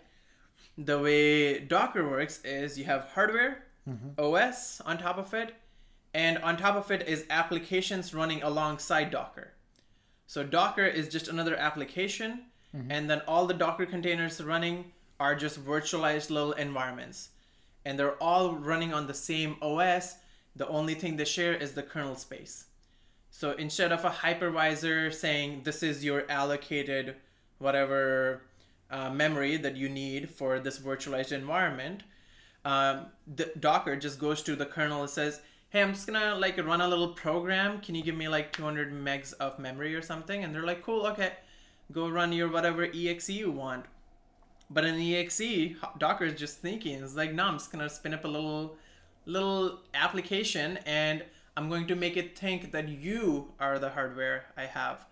The 0.79 0.99
way 0.99 1.59
Docker 1.59 2.09
works 2.09 2.41
is 2.43 2.79
you 2.79 2.87
have 2.87 3.05
hardware, 3.13 3.65
OS 4.19 4.81
on 4.81 4.97
top 4.97 5.19
of 5.19 5.35
it, 5.35 5.55
and 6.15 6.39
on 6.39 6.57
top 6.57 6.75
of 6.77 6.91
it 6.91 7.07
is 7.07 7.27
applications 7.29 8.15
running 8.15 8.43
alongside 8.43 9.11
Docker. 9.11 9.53
So 10.31 10.45
Docker 10.45 10.87
is 10.87 11.09
just 11.09 11.27
another 11.27 11.57
application, 11.57 12.45
and 12.89 13.11
then 13.11 13.21
all 13.27 13.49
the 13.49 13.53
Docker 13.53 13.85
containers 13.85 14.41
running 14.41 14.93
are 15.19 15.35
just 15.35 15.59
virtualized 15.59 16.31
little 16.31 16.53
environments. 16.53 17.31
And 17.85 17.99
they're 17.99 18.23
all 18.23 18.55
running 18.55 18.95
on 18.95 19.09
the 19.09 19.13
same 19.13 19.57
OS. 19.61 20.15
The 20.55 20.69
only 20.69 20.95
thing 20.95 21.17
they 21.17 21.25
share 21.25 21.55
is 21.55 21.73
the 21.73 21.83
kernel 21.83 22.15
space. 22.15 22.67
So 23.33 23.55
instead 23.55 23.91
of 23.91 24.05
a 24.05 24.11
hypervisor 24.11 25.13
saying 25.13 25.63
this 25.65 25.83
is 25.83 26.05
your 26.05 26.31
allocated 26.31 27.17
whatever 27.59 28.43
uh, 28.89 29.11
memory 29.11 29.57
that 29.57 29.75
you 29.75 29.89
need 29.89 30.31
for 30.31 30.61
this 30.61 30.79
virtualized 30.79 31.33
environment, 31.33 32.05
um, 32.65 33.07
the 33.27 33.51
Docker 33.59 33.97
just 33.97 34.21
goes 34.21 34.43
to 34.43 34.55
the 34.55 34.67
kernel 34.67 35.01
and 35.01 35.11
says, 35.11 35.41
"Hey, 35.71 35.83
I'm 35.83 35.95
just 35.95 36.07
gonna 36.07 36.35
like 36.35 36.59
run 36.59 36.81
a 36.81 36.89
little 36.89 37.09
program. 37.09 37.81
Can 37.81 37.95
you 37.95 38.03
give 38.03 38.17
me 38.17 38.29
like 38.29 38.53
200 38.53 38.93
megs 38.93 39.33
of 39.35 39.59
memory 39.59 39.95
or 39.95 40.03
something?" 40.03 40.45
And 40.45 40.55
they're 40.55 40.67
like, 40.67 40.83
"Cool, 40.83 41.07
okay, 41.07 41.33
go 41.93 42.09
run 42.09 42.33
your 42.33 42.49
whatever 42.51 42.87
exe 42.93 43.31
you 43.31 43.51
want." 43.51 43.87
But 44.71 44.85
in 44.85 45.01
exe, 45.01 45.77
Docker 45.99 46.27
is 46.27 46.39
just 46.39 46.59
thinking, 46.59 47.03
it's 47.03 47.17
like, 47.17 47.33
no, 47.35 47.45
I'm 47.45 47.59
just 47.59 47.73
gonna 47.73 47.91
spin 47.91 48.15
up 48.15 48.25
a 48.25 48.29
little, 48.29 48.77
little 49.27 49.81
application, 49.95 50.79
and 50.87 51.25
I'm 51.57 51.69
going 51.69 51.89
to 51.89 51.97
make 51.97 52.17
it 52.17 52.39
think 52.39 52.71
that 52.71 52.89
you 52.89 53.53
are 53.59 53.81
the 53.81 53.91
hardware 53.91 54.47
I 54.57 54.67
have. 54.67 55.07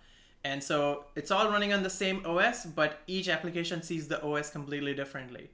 And 0.45 0.63
so 0.63 1.07
it's 1.17 1.33
all 1.33 1.51
running 1.51 1.73
on 1.73 1.83
the 1.83 1.91
same 1.91 2.25
OS, 2.25 2.65
but 2.67 3.01
each 3.09 3.29
application 3.29 3.83
sees 3.83 4.07
the 4.07 4.23
OS 4.23 4.51
completely 4.51 4.95
differently, 4.95 5.51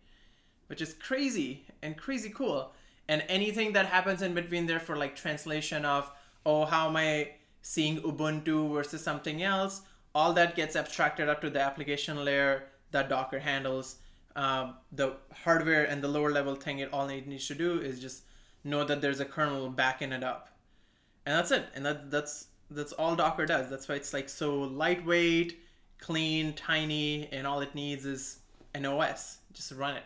which 0.66 0.82
is 0.82 0.92
crazy 0.92 1.64
and 1.82 1.96
crazy 1.96 2.28
cool. 2.28 2.72
And 3.08 3.24
anything 3.28 3.72
that 3.74 3.86
happens 3.86 4.22
in 4.22 4.34
between 4.34 4.66
there 4.66 4.80
for 4.80 4.96
like 4.96 5.14
translation 5.14 5.84
of, 5.84 6.10
oh, 6.46 6.64
how 6.64 6.88
am 6.88 6.96
I 6.96 7.32
seeing 7.64 7.98
Ubuntu 8.02 8.72
versus 8.72 9.02
something 9.02 9.42
else, 9.42 9.80
all 10.14 10.34
that 10.34 10.54
gets 10.54 10.76
abstracted 10.76 11.28
up 11.28 11.40
to 11.40 11.48
the 11.50 11.60
application 11.60 12.22
layer 12.22 12.64
that 12.90 13.08
Docker 13.08 13.38
handles. 13.38 13.96
Um, 14.36 14.74
the 14.92 15.14
hardware 15.32 15.84
and 15.84 16.02
the 16.02 16.08
lower 16.08 16.30
level 16.30 16.56
thing 16.56 16.80
it 16.80 16.92
all 16.92 17.08
it 17.08 17.26
needs 17.26 17.46
to 17.48 17.54
do 17.54 17.80
is 17.80 18.00
just 18.00 18.24
know 18.64 18.84
that 18.84 19.00
there's 19.00 19.20
a 19.20 19.24
kernel 19.24 19.70
backing 19.70 20.12
it 20.12 20.22
up. 20.22 20.50
And 21.24 21.36
that's 21.36 21.50
it. 21.50 21.66
And 21.74 21.86
that 21.86 22.10
that's 22.10 22.48
that's 22.70 22.92
all 22.92 23.16
docker 23.16 23.46
does. 23.46 23.70
That's 23.70 23.88
why 23.88 23.94
it's 23.94 24.12
like 24.12 24.28
so 24.28 24.60
lightweight 24.60 25.58
clean 25.98 26.52
tiny 26.52 27.28
and 27.32 27.46
all 27.46 27.60
it 27.60 27.74
needs 27.74 28.04
is 28.04 28.40
an 28.74 28.84
os 28.84 29.38
just 29.54 29.72
run 29.72 29.96
it. 29.96 30.04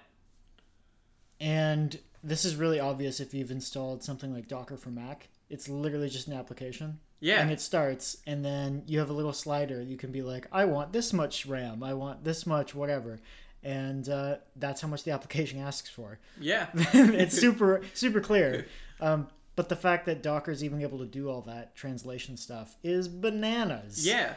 And 1.40 1.98
this 2.22 2.44
is 2.44 2.56
really 2.56 2.80
obvious 2.80 3.20
if 3.20 3.32
you've 3.34 3.50
installed 3.50 4.02
something 4.02 4.32
like 4.32 4.48
Docker 4.48 4.76
for 4.76 4.90
Mac. 4.90 5.28
It's 5.50 5.68
literally 5.68 6.08
just 6.08 6.26
an 6.28 6.34
application. 6.34 6.98
yeah 7.20 7.40
And 7.40 7.50
it 7.50 7.60
starts, 7.60 8.18
and 8.26 8.44
then 8.44 8.82
you 8.86 8.98
have 8.98 9.10
a 9.10 9.14
little 9.14 9.32
slider. 9.32 9.80
You 9.82 9.96
can 9.96 10.12
be 10.12 10.22
like, 10.22 10.46
I 10.52 10.64
want 10.66 10.92
this 10.92 11.12
much 11.12 11.46
RAM. 11.46 11.82
I 11.82 11.94
want 11.94 12.24
this 12.24 12.46
much, 12.46 12.74
whatever. 12.74 13.18
And 13.62 14.08
uh, 14.08 14.36
that's 14.56 14.80
how 14.80 14.88
much 14.88 15.04
the 15.04 15.10
application 15.16 15.60
asks 15.60 15.88
for. 15.90 16.18
yeah 16.40 16.66
it's 16.74 17.38
super, 17.40 17.82
super 17.94 18.20
clear. 18.20 18.66
Um, 19.00 19.28
but 19.56 19.68
the 19.68 19.76
fact 19.76 20.06
that 20.06 20.22
Docker's 20.22 20.62
even 20.62 20.82
able 20.82 20.98
to 20.98 21.06
do 21.06 21.28
all 21.30 21.40
that 21.42 21.74
translation 21.74 22.36
stuff 22.36 22.76
is 22.84 23.08
bananas. 23.08 24.06
yeah 24.06 24.34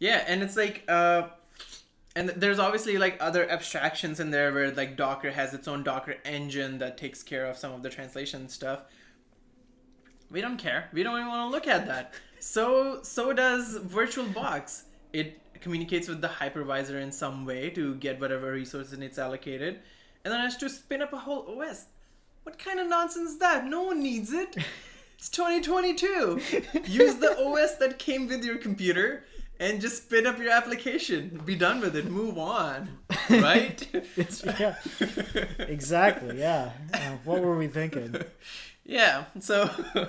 yeah 0.00 0.24
and 0.28 0.42
it's 0.42 0.56
like 0.56 0.82
uh 0.88 1.28
and 2.18 2.30
there's 2.30 2.58
obviously 2.58 2.98
like 2.98 3.16
other 3.20 3.48
abstractions 3.48 4.18
in 4.18 4.32
there 4.32 4.52
where 4.52 4.72
like 4.72 4.96
docker 4.96 5.30
has 5.30 5.54
its 5.54 5.68
own 5.68 5.84
docker 5.84 6.16
engine 6.24 6.78
that 6.78 6.98
takes 6.98 7.22
care 7.22 7.46
of 7.46 7.56
some 7.56 7.72
of 7.72 7.84
the 7.84 7.88
translation 7.88 8.48
stuff. 8.48 8.80
We 10.28 10.40
don't 10.40 10.58
care. 10.58 10.88
We 10.92 11.04
don't 11.04 11.14
even 11.14 11.28
want 11.28 11.48
to 11.48 11.54
look 11.54 11.66
at 11.66 11.86
that. 11.86 12.14
So 12.40 13.00
so 13.02 13.32
does 13.32 13.80
virtualbox. 13.80 14.84
It 15.12 15.40
communicates 15.60 16.06
with 16.06 16.20
the 16.20 16.28
hypervisor 16.28 17.02
in 17.02 17.10
some 17.10 17.44
way 17.44 17.68
to 17.70 17.96
get 17.96 18.20
whatever 18.20 18.52
resources 18.52 18.92
it's 18.92 19.18
allocated. 19.18 19.80
And 20.24 20.32
then 20.32 20.40
it 20.42 20.44
has 20.44 20.56
to 20.58 20.68
spin 20.68 21.02
up 21.02 21.12
a 21.12 21.18
whole 21.18 21.60
os 21.60 21.86
what 22.44 22.56
kind 22.56 22.78
of 22.78 22.88
nonsense 22.88 23.32
is 23.32 23.38
that? 23.38 23.66
No 23.66 23.82
one 23.82 24.02
needs 24.02 24.32
it. 24.32 24.56
It's 25.18 25.28
2022 25.30 26.40
use 26.86 27.16
the 27.16 27.36
os 27.44 27.76
that 27.78 27.98
came 27.98 28.28
with 28.28 28.44
your 28.44 28.56
computer 28.56 29.24
and 29.60 29.80
just 29.80 30.04
spin 30.04 30.26
up 30.26 30.38
your 30.38 30.50
application 30.50 31.40
be 31.44 31.54
done 31.56 31.80
with 31.80 31.96
it 31.96 32.06
move 32.06 32.38
on 32.38 32.88
right 33.30 33.86
It's, 34.16 34.44
yeah, 34.44 34.76
exactly. 35.58 36.38
Yeah. 36.38 36.72
Uh, 36.92 37.16
what 37.24 37.42
were 37.42 37.56
we 37.56 37.68
thinking? 37.68 38.14
Yeah, 38.84 39.24
so 39.38 39.68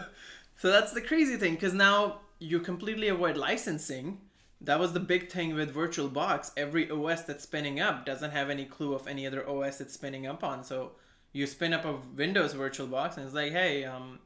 so 0.58 0.72
that's 0.72 0.94
the 0.94 1.02
crazy 1.02 1.36
thing 1.36 1.56
because 1.56 1.74
now 1.74 2.22
you 2.40 2.62
completely 2.62 3.10
avoid 3.10 3.36
licensing. 3.36 4.20
That 4.62 4.80
was 4.80 4.94
the 4.94 5.02
big 5.02 5.30
thing 5.30 5.54
with 5.54 5.76
VirtualBox. 5.76 6.52
Every 6.56 6.90
OS 6.90 7.24
that's 7.24 7.44
spinning 7.44 7.82
up 7.82 8.06
doesn't 8.06 8.32
have 8.32 8.50
any 8.50 8.64
clue 8.64 8.94
of 8.94 9.06
any 9.06 9.28
other 9.28 9.48
OS 9.50 9.82
it's 9.82 9.94
spinning 9.94 10.28
up 10.28 10.46
on. 10.46 10.64
So 10.64 10.92
you 11.34 11.46
spin 11.46 11.74
up 11.74 11.84
a 11.84 11.98
Windows 12.16 12.54
VirtualBox 12.54 13.18
and 13.18 13.26
it's 13.26 13.36
like, 13.36 13.52
hey, 13.52 13.84
um, 13.84 14.20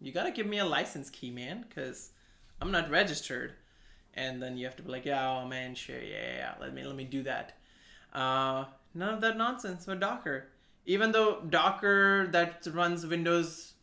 you 0.00 0.12
gotta 0.12 0.30
give 0.30 0.46
me 0.46 0.58
a 0.58 0.64
license 0.64 1.10
key, 1.10 1.30
man, 1.30 1.66
because 1.68 2.10
I'm 2.62 2.70
not 2.70 2.88
registered. 2.90 3.52
And 4.14 4.42
then 4.42 4.56
you 4.56 4.66
have 4.66 4.76
to 4.76 4.82
be 4.82 4.90
like, 4.90 5.04
yeah, 5.04 5.28
oh 5.28 5.46
man, 5.46 5.74
sure, 5.74 6.00
yeah, 6.00 6.08
yeah, 6.08 6.36
yeah, 6.36 6.54
let 6.60 6.74
me 6.74 6.84
let 6.84 6.96
me 6.96 7.04
do 7.04 7.22
that. 7.22 7.56
Uh, 8.12 8.64
none 8.94 9.14
of 9.14 9.20
that 9.20 9.36
nonsense 9.36 9.86
with 9.86 10.00
Docker. 10.00 10.48
Even 10.86 11.12
though 11.12 11.40
Docker 11.48 12.26
that 12.32 12.66
runs 12.72 13.06
Windows 13.06 13.74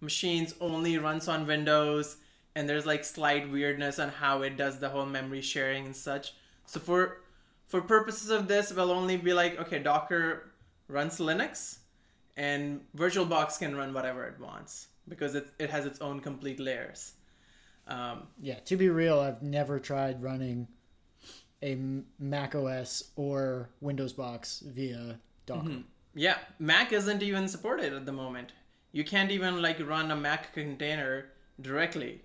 machines 0.00 0.54
only 0.60 0.98
runs 0.98 1.28
on 1.28 1.46
Windows, 1.46 2.16
and 2.54 2.68
there's 2.68 2.86
like 2.86 3.04
slight 3.04 3.50
weirdness 3.50 3.98
on 3.98 4.08
how 4.08 4.42
it 4.42 4.56
does 4.56 4.78
the 4.78 4.88
whole 4.88 5.06
memory 5.06 5.42
sharing 5.42 5.86
and 5.86 5.96
such. 5.96 6.34
So 6.66 6.80
for 6.80 7.22
for 7.66 7.80
purposes 7.80 8.30
of 8.30 8.46
this, 8.46 8.72
we'll 8.72 8.92
only 8.92 9.16
be 9.16 9.32
like, 9.32 9.58
okay, 9.60 9.80
Docker 9.80 10.52
runs 10.88 11.18
Linux, 11.18 11.78
and 12.36 12.80
VirtualBox 12.96 13.58
can 13.58 13.74
run 13.74 13.92
whatever 13.92 14.24
it 14.24 14.38
wants 14.38 14.88
because 15.08 15.34
it, 15.34 15.48
it 15.58 15.70
has 15.70 15.86
its 15.86 16.00
own 16.00 16.20
complete 16.20 16.60
layers. 16.60 17.12
Um, 17.86 18.26
Yeah, 18.40 18.58
to 18.60 18.76
be 18.76 18.88
real, 18.88 19.20
I've 19.20 19.42
never 19.42 19.78
tried 19.78 20.22
running 20.22 20.68
a 21.62 21.76
Mac 22.18 22.54
OS 22.54 23.10
or 23.16 23.70
Windows 23.80 24.12
box 24.12 24.60
via 24.66 25.18
Docker. 25.46 25.82
Yeah, 26.14 26.38
Mac 26.58 26.92
isn't 26.92 27.22
even 27.22 27.48
supported 27.48 27.92
at 27.92 28.06
the 28.06 28.12
moment. 28.12 28.52
You 28.92 29.04
can't 29.04 29.30
even 29.30 29.60
like 29.62 29.78
run 29.86 30.10
a 30.10 30.16
Mac 30.16 30.52
container 30.52 31.26
directly. 31.60 32.22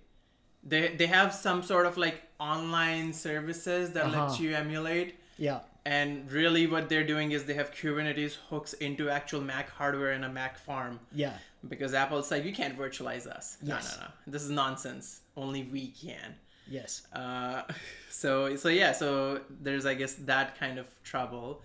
They 0.64 0.94
they 0.96 1.06
have 1.06 1.34
some 1.34 1.62
sort 1.62 1.86
of 1.86 1.96
like 1.96 2.22
online 2.38 3.12
services 3.12 3.92
that 3.92 4.06
Uh-huh. 4.06 4.28
let 4.30 4.40
you 4.40 4.54
emulate. 4.54 5.18
Yeah, 5.38 5.60
And 5.84 6.30
really, 6.30 6.66
what 6.66 6.88
they're 6.88 7.06
doing 7.06 7.32
is 7.32 7.44
they 7.44 7.54
have 7.54 7.72
Kubernetes 7.72 8.34
hooks 8.50 8.72
into 8.74 9.08
actual 9.10 9.40
Mac 9.40 9.70
hardware 9.70 10.12
in 10.12 10.22
a 10.24 10.28
Mac 10.28 10.56
farm. 10.58 11.00
yeah, 11.12 11.38
Because 11.68 11.94
Apple's 11.94 12.30
like, 12.30 12.44
you 12.44 12.52
can't 12.52 12.76
virtualize 12.76 13.26
us. 13.26 13.56
Yes. 13.62 13.96
No, 13.96 14.02
no, 14.02 14.08
no. 14.08 14.12
This 14.32 14.42
is 14.42 14.50
nonsense. 14.50 15.20
Only 15.36 15.62
we 15.64 15.88
can. 15.88 16.34
yes. 16.68 17.06
Uh, 17.12 17.62
so 18.10 18.56
so 18.56 18.68
yeah, 18.68 18.92
so 18.92 19.40
there's 19.48 19.86
I 19.86 19.94
guess 19.94 20.14
that 20.14 20.58
kind 20.58 20.78
of 20.78 20.86
trouble. 21.04 21.62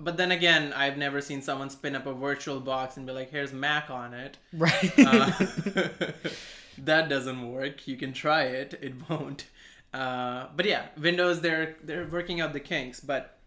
But 0.00 0.16
then 0.16 0.30
again, 0.30 0.72
I've 0.74 0.96
never 0.96 1.20
seen 1.20 1.42
someone 1.42 1.70
spin 1.70 1.96
up 1.96 2.06
a 2.06 2.12
virtual 2.12 2.60
box 2.60 2.96
and 2.96 3.06
be 3.06 3.12
like, 3.12 3.30
"Here's 3.30 3.52
Mac 3.52 3.90
on 3.90 4.14
it." 4.14 4.36
Right. 4.52 4.92
Uh, 4.98 5.32
that 6.78 7.08
doesn't 7.08 7.50
work. 7.50 7.88
You 7.88 7.96
can 7.96 8.12
try 8.12 8.44
it; 8.44 8.78
it 8.80 8.94
won't. 9.08 9.46
Uh, 9.92 10.46
but 10.54 10.66
yeah, 10.66 10.86
Windows 11.00 11.40
they're 11.40 11.76
they're 11.82 12.06
working 12.06 12.40
out 12.40 12.52
the 12.52 12.60
kinks. 12.60 13.00
But 13.00 13.38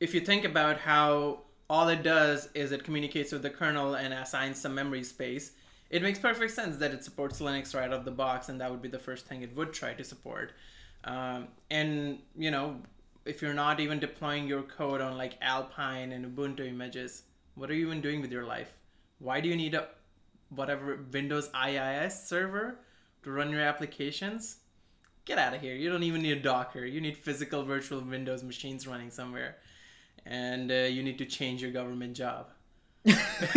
if 0.00 0.14
you 0.14 0.20
think 0.20 0.44
about 0.44 0.78
how 0.78 1.40
all 1.70 1.88
it 1.88 2.02
does 2.02 2.48
is 2.52 2.72
it 2.72 2.82
communicates 2.82 3.30
with 3.30 3.42
the 3.42 3.48
kernel 3.48 3.94
and 3.94 4.12
assigns 4.12 4.60
some 4.60 4.74
memory 4.74 5.04
space, 5.04 5.52
it 5.88 6.02
makes 6.02 6.18
perfect 6.18 6.52
sense 6.52 6.76
that 6.78 6.90
it 6.90 7.04
supports 7.04 7.40
Linux 7.40 7.76
right 7.76 7.84
out 7.84 7.92
of 7.92 8.04
the 8.04 8.10
box, 8.10 8.48
and 8.48 8.60
that 8.60 8.68
would 8.68 8.82
be 8.82 8.88
the 8.88 8.98
first 8.98 9.26
thing 9.26 9.42
it 9.42 9.54
would 9.54 9.72
try 9.72 9.94
to 9.94 10.02
support. 10.02 10.52
Um, 11.04 11.46
and 11.70 12.18
you 12.36 12.50
know, 12.50 12.76
if 13.24 13.40
you're 13.40 13.54
not 13.54 13.78
even 13.78 14.00
deploying 14.00 14.48
your 14.48 14.62
code 14.62 15.00
on 15.00 15.16
like 15.16 15.38
Alpine 15.40 16.10
and 16.10 16.26
Ubuntu 16.26 16.66
images, 16.66 17.22
what 17.54 17.70
are 17.70 17.74
you 17.74 17.86
even 17.86 18.00
doing 18.00 18.20
with 18.20 18.32
your 18.32 18.44
life? 18.44 18.72
Why 19.20 19.40
do 19.40 19.48
you 19.48 19.54
need 19.54 19.74
a 19.74 19.86
whatever 20.48 20.98
Windows 21.12 21.50
IIS 21.54 22.28
server 22.28 22.80
to 23.22 23.30
run 23.30 23.50
your 23.50 23.60
applications? 23.60 24.56
Get 25.24 25.38
out 25.38 25.54
of 25.54 25.60
here. 25.60 25.76
You 25.76 25.88
don't 25.88 26.02
even 26.02 26.22
need 26.22 26.38
a 26.38 26.40
Docker. 26.40 26.84
You 26.84 27.00
need 27.00 27.16
physical 27.16 27.62
virtual 27.62 28.00
Windows 28.00 28.42
machines 28.42 28.88
running 28.88 29.10
somewhere. 29.10 29.58
And 30.26 30.70
uh, 30.70 30.74
you 30.74 31.02
need 31.02 31.18
to 31.18 31.26
change 31.26 31.62
your 31.62 31.72
government 31.72 32.16
job. 32.16 32.46
this 33.04 33.56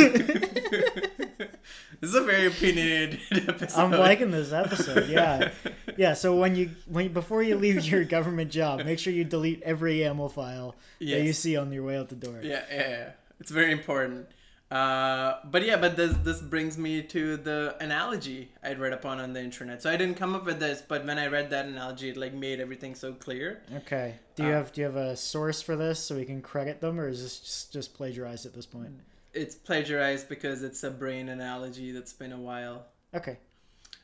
is 2.02 2.16
a 2.16 2.22
very 2.22 2.48
opinionated 2.48 3.20
episode. 3.50 3.78
I'm 3.80 3.92
liking 3.92 4.32
this 4.32 4.54
episode. 4.54 5.10
Yeah, 5.10 5.52
yeah. 5.98 6.14
So 6.14 6.36
when 6.36 6.56
you 6.56 6.72
when 6.88 7.12
before 7.12 7.44
you 7.44 7.58
leave 7.58 7.84
your 7.84 8.06
government 8.06 8.52
job, 8.52 8.86
make 8.86 9.00
sure 9.00 9.12
you 9.12 9.26
delete 9.26 9.62
every 9.64 9.98
YAML 9.98 10.32
file 10.32 10.76
that 11.00 11.24
you 11.24 11.34
see 11.34 11.58
on 11.58 11.74
your 11.74 11.84
way 11.84 11.98
out 11.98 12.08
the 12.08 12.16
door. 12.16 12.40
Yeah, 12.42 12.64
yeah, 12.72 12.90
yeah. 12.90 13.10
It's 13.42 13.52
very 13.52 13.74
important. 13.74 14.28
Uh, 14.72 15.40
but 15.46 15.64
yeah, 15.64 15.78
but 15.78 15.96
this 15.96 16.16
this 16.24 16.42
brings 16.42 16.80
me 16.80 17.04
to 17.04 17.38
the 17.38 17.76
analogy 17.80 18.50
I'd 18.64 18.80
read 18.80 18.92
upon 18.94 19.20
on 19.20 19.34
the 19.34 19.40
internet. 19.42 19.84
So 19.84 19.92
I 19.92 19.98
didn't 19.98 20.16
come 20.16 20.34
up 20.34 20.46
with 20.46 20.60
this, 20.60 20.82
but 20.82 21.06
when 21.06 21.20
I 21.20 21.28
read 21.28 21.52
that 21.52 21.68
analogy, 21.68 22.10
it 22.10 22.18
like 22.18 22.34
made 22.34 22.60
everything 22.60 22.96
so 22.96 23.14
clear. 23.14 23.62
Okay. 23.76 24.16
Do 24.36 24.44
you 24.44 24.50
Uh, 24.50 24.54
have 24.54 24.72
do 24.72 24.82
you 24.82 24.86
have 24.86 24.96
a 24.96 25.16
source 25.16 25.62
for 25.62 25.76
this 25.76 26.00
so 26.00 26.16
we 26.16 26.26
can 26.26 26.42
credit 26.42 26.82
them, 26.82 27.00
or 27.00 27.08
is 27.08 27.22
this 27.22 27.40
just, 27.40 27.74
just 27.74 27.94
plagiarized 27.94 28.48
at 28.48 28.54
this 28.56 28.66
point? 28.66 28.90
It's 29.32 29.54
plagiarized 29.54 30.28
because 30.28 30.64
it's 30.64 30.84
a 30.84 30.90
brain 30.92 31.30
analogy 31.30 31.92
that's 31.92 32.14
been 32.14 32.32
a 32.32 32.40
while. 32.40 32.86
Okay. 33.14 33.38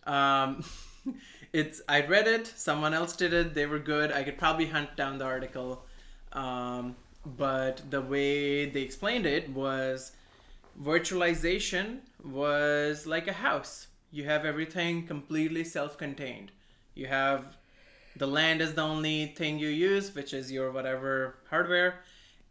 Um, 0.06 0.64
it's 1.54 1.82
I 1.90 2.06
read 2.06 2.28
it. 2.28 2.46
Someone 2.46 2.94
else 2.94 3.16
did 3.16 3.34
it. 3.34 3.56
They 3.56 3.66
were 3.66 3.80
good. 3.80 4.12
I 4.12 4.22
could 4.24 4.38
probably 4.38 4.68
hunt 4.68 4.96
down 4.96 5.18
the 5.18 5.26
article, 5.26 5.84
um, 6.34 6.96
but 7.26 7.82
the 7.90 8.02
way 8.02 8.70
they 8.70 8.82
explained 8.82 9.26
it 9.26 9.50
was 9.50 10.12
virtualization 10.82 12.00
was 12.24 13.06
like 13.06 13.28
a 13.28 13.34
house. 13.34 13.88
You 14.12 14.26
have 14.26 14.46
everything 14.46 15.06
completely 15.06 15.64
self-contained. 15.64 16.52
You 16.96 17.08
have 17.08 17.58
the 18.16 18.28
land 18.28 18.62
is 18.62 18.74
the 18.74 18.82
only 18.82 19.28
thing 19.28 19.60
you 19.60 19.70
use, 19.70 20.14
which 20.16 20.34
is 20.34 20.52
your 20.52 20.72
whatever 20.72 21.36
hardware, 21.50 22.02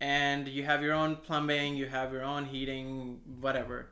and 0.00 0.46
you 0.48 0.64
have 0.64 0.82
your 0.82 0.94
own 0.94 1.16
plumbing, 1.16 1.76
you 1.76 1.86
have 1.86 2.12
your 2.12 2.22
own 2.22 2.46
heating, 2.46 3.20
whatever 3.40 3.88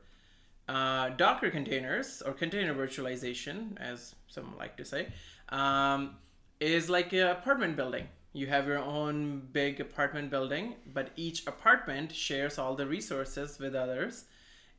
uh, 0.68 1.10
Docker 1.10 1.50
containers 1.50 2.22
or 2.22 2.32
container 2.32 2.74
virtualization, 2.74 3.78
as 3.78 4.14
some 4.28 4.56
like 4.58 4.76
to 4.76 4.84
say, 4.84 5.08
um, 5.50 6.16
is 6.60 6.90
like 6.90 7.12
an 7.12 7.28
apartment 7.28 7.76
building. 7.76 8.08
You 8.36 8.48
have 8.48 8.66
your 8.66 8.80
own 8.80 9.48
big 9.52 9.80
apartment 9.80 10.28
building, 10.28 10.74
but 10.92 11.08
each 11.16 11.46
apartment 11.46 12.14
shares 12.14 12.58
all 12.58 12.74
the 12.74 12.86
resources 12.86 13.58
with 13.58 13.74
others. 13.74 14.26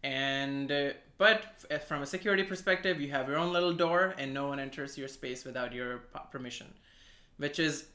And 0.03 0.71
uh, 0.71 0.89
but 1.17 1.65
from 1.87 2.03
a 2.03 2.05
security 2.05 2.43
perspective, 2.43 3.01
you 3.01 3.09
have 3.09 3.27
your 3.27 3.39
own 3.39 3.51
little 3.51 3.73
door, 3.73 4.13
and 4.19 4.31
no 4.31 4.47
one 4.47 4.59
enters 4.59 4.95
your 4.95 5.07
space 5.07 5.43
without 5.43 5.73
your 5.73 6.03
permission, 6.31 6.67
which 7.37 7.57
is 7.57 7.85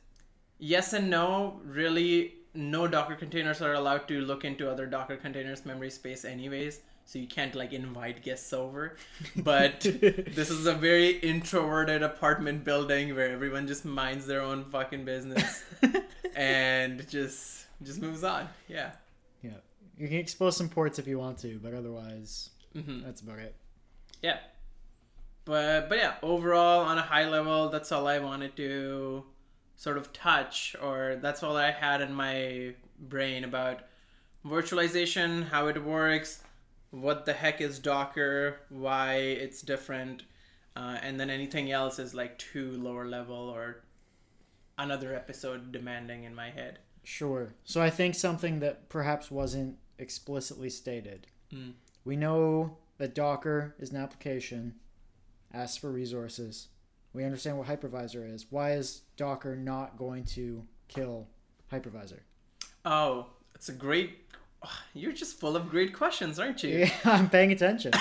yes 0.58 0.94
and 0.94 1.08
no. 1.08 1.60
Really, 1.64 2.34
no 2.54 2.88
Docker 2.88 3.14
containers 3.14 3.62
are 3.62 3.74
allowed 3.74 4.08
to 4.08 4.20
look 4.20 4.44
into 4.44 4.68
other 4.68 4.86
Docker 4.86 5.16
containers' 5.16 5.64
memory 5.64 5.90
space, 5.90 6.24
anyways. 6.24 6.80
So 7.04 7.18
you 7.18 7.26
can't 7.26 7.54
like 7.54 7.72
invite 7.72 8.22
guests 8.22 8.52
over. 8.52 8.96
But 9.36 9.80
this 9.80 10.50
is 10.50 10.66
a 10.66 10.74
very 10.74 11.10
introverted 11.18 12.02
apartment 12.02 12.64
building 12.64 13.14
where 13.14 13.30
everyone 13.30 13.66
just 13.66 13.84
minds 13.84 14.26
their 14.26 14.40
own 14.40 14.64
fucking 14.64 15.04
business 15.04 15.62
and 16.34 17.08
just 17.08 17.66
just 17.82 18.00
moves 18.00 18.24
on. 18.24 18.48
Yeah. 18.68 18.92
Yeah. 19.42 19.50
You 19.98 20.08
can 20.08 20.18
expose 20.18 20.56
some 20.56 20.68
ports 20.68 20.98
if 20.98 21.06
you 21.06 21.18
want 21.18 21.38
to, 21.38 21.58
but 21.62 21.74
otherwise, 21.74 22.50
hmm 22.72 23.02
that's 23.02 23.20
about 23.20 23.38
it. 23.40 23.54
Yeah. 24.22 24.38
But 25.44 25.88
but 25.88 25.98
yeah, 25.98 26.14
overall 26.22 26.80
on 26.80 26.98
a 26.98 27.02
high 27.02 27.28
level, 27.28 27.68
that's 27.68 27.90
all 27.92 28.06
I 28.06 28.20
wanted 28.20 28.56
to 28.56 29.24
sort 29.76 29.98
of 29.98 30.12
touch 30.12 30.76
or 30.80 31.18
that's 31.20 31.42
all 31.42 31.56
I 31.56 31.72
had 31.72 32.00
in 32.00 32.14
my 32.14 32.74
brain 33.00 33.42
about 33.42 33.80
virtualization, 34.46 35.48
how 35.48 35.66
it 35.66 35.82
works, 35.82 36.42
what 36.92 37.24
the 37.24 37.32
heck 37.32 37.60
is 37.60 37.78
Docker, 37.78 38.60
why 38.68 39.14
it's 39.14 39.62
different, 39.62 40.22
uh, 40.76 40.98
and 41.02 41.18
then 41.18 41.30
anything 41.30 41.72
else 41.72 41.98
is 41.98 42.14
like 42.14 42.38
too 42.38 42.70
lower 42.72 43.06
level 43.06 43.34
or 43.34 43.82
another 44.78 45.14
episode 45.14 45.72
demanding 45.72 46.24
in 46.24 46.34
my 46.34 46.50
head. 46.50 46.78
Sure. 47.02 47.54
So 47.64 47.82
I 47.82 47.90
think 47.90 48.14
something 48.14 48.60
that 48.60 48.88
perhaps 48.88 49.30
wasn't 49.30 49.78
explicitly 49.98 50.70
stated. 50.70 51.26
Mm. 51.52 51.72
We 52.04 52.16
know 52.16 52.76
that 52.98 53.14
Docker 53.14 53.74
is 53.78 53.90
an 53.90 53.96
application, 53.96 54.74
asks 55.52 55.78
for 55.78 55.90
resources. 55.90 56.68
We 57.14 57.24
understand 57.24 57.58
what 57.58 57.68
hypervisor 57.68 58.32
is. 58.32 58.46
Why 58.50 58.72
is 58.72 59.02
Docker 59.16 59.56
not 59.56 59.96
going 59.96 60.24
to 60.26 60.64
kill 60.88 61.26
hypervisor? 61.72 62.20
Oh, 62.84 63.26
it's 63.54 63.68
a 63.68 63.72
great. 63.72 64.21
You're 64.94 65.12
just 65.12 65.38
full 65.38 65.56
of 65.56 65.70
great 65.70 65.92
questions, 65.92 66.38
aren't 66.38 66.62
you? 66.62 66.78
Yeah, 66.80 66.92
I'm 67.04 67.28
paying 67.28 67.52
attention. 67.52 67.92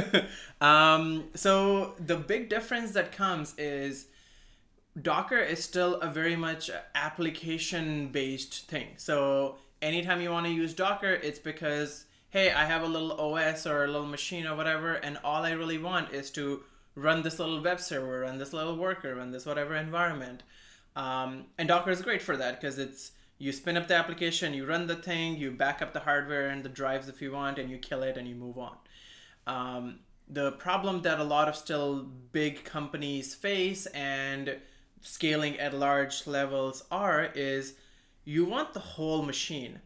um, 0.60 1.24
so 1.34 1.94
the 1.98 2.16
big 2.16 2.48
difference 2.48 2.92
that 2.92 3.12
comes 3.12 3.54
is 3.58 4.06
Docker 5.00 5.38
is 5.38 5.62
still 5.64 5.94
a 5.96 6.08
very 6.08 6.36
much 6.36 6.70
application 6.94 8.08
based 8.08 8.68
thing. 8.68 8.88
So 8.96 9.56
anytime 9.80 10.20
you 10.20 10.30
want 10.30 10.46
to 10.46 10.52
use 10.52 10.74
Docker, 10.74 11.12
it's 11.12 11.38
because 11.38 12.06
hey, 12.30 12.50
I 12.50 12.64
have 12.64 12.82
a 12.82 12.86
little 12.86 13.12
OS 13.12 13.66
or 13.66 13.84
a 13.84 13.88
little 13.88 14.06
machine 14.06 14.46
or 14.46 14.56
whatever, 14.56 14.94
and 14.94 15.18
all 15.22 15.44
I 15.44 15.50
really 15.50 15.76
want 15.76 16.14
is 16.14 16.30
to 16.30 16.62
run 16.94 17.22
this 17.22 17.38
little 17.38 17.62
web 17.62 17.78
server, 17.78 18.20
run 18.20 18.38
this 18.38 18.54
little 18.54 18.76
worker, 18.76 19.14
run 19.14 19.32
this 19.32 19.44
whatever 19.44 19.76
environment. 19.76 20.42
Um, 20.96 21.44
and 21.58 21.68
Docker 21.68 21.90
is 21.90 22.00
great 22.00 22.22
for 22.22 22.36
that 22.38 22.58
because 22.58 22.78
it's 22.78 23.12
you 23.42 23.50
spin 23.50 23.76
up 23.76 23.88
the 23.88 23.94
application, 23.96 24.54
you 24.54 24.64
run 24.64 24.86
the 24.86 24.94
thing, 24.94 25.36
you 25.36 25.50
back 25.50 25.82
up 25.82 25.92
the 25.92 25.98
hardware 25.98 26.50
and 26.50 26.62
the 26.62 26.68
drives 26.68 27.08
if 27.08 27.20
you 27.20 27.32
want, 27.32 27.58
and 27.58 27.68
you 27.68 27.76
kill 27.76 28.04
it 28.04 28.16
and 28.16 28.28
you 28.28 28.36
move 28.36 28.56
on. 28.56 28.76
Um, 29.48 29.98
the 30.28 30.52
problem 30.52 31.02
that 31.02 31.18
a 31.18 31.24
lot 31.24 31.48
of 31.48 31.56
still 31.56 32.04
big 32.30 32.62
companies 32.62 33.34
face 33.34 33.86
and 33.86 34.58
scaling 35.00 35.58
at 35.58 35.74
large 35.74 36.24
levels 36.28 36.84
are 36.92 37.24
is 37.34 37.74
you 38.24 38.44
want 38.44 38.74
the 38.74 38.86
whole 38.94 39.22
machine. 39.22 39.80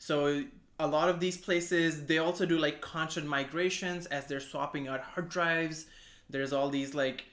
So 0.00 0.42
a 0.80 0.86
lot 0.88 1.08
of 1.08 1.20
these 1.20 1.36
places 1.36 2.06
they 2.06 2.18
also 2.18 2.44
do 2.44 2.58
like 2.58 2.80
constant 2.80 3.28
migrations 3.28 4.06
as 4.06 4.26
they're 4.26 4.40
swapping 4.40 4.88
out 4.88 5.00
hard 5.00 5.28
drives. 5.28 5.86
There's 6.28 6.52
all 6.52 6.70
these 6.70 6.92
like 6.92 7.26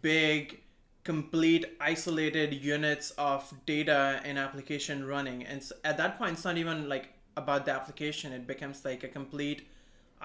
big 0.00 0.62
complete 1.08 1.64
isolated 1.80 2.52
units 2.52 3.12
of 3.12 3.50
data 3.64 4.20
and 4.26 4.38
application 4.38 5.06
running. 5.06 5.42
And 5.42 5.58
s 5.62 5.72
at 5.82 5.96
that 5.96 6.18
point 6.18 6.32
it's 6.34 6.44
not 6.44 6.58
even 6.58 6.78
like 6.86 7.06
about 7.42 7.64
the 7.64 7.72
application. 7.72 8.28
It 8.38 8.46
becomes 8.46 8.84
like 8.84 9.02
a 9.04 9.12
complete 9.18 9.60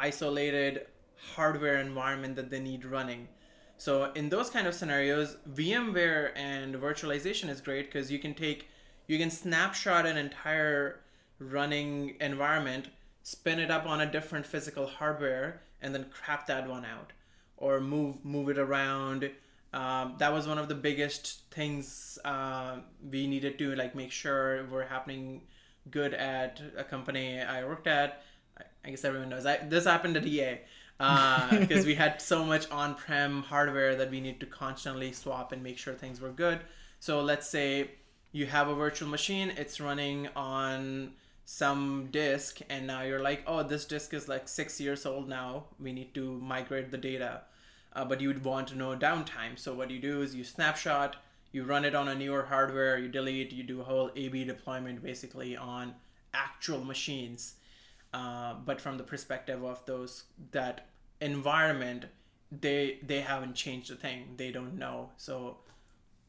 isolated 0.10 0.74
hardware 1.36 1.78
environment 1.90 2.36
that 2.36 2.50
they 2.52 2.60
need 2.60 2.84
running. 2.98 3.22
So 3.86 3.94
in 4.20 4.28
those 4.28 4.50
kind 4.56 4.68
of 4.68 4.74
scenarios 4.80 5.30
vmware 5.60 6.24
and 6.36 6.70
virtualization 6.88 7.48
is 7.54 7.60
great 7.70 7.86
because 7.88 8.12
you 8.14 8.20
can 8.26 8.34
take 8.46 8.60
you 9.12 9.18
can 9.22 9.32
snapshot 9.42 10.04
an 10.12 10.18
entire 10.18 11.00
running 11.58 11.92
environment 12.32 12.86
spin 13.36 13.58
it 13.66 13.72
up 13.78 13.86
on 13.94 14.02
a 14.02 14.12
different 14.18 14.46
physical 14.54 14.86
hardware 14.98 15.48
and 15.82 15.90
then 15.96 16.06
crap 16.18 16.42
that 16.52 16.68
one 16.76 16.86
out. 16.96 17.10
Or 17.56 17.74
move 17.80 18.16
move 18.36 18.48
it 18.54 18.60
around 18.68 19.22
um, 19.74 20.16
that 20.20 20.32
was 20.32 20.48
one 20.48 20.58
of 20.60 20.68
the 20.68 20.76
biggest 20.76 21.42
things 21.52 22.20
uh, 22.24 22.78
we 23.12 23.28
needed 23.28 23.58
to 23.60 23.76
like 23.76 23.96
make 23.96 24.12
sure 24.12 24.66
were 24.68 24.84
happening 24.84 25.42
good 25.90 26.14
at 26.14 26.62
a 26.78 26.84
company 26.84 27.42
I 27.42 27.64
worked 27.66 27.88
at. 27.88 28.24
I- 28.86 28.90
guess 28.92 29.04
everyone 29.04 29.30
knows. 29.30 29.46
I, 29.46 29.58
this 29.58 29.86
happened 29.86 30.16
at 30.18 30.26
EA 30.26 30.60
because 30.98 31.86
we 31.92 31.96
had 31.96 32.22
so 32.22 32.46
much 32.46 32.70
on-prem 32.70 33.44
hardware 33.44 33.96
that 33.96 34.12
we 34.12 34.22
need 34.22 34.40
to 34.42 34.46
constantly 34.46 35.12
swap 35.12 35.52
and 35.52 35.64
make 35.64 35.78
sure 35.78 35.94
things 35.94 36.22
were 36.22 36.30
good. 36.32 36.60
So 37.00 37.22
let's 37.22 37.50
say 37.50 37.92
you 38.32 38.46
have 38.46 38.68
a 38.68 38.76
virtual 38.76 39.10
machine, 39.10 39.52
it's 39.58 39.80
running 39.82 40.28
on 40.36 41.14
some 41.46 42.10
disk, 42.12 42.60
and 42.70 42.88
now 42.88 43.02
you're 43.02 43.22
like, 43.22 43.44
oh, 43.48 43.64
this 43.64 43.86
disk 43.86 44.14
is 44.14 44.28
like 44.28 44.48
six 44.48 44.80
years 44.80 45.06
old 45.06 45.28
now. 45.28 45.66
We 45.80 45.92
need 45.92 46.14
to 46.14 46.40
migrate 46.40 46.92
the 46.92 46.98
data 46.98 47.42
uh, 47.96 48.06
but 48.06 48.22
you 48.22 48.28
would 48.28 48.44
want 48.44 48.68
to 48.70 48.76
know 48.76 48.96
downtime. 48.96 49.58
So 49.58 49.74
what 49.74 49.92
you 49.92 50.00
do 50.00 50.22
is 50.22 50.36
you 50.36 50.44
snapshot, 50.44 51.18
you 51.52 51.64
run 51.64 51.86
it 51.86 51.96
on 51.96 52.08
a 52.08 52.16
newer 52.16 52.44
hardware, 52.44 52.98
you 52.98 53.08
delete, 53.08 53.52
you 53.52 53.64
do 53.64 53.82
a 53.82 53.84
whole 53.84 54.12
A/B 54.16 54.44
deployment 54.46 55.04
basically 55.04 55.56
on 55.56 55.94
actual 56.34 56.84
machines, 56.84 57.56
uh, 58.14 58.56
but 58.66 58.82
from 58.82 58.98
the 58.98 59.04
perspective 59.04 59.64
of 59.64 59.86
those 59.86 60.24
that 60.52 60.88
environment, 61.22 62.06
they 62.52 63.00
they 63.04 63.22
haven't 63.22 63.56
changed 63.56 63.92
a 63.92 63.96
thing. 63.96 64.34
They 64.38 64.52
don't 64.52 64.78
know. 64.78 65.10
So 65.18 65.58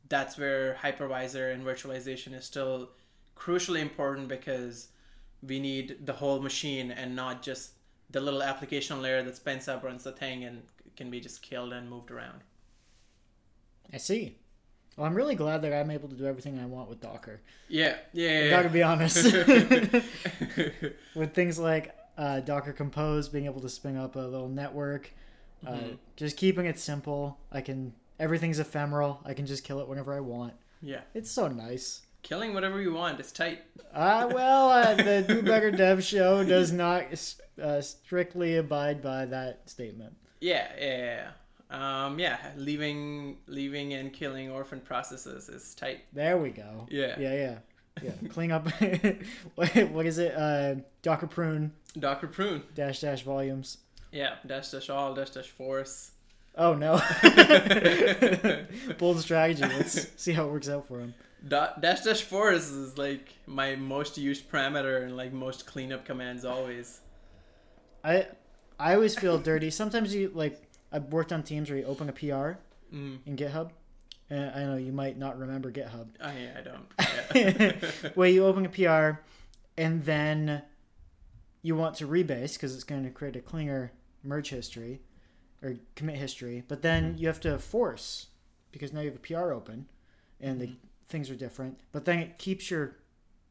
that's 0.08 0.36
where 0.38 0.78
hypervisor 0.82 1.52
and 1.52 1.64
virtualization 1.64 2.34
is 2.34 2.44
still 2.44 2.90
crucially 3.36 3.80
important 3.80 4.28
because 4.28 4.88
we 5.42 5.58
need 5.58 6.06
the 6.06 6.12
whole 6.12 6.40
machine 6.40 6.90
and 6.90 7.16
not 7.16 7.42
just 7.42 7.72
the 8.10 8.20
little 8.20 8.42
application 8.42 9.02
layer 9.02 9.22
that 9.22 9.36
spins 9.36 9.68
up 9.68 9.82
runs 9.82 10.04
the 10.04 10.12
thing 10.12 10.44
and 10.44 10.62
can 10.96 11.10
be 11.10 11.20
just 11.20 11.42
killed 11.42 11.72
and 11.72 11.88
moved 11.88 12.10
around. 12.10 12.40
I 13.92 13.96
see. 13.98 14.36
Well, 14.96 15.06
I'm 15.06 15.14
really 15.14 15.34
glad 15.34 15.62
that 15.62 15.72
I'm 15.72 15.90
able 15.90 16.08
to 16.08 16.14
do 16.14 16.24
everything 16.26 16.58
I 16.58 16.66
want 16.66 16.88
with 16.88 17.00
Docker. 17.00 17.40
Yeah, 17.68 17.96
yeah. 18.12 18.40
yeah, 18.42 18.46
I 18.46 18.50
gotta 18.50 18.68
be 18.68 18.82
honest. 18.82 19.24
with 21.14 21.34
things 21.34 21.58
like 21.58 21.94
uh, 22.16 22.40
Docker 22.40 22.72
Compose, 22.72 23.28
being 23.28 23.46
able 23.46 23.60
to 23.60 23.68
spin 23.68 23.96
up 23.96 24.16
a 24.16 24.20
little 24.20 24.48
network, 24.48 25.10
uh, 25.66 25.72
Mhm. 25.72 25.98
just 26.16 26.36
keeping 26.36 26.66
it 26.66 26.78
simple. 26.78 27.38
I 27.50 27.60
can 27.60 27.92
everything's 28.20 28.60
ephemeral. 28.60 29.20
I 29.24 29.34
can 29.34 29.46
just 29.46 29.64
kill 29.64 29.80
it 29.80 29.88
whenever 29.88 30.14
I 30.14 30.20
want. 30.20 30.54
yeah. 30.80 31.00
It's 31.14 31.30
so 31.30 31.48
nice. 31.48 32.02
Killing 32.22 32.54
whatever 32.54 32.80
you 32.80 32.92
want. 32.94 33.18
It's 33.20 33.32
tight. 33.32 33.62
Uh, 33.92 34.30
well, 34.32 34.70
uh, 34.70 34.94
the 34.94 35.22
Do 35.28 35.42
Better 35.42 35.70
Dev 35.70 36.02
show 36.04 36.42
does 36.44 36.72
not 36.72 37.04
uh, 37.60 37.80
strictly 37.82 38.56
abide 38.56 39.02
by 39.02 39.26
that 39.26 39.68
statement. 39.68 40.14
Yeah, 40.44 40.68
yeah, 40.78 41.30
yeah. 41.70 42.04
Um, 42.04 42.18
yeah, 42.18 42.36
leaving, 42.58 43.38
leaving 43.46 43.94
and 43.94 44.12
killing 44.12 44.50
orphan 44.50 44.80
processes 44.80 45.48
is 45.48 45.74
tight. 45.74 46.00
There 46.12 46.36
we 46.36 46.50
go. 46.50 46.86
Yeah. 46.90 47.18
Yeah, 47.18 47.32
yeah. 47.32 47.58
Yeah. 48.02 48.10
Clean 48.28 48.52
up. 48.52 48.68
what, 49.54 49.74
what 49.90 50.04
is 50.04 50.18
it? 50.18 50.34
Uh, 50.36 50.74
Docker 51.00 51.28
prune 51.28 51.72
Docker 51.98 52.26
prune. 52.26 52.62
dash 52.74 53.00
dash 53.00 53.22
volumes. 53.22 53.78
Yeah, 54.12 54.34
dash 54.46 54.70
dash 54.70 54.90
all 54.90 55.14
dash 55.14 55.30
dash 55.30 55.48
force. 55.48 56.10
Oh 56.58 56.74
no. 56.74 57.00
Bold 58.98 59.20
strategy. 59.20 59.62
Let's 59.62 60.08
see 60.22 60.32
how 60.32 60.44
it 60.44 60.52
works 60.52 60.68
out 60.68 60.86
for 60.86 61.00
him. 61.00 61.14
Da- 61.48 61.74
dash 61.80 62.02
dash 62.02 62.20
force 62.20 62.68
is 62.68 62.98
like 62.98 63.32
my 63.46 63.76
most 63.76 64.18
used 64.18 64.50
parameter 64.50 65.04
and 65.04 65.16
like 65.16 65.32
most 65.32 65.66
cleanup 65.66 66.04
commands 66.04 66.44
always. 66.44 67.00
I 68.04 68.26
I 68.78 68.94
always 68.94 69.16
feel 69.18 69.38
dirty. 69.38 69.70
Sometimes 69.70 70.14
you 70.14 70.30
like 70.34 70.60
I've 70.92 71.04
worked 71.12 71.32
on 71.32 71.42
teams 71.42 71.70
where 71.70 71.78
you 71.78 71.84
open 71.84 72.08
a 72.08 72.12
PR 72.12 72.58
Mm. 72.92 73.18
in 73.26 73.36
GitHub. 73.36 73.70
And 74.30 74.50
I 74.54 74.64
know 74.64 74.76
you 74.76 74.92
might 74.92 75.18
not 75.18 75.38
remember 75.38 75.70
GitHub. 75.72 76.06
Oh 76.20 76.30
yeah, 76.30 76.56
I 76.58 76.62
don't. 76.62 76.86
Yeah. 77.34 78.10
where 78.14 78.28
you 78.28 78.44
open 78.46 78.64
a 78.66 78.68
PR 78.68 79.20
and 79.76 80.04
then 80.04 80.62
you 81.62 81.74
want 81.76 81.96
to 81.96 82.06
rebase 82.06 82.54
because 82.54 82.74
it's 82.74 82.84
going 82.84 83.04
to 83.04 83.10
create 83.10 83.36
a 83.36 83.40
cleaner 83.40 83.90
merge 84.22 84.50
history 84.50 85.00
or 85.62 85.74
commit 85.96 86.16
history, 86.16 86.62
but 86.68 86.82
then 86.82 87.16
you 87.18 87.26
have 87.26 87.40
to 87.40 87.58
force 87.58 88.26
because 88.70 88.92
now 88.92 89.00
you 89.00 89.06
have 89.10 89.16
a 89.16 89.18
PR 89.18 89.52
open 89.52 89.86
and 90.40 90.60
the 90.60 90.70
things 91.08 91.30
are 91.30 91.34
different. 91.34 91.78
But 91.92 92.04
then 92.04 92.18
it 92.18 92.38
keeps 92.38 92.70
your 92.70 92.96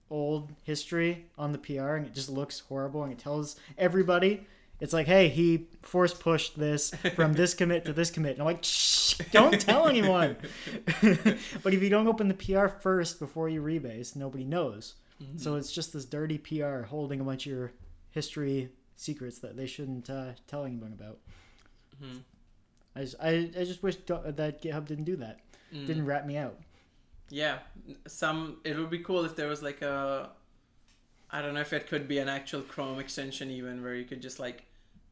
old 0.09 0.53
history 0.63 1.25
on 1.37 1.51
the 1.51 1.57
PR 1.57 1.95
and 1.95 2.05
it 2.05 2.13
just 2.13 2.29
looks 2.29 2.59
horrible 2.61 3.03
and 3.03 3.11
it 3.11 3.19
tells 3.19 3.55
everybody. 3.77 4.45
It's 4.79 4.93
like, 4.93 5.07
hey, 5.07 5.29
he 5.29 5.67
force 5.81 6.13
pushed 6.13 6.57
this 6.57 6.91
from 7.15 7.33
this 7.33 7.53
commit 7.55 7.85
to 7.85 7.93
this 7.93 8.11
commit. 8.11 8.33
And 8.33 8.41
I'm 8.41 8.45
like, 8.45 8.63
shh, 8.63 9.15
don't 9.31 9.59
tell 9.61 9.87
anyone. 9.87 10.35
but 11.01 11.73
if 11.73 11.81
you 11.81 11.89
don't 11.89 12.07
open 12.07 12.27
the 12.27 12.33
PR 12.33 12.67
first 12.67 13.19
before 13.19 13.47
you 13.49 13.61
rebase, 13.61 14.15
nobody 14.15 14.43
knows. 14.43 14.95
Mm-hmm. 15.21 15.37
So 15.37 15.55
it's 15.55 15.71
just 15.71 15.93
this 15.93 16.05
dirty 16.05 16.37
PR 16.37 16.81
holding 16.81 17.21
a 17.21 17.23
bunch 17.23 17.45
of 17.45 17.51
your 17.51 17.71
history 18.11 18.69
secrets 18.95 19.39
that 19.39 19.55
they 19.55 19.67
shouldn't 19.67 20.09
uh, 20.09 20.31
tell 20.47 20.65
anyone 20.65 20.93
about. 20.93 21.19
Mhm. 22.03 22.21
I 22.95 23.01
just, 23.01 23.15
I, 23.21 23.29
I 23.57 23.63
just 23.63 23.83
wish 23.83 23.95
that 23.95 24.61
GitHub 24.61 24.85
didn't 24.85 25.05
do 25.05 25.15
that. 25.17 25.39
Mm. 25.73 25.87
Didn't 25.87 26.05
rat 26.05 26.27
me 26.27 26.37
out. 26.37 26.59
Yeah, 27.29 27.59
some 28.07 28.57
it 28.63 28.77
would 28.77 28.89
be 28.89 28.99
cool 28.99 29.25
if 29.25 29.35
there 29.35 29.47
was 29.47 29.63
like 29.63 29.81
a 29.81 30.29
I 31.33 31.41
don't 31.41 31.53
know 31.55 31.61
if 31.61 31.73
it 31.73 31.87
could 31.87 32.07
be 32.07 32.19
an 32.19 32.29
actual 32.29 32.61
Chrome 32.61 32.99
extension 32.99 33.49
even 33.51 33.81
where 33.83 33.95
you 33.95 34.05
could 34.05 34.21
just 34.21 34.39
like 34.39 34.63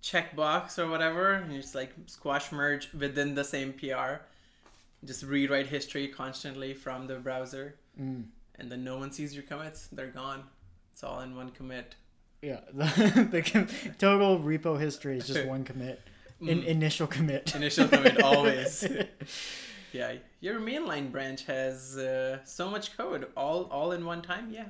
check 0.01 0.35
box 0.35 0.79
or 0.79 0.87
whatever 0.87 1.33
and 1.33 1.51
you 1.53 1.59
just 1.61 1.75
like 1.75 1.91
squash 2.05 2.51
merge 2.51 2.87
within 2.93 3.35
the 3.35 3.43
same 3.43 3.73
PR. 3.73 4.21
Just 5.03 5.23
rewrite 5.23 5.67
history 5.67 6.07
constantly 6.07 6.73
from 6.73 7.07
the 7.07 7.15
browser 7.15 7.75
Mm. 7.99 8.23
and 8.57 8.71
then 8.71 8.83
no 8.85 8.97
one 8.97 9.11
sees 9.11 9.33
your 9.33 9.43
commits. 9.43 9.87
They're 9.91 10.07
gone. 10.23 10.43
It's 10.93 11.03
all 11.03 11.19
in 11.21 11.35
one 11.35 11.49
commit. 11.49 11.95
Yeah, 12.41 12.61
the, 12.73 13.27
the 13.31 13.41
com- 13.41 13.67
total 13.97 14.39
repo 14.39 14.79
history 14.79 15.17
is 15.17 15.27
just 15.27 15.45
one 15.55 15.63
commit. 15.65 15.99
In, 16.39 16.61
Mm. 16.61 16.65
initial 16.65 17.05
commit. 17.07 17.53
Initial 17.55 17.87
commit 17.87 18.21
always. 18.23 18.87
Yeah, 19.93 20.13
your 20.39 20.57
mainline 20.61 21.11
branch 21.11 21.43
has 21.47 21.97
uh, 21.97 22.39
so 22.45 22.69
much 22.69 22.95
code 22.95 23.27
all 23.35 23.63
all 23.65 23.91
in 23.91 24.05
one 24.05 24.21
time. 24.21 24.49
Yeah, 24.49 24.67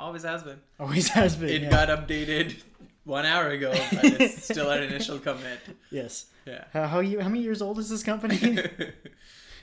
always 0.00 0.22
has 0.24 0.42
been. 0.42 0.60
Always 0.78 1.08
has 1.08 1.36
been. 1.36 1.48
It 1.50 1.62
yeah. 1.62 1.70
got 1.70 1.88
updated 1.88 2.62
one 3.04 3.26
hour 3.26 3.48
ago, 3.50 3.70
but 3.92 4.04
it's 4.04 4.44
still 4.52 4.70
an 4.70 4.82
initial 4.82 5.18
commit. 5.18 5.58
yes. 5.90 6.26
Yeah. 6.46 6.64
How, 6.72 6.86
how 6.86 7.00
you? 7.00 7.20
How 7.20 7.28
many 7.28 7.42
years 7.42 7.62
old 7.62 7.78
is 7.78 7.88
this 7.88 8.02
company? 8.02 8.38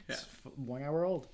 Yeah. 0.10 0.16
It's 0.16 0.26
one 0.56 0.84
hour 0.84 1.04
old. 1.04 1.28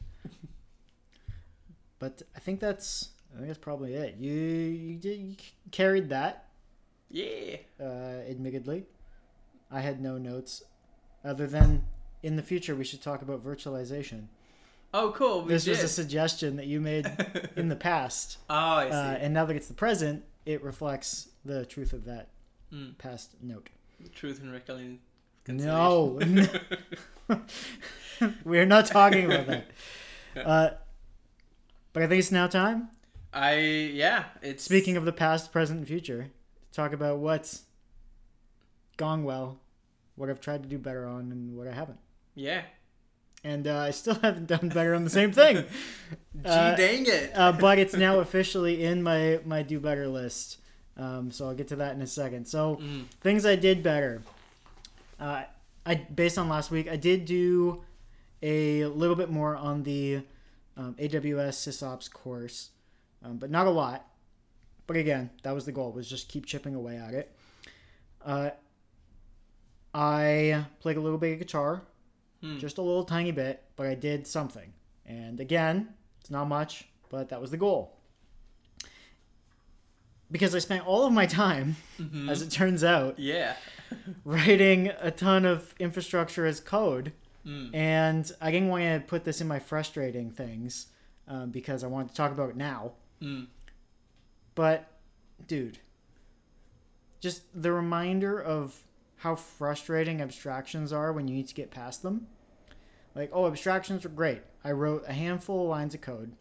But 1.99 2.23
I 2.35 2.39
think 2.39 2.59
that's 2.59 3.09
I 3.31 3.35
think 3.37 3.47
that's 3.47 3.59
probably 3.59 3.93
it. 3.93 4.15
You 4.17 4.33
you 4.33 4.97
did 4.97 5.19
you 5.19 5.35
carried 5.71 6.09
that. 6.09 6.47
yeah. 7.11 7.57
Uh, 7.79 8.23
admittedly, 8.27 8.85
I 9.69 9.81
had 9.81 10.01
no 10.01 10.17
notes, 10.17 10.63
other 11.23 11.45
than 11.45 11.83
in 12.23 12.35
the 12.35 12.41
future 12.41 12.75
we 12.75 12.83
should 12.83 13.01
talk 13.03 13.21
about 13.21 13.45
virtualization. 13.45 14.27
Oh, 14.93 15.11
cool. 15.15 15.41
We 15.43 15.49
this 15.53 15.63
did. 15.65 15.71
was 15.71 15.83
a 15.83 15.87
suggestion 15.87 16.55
that 16.57 16.67
you 16.67 16.79
made 16.79 17.05
in 17.55 17.67
the 17.69 17.75
past, 17.75 18.37
oh, 18.49 18.55
I 18.55 18.89
see. 18.89 18.95
uh, 18.95 19.01
and 19.19 19.33
now 19.33 19.45
that 19.45 19.55
it's 19.55 19.67
the 19.67 19.73
present, 19.73 20.23
it 20.45 20.63
reflects 20.63 21.29
the 21.45 21.65
truth 21.65 21.93
of 21.93 22.05
that 22.05 22.29
Mm. 22.71 22.97
past 22.97 23.35
note. 23.41 23.69
Truth 24.15 24.41
and 24.41 24.51
reconciliation. 24.51 24.99
No, 25.47 26.19
we're 28.43 28.65
not 28.65 28.87
talking 28.87 29.25
about 29.25 29.47
that. 29.47 29.65
Uh, 30.35 30.71
but 31.93 32.01
I 32.01 32.07
think 32.07 32.17
it's 32.17 32.31
now 32.31 32.47
time. 32.47 32.89
I 33.31 33.59
yeah. 33.93 34.23
It's 34.41 34.63
Speaking 34.63 34.97
of 34.97 35.05
the 35.05 35.11
past, 35.13 35.51
present, 35.51 35.77
and 35.77 35.87
future, 35.87 36.23
to 36.23 36.75
talk 36.75 36.91
about 36.91 37.19
what's 37.19 37.61
gone 38.97 39.23
well, 39.25 39.59
what 40.15 40.31
I've 40.31 40.41
tried 40.41 40.63
to 40.63 40.69
do 40.69 40.79
better 40.79 41.05
on, 41.05 41.31
and 41.31 41.55
what 41.55 41.67
I 41.67 41.71
haven't. 41.71 41.99
Yeah. 42.33 42.63
And 43.43 43.67
uh, 43.67 43.77
I 43.79 43.91
still 43.91 44.15
haven't 44.21 44.47
done 44.47 44.69
better 44.69 44.93
on 44.93 45.03
the 45.03 45.09
same 45.09 45.31
thing. 45.31 45.57
Gee, 46.35 46.41
Uh, 46.45 46.75
dang 46.75 47.05
it. 47.05 47.31
uh, 47.35 47.51
but 47.51 47.77
it's 47.79 47.93
now 47.93 48.19
officially 48.25 48.83
in 48.83 49.03
my 49.03 49.39
my 49.45 49.61
do 49.63 49.79
better 49.79 50.07
list. 50.07 50.57
Um, 50.97 51.31
so 51.31 51.47
I'll 51.47 51.55
get 51.55 51.67
to 51.69 51.75
that 51.77 51.95
in 51.95 52.01
a 52.01 52.07
second. 52.07 52.45
So 52.47 52.77
Mm. 52.77 53.05
things 53.21 53.45
I 53.45 53.55
did 53.55 53.81
better. 53.83 54.21
Uh, 55.19 55.43
I 55.85 55.95
based 55.95 56.37
on 56.37 56.47
last 56.49 56.71
week, 56.71 56.87
I 56.89 56.95
did 56.95 57.25
do 57.25 57.83
a 58.41 58.85
little 58.85 59.15
bit 59.15 59.29
more 59.29 59.55
on 59.55 59.83
the 59.83 60.21
um, 60.77 60.95
AWS 60.99 61.67
SysOps 61.67 62.11
course, 62.11 62.69
um, 63.23 63.37
but 63.37 63.49
not 63.51 63.67
a 63.67 63.69
lot. 63.69 64.05
But 64.87 64.97
again, 64.97 65.29
that 65.43 65.53
was 65.53 65.65
the 65.65 65.71
goal: 65.71 65.91
was 65.91 66.09
just 66.09 66.29
keep 66.29 66.45
chipping 66.45 66.75
away 66.75 66.97
at 66.97 67.13
it. 67.13 67.35
Uh, 68.25 68.49
I 69.93 70.65
played 70.79 70.97
a 70.97 71.01
little 71.01 71.17
bit 71.19 71.33
of 71.33 71.39
guitar, 71.39 71.83
Hmm. 72.43 72.57
just 72.59 72.77
a 72.77 72.81
little 72.81 73.05
tiny 73.05 73.31
bit, 73.31 73.63
but 73.77 73.87
I 73.87 73.95
did 73.95 74.27
something. 74.27 74.73
And 75.05 75.39
again, 75.39 75.93
it's 76.19 76.29
not 76.29 76.45
much, 76.49 76.87
but 77.09 77.29
that 77.29 77.39
was 77.39 77.51
the 77.51 77.57
goal. 77.57 77.95
Because 80.31 80.55
I 80.55 80.59
spent 80.59 80.85
all 80.85 81.05
of 81.05 81.13
my 81.13 81.25
time, 81.25 81.75
Mhm. 81.99 82.29
as 82.29 82.41
it 82.41 82.49
turns 82.49 82.83
out, 82.83 83.19
Yeah. 83.19 83.55
writing 84.25 84.87
a 84.99 85.11
ton 85.11 85.45
of 85.45 85.73
infrastructure 85.79 86.45
as 86.45 86.59
code, 86.59 87.13
Mm. 87.45 87.73
and 87.75 88.31
I 88.41 88.51
didn't 88.51 88.69
want 88.69 88.83
to 88.83 89.07
put 89.07 89.23
this 89.25 89.39
in 89.41 89.47
my 89.47 89.59
frustrating 89.59 90.31
things 90.31 90.87
um, 91.27 91.51
because 91.51 91.83
I 91.83 91.87
wanted 91.87 92.09
to 92.09 92.15
talk 92.15 92.31
about 92.33 92.49
it 92.49 92.57
now. 92.57 92.93
Mm. 93.21 93.47
But, 94.55 94.91
dude, 95.47 95.79
just 97.21 97.43
the 97.53 97.71
reminder 97.71 98.41
of 98.41 98.83
how 99.23 99.35
frustrating 99.37 100.21
abstractions 100.21 100.91
are 100.91 101.13
when 101.13 101.29
you 101.29 101.33
need 101.33 101.47
to 101.47 101.53
get 101.53 101.71
past 101.71 102.03
them. 102.03 102.27
Like, 103.15 103.29
oh, 103.31 103.47
abstractions 103.47 104.03
are 104.03 104.09
great. 104.09 104.41
I 104.65 104.73
wrote 104.73 105.05
a 105.07 105.13
handful 105.13 105.63
of 105.63 105.69
lines 105.69 105.95
of 105.95 106.01
code, 106.01 106.35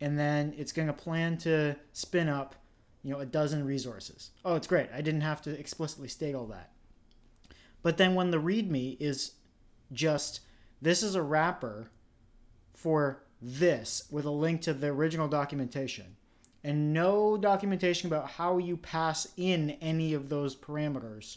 and 0.00 0.18
then 0.18 0.54
it's 0.56 0.72
going 0.72 0.88
to 0.88 0.94
plan 0.94 1.36
to 1.38 1.76
spin 1.92 2.30
up, 2.30 2.54
you 3.02 3.12
know, 3.12 3.20
a 3.20 3.26
dozen 3.26 3.66
resources. 3.66 4.30
Oh, 4.42 4.54
it's 4.54 4.66
great. 4.66 4.88
I 4.94 5.02
didn't 5.02 5.20
have 5.20 5.42
to 5.42 5.50
explicitly 5.50 6.08
state 6.08 6.34
all 6.34 6.46
that. 6.46 6.70
But 7.82 7.98
then 7.98 8.14
when 8.14 8.30
the 8.30 8.40
README 8.40 8.96
is 8.98 9.32
just 9.92 10.40
this 10.80 11.02
is 11.02 11.14
a 11.14 11.22
wrapper 11.22 11.90
for 12.72 13.22
this 13.42 14.04
with 14.10 14.24
a 14.24 14.30
link 14.30 14.62
to 14.62 14.72
the 14.72 14.86
original 14.86 15.28
documentation 15.28 16.16
and 16.62 16.94
no 16.94 17.36
documentation 17.36 18.06
about 18.06 18.30
how 18.30 18.56
you 18.56 18.78
pass 18.78 19.28
in 19.36 19.72
any 19.82 20.14
of 20.14 20.30
those 20.30 20.56
parameters. 20.56 21.36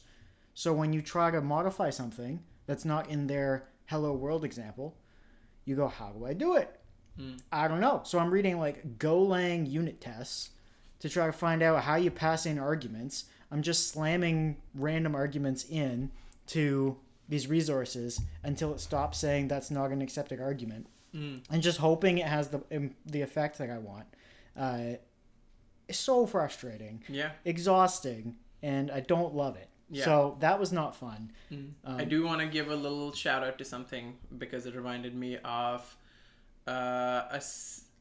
So 0.58 0.74
when 0.74 0.92
you 0.92 1.04
try 1.04 1.30
to 1.30 1.40
modify 1.40 1.92
something 1.92 2.40
that's 2.66 2.84
not 2.84 3.10
in 3.12 3.28
their 3.28 3.68
hello 3.86 4.12
world 4.14 4.44
example, 4.44 4.98
you 5.66 5.76
go, 5.76 5.88
how 5.88 6.10
do 6.10 6.26
I 6.26 6.34
do 6.34 6.56
it? 6.56 6.80
I 7.52 7.68
don't 7.68 7.80
know. 7.80 8.02
So 8.06 8.18
I'm 8.18 8.32
reading 8.32 8.58
like 8.60 8.98
Golang 8.98 9.70
unit 9.70 10.02
tests 10.02 10.50
to 11.00 11.10
try 11.10 11.28
to 11.28 11.32
find 11.32 11.62
out 11.62 11.84
how 11.84 11.96
you 11.96 12.10
pass 12.10 12.48
in 12.48 12.58
arguments. 12.58 13.26
I'm 13.52 13.62
just 13.62 13.90
slamming 13.90 14.58
random 14.74 15.14
arguments 15.14 15.64
in 15.70 16.10
to 16.48 16.98
these 17.30 17.46
resources 17.48 18.20
until 18.42 18.74
it 18.74 18.80
stops 18.80 19.20
saying 19.20 19.50
that's 19.50 19.70
not 19.70 19.92
an 19.92 20.02
accepted 20.02 20.42
argument, 20.42 20.88
Mm. 21.14 21.44
and 21.52 21.62
just 21.62 21.78
hoping 21.78 22.18
it 22.18 22.26
has 22.28 22.50
the 22.50 22.64
um, 22.76 22.96
the 23.06 23.22
effect 23.22 23.60
that 23.60 23.70
I 23.70 23.78
want. 23.78 24.06
Uh, 24.56 24.98
it's 25.88 26.00
so 26.00 26.26
frustrating, 26.26 27.04
Yeah. 27.08 27.32
exhausting, 27.46 28.38
and 28.64 28.90
I 28.92 29.00
don't 29.02 29.34
love 29.36 29.56
it. 29.56 29.70
Yeah. 29.90 30.06
So 30.06 30.38
that 30.40 30.60
was 30.60 30.72
not 30.74 30.96
fun. 30.96 31.32
I 31.86 32.04
do 32.04 32.26
want 32.26 32.42
to 32.42 32.48
give 32.48 32.70
a 32.70 32.76
little 32.76 33.12
shout 33.14 33.44
out 33.44 33.58
to 33.60 33.66
something 33.66 34.16
because 34.38 34.66
it 34.66 34.76
reminded 34.76 35.16
me 35.16 35.38
of 35.46 35.96
uh, 36.68 37.24
a, 37.32 37.42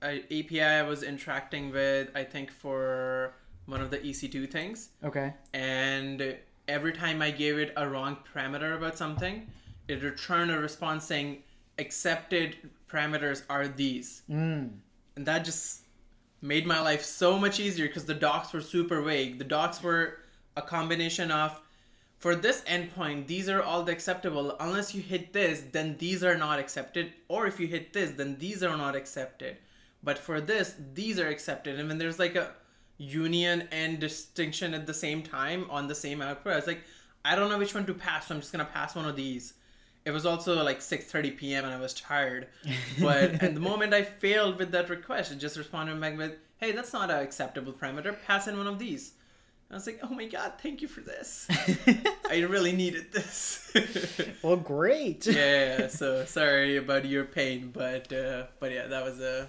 a 0.03 0.23
API 0.41 0.63
I 0.63 0.83
was 0.83 1.03
interacting 1.03 1.71
with. 1.71 2.11
I 2.15 2.25
think 2.25 2.51
for 2.51 3.35
one 3.67 3.81
of 3.81 3.91
the 3.91 3.99
EC2 3.99 4.51
things, 4.51 4.91
Okay. 5.05 5.33
and 5.55 6.37
every 6.69 6.93
time 6.93 7.23
I 7.23 7.31
gave 7.31 7.59
it 7.59 7.73
a 7.77 7.89
wrong 7.89 8.17
parameter 8.35 8.77
about 8.77 8.97
something, 8.97 9.47
it 9.89 10.03
returned 10.03 10.51
a 10.51 10.59
response 10.59 11.05
saying 11.05 11.43
accepted 11.79 12.57
parameters 12.91 13.43
are 13.49 13.69
these, 13.69 14.23
Mm. 14.31 14.71
and 15.17 15.27
that 15.27 15.45
just 15.45 15.83
made 16.43 16.67
my 16.67 16.81
life 16.81 17.03
so 17.05 17.39
much 17.39 17.59
easier 17.61 17.87
because 17.87 18.05
the 18.07 18.15
docs 18.15 18.53
were 18.53 18.61
super 18.61 19.01
vague. 19.03 19.39
The 19.39 19.45
docs 19.45 19.83
were 19.83 20.19
a 20.57 20.63
combination 20.63 21.31
of 21.31 21.61
for 22.19 22.35
this 22.35 22.63
endpoint, 22.63 23.27
these 23.27 23.49
are 23.49 23.63
all 23.63 23.83
the 23.83 23.93
acceptable. 23.93 24.57
Unless 24.59 24.95
you 24.95 25.03
hit 25.03 25.33
this, 25.33 25.65
then 25.73 25.97
these 25.99 26.25
are 26.25 26.37
not 26.37 26.59
accepted. 26.59 27.13
Or 27.29 27.47
if 27.47 27.61
you 27.61 27.67
hit 27.67 27.93
this, 27.93 28.13
then 28.13 28.39
these 28.39 28.63
are 28.63 28.77
not 28.77 28.97
accepted. 28.97 29.59
But 30.03 30.19
for 30.19 30.41
this, 30.41 30.75
these 30.95 31.19
are 31.19 31.29
accepted. 31.29 31.79
And 31.79 31.89
when 31.89 31.99
there's 31.99 32.19
like 32.19 32.35
a 32.35 32.55
union 32.99 33.69
and 33.71 33.99
distinction 33.99 34.73
at 34.73 34.87
the 34.87 34.95
same 34.95 35.23
time 35.23 35.67
on 35.71 35.89
the 35.89 35.95
same 35.95 36.23
output, 36.23 36.55
I 36.55 36.57
was 36.57 36.67
like, 36.67 36.81
I 37.25 37.35
don't 37.35 37.51
know 37.51 37.59
which 37.59 37.75
one 37.75 37.87
to 37.87 37.95
pass, 37.95 38.29
so 38.29 38.35
I'm 38.35 38.41
just 38.41 38.53
gonna 38.53 38.65
pass 38.65 38.95
one 38.95 39.07
of 39.07 39.17
these. 39.17 39.55
It 40.05 40.13
was 40.13 40.25
also 40.25 40.63
like 40.63 40.79
6:30 40.79 41.37
p.m. 41.37 41.65
and 41.65 41.75
I 41.75 41.81
was 41.81 41.93
tired. 41.93 42.47
But 43.01 43.43
at 43.43 43.55
the 43.55 43.61
moment 43.61 43.93
I 43.93 44.05
failed 44.05 44.59
with 44.59 44.71
that 44.71 44.89
request, 44.89 45.33
it 45.33 45.39
just 45.39 45.57
responded 45.59 46.01
back 46.01 46.17
with, 46.17 46.37
"Hey, 46.59 46.71
that's 46.71 46.93
not 46.93 47.11
an 47.11 47.19
acceptable 47.19 47.73
parameter. 47.73 48.17
Pass 48.27 48.47
in 48.47 48.57
one 48.57 48.69
of 48.69 48.79
these." 48.79 49.13
I 49.71 49.75
was 49.75 49.87
like, 49.87 50.01
"Oh 50.03 50.15
my 50.15 50.27
god, 50.27 50.55
thank 50.63 50.81
you 50.81 50.89
for 50.89 51.01
this. 51.01 51.47
I 52.31 52.41
really 52.41 52.73
needed 52.73 53.13
this." 53.13 53.73
Well, 54.43 54.57
great. 54.57 55.27
yeah, 55.27 55.89
so 55.89 56.25
sorry 56.25 56.77
about 56.77 57.05
your 57.05 57.25
pain, 57.25 57.71
but 57.73 58.13
uh, 58.13 58.45
but 58.61 58.71
yeah, 58.73 58.87
that 58.87 59.05
was 59.05 59.21
a 59.21 59.49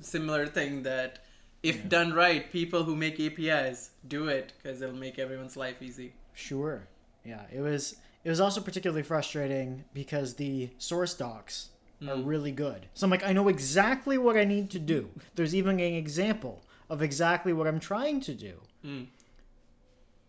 similar 0.00 0.46
thing 0.46 0.82
that 0.82 1.20
if 1.62 1.88
done 1.88 2.12
right, 2.12 2.50
people 2.52 2.82
who 2.84 2.96
make 2.96 3.20
APIs 3.20 3.90
do 4.08 4.28
it 4.28 4.52
because 4.56 4.82
it'll 4.82 4.94
make 4.96 5.18
everyone's 5.18 5.56
life 5.56 5.80
easy. 5.80 6.12
Sure. 6.34 6.86
Yeah, 7.24 7.42
it 7.52 7.60
was 7.60 7.96
it 8.24 8.30
was 8.30 8.40
also 8.40 8.60
particularly 8.60 9.02
frustrating 9.02 9.84
because 9.94 10.34
the 10.34 10.70
source 10.78 11.14
docs 11.14 11.70
are 12.06 12.16
really 12.18 12.52
good. 12.52 12.86
So 12.94 13.06
I'm 13.06 13.10
like, 13.10 13.24
I 13.24 13.32
know 13.32 13.48
exactly 13.48 14.18
what 14.18 14.36
I 14.36 14.44
need 14.44 14.70
to 14.70 14.78
do. 14.78 15.08
There's 15.34 15.54
even 15.54 15.80
an 15.80 15.94
example 15.94 16.62
of 16.90 17.02
exactly 17.02 17.52
what 17.52 17.66
I'm 17.66 17.80
trying 17.80 18.20
to 18.22 18.34
do. 18.34 18.60
Mm. 18.84 19.06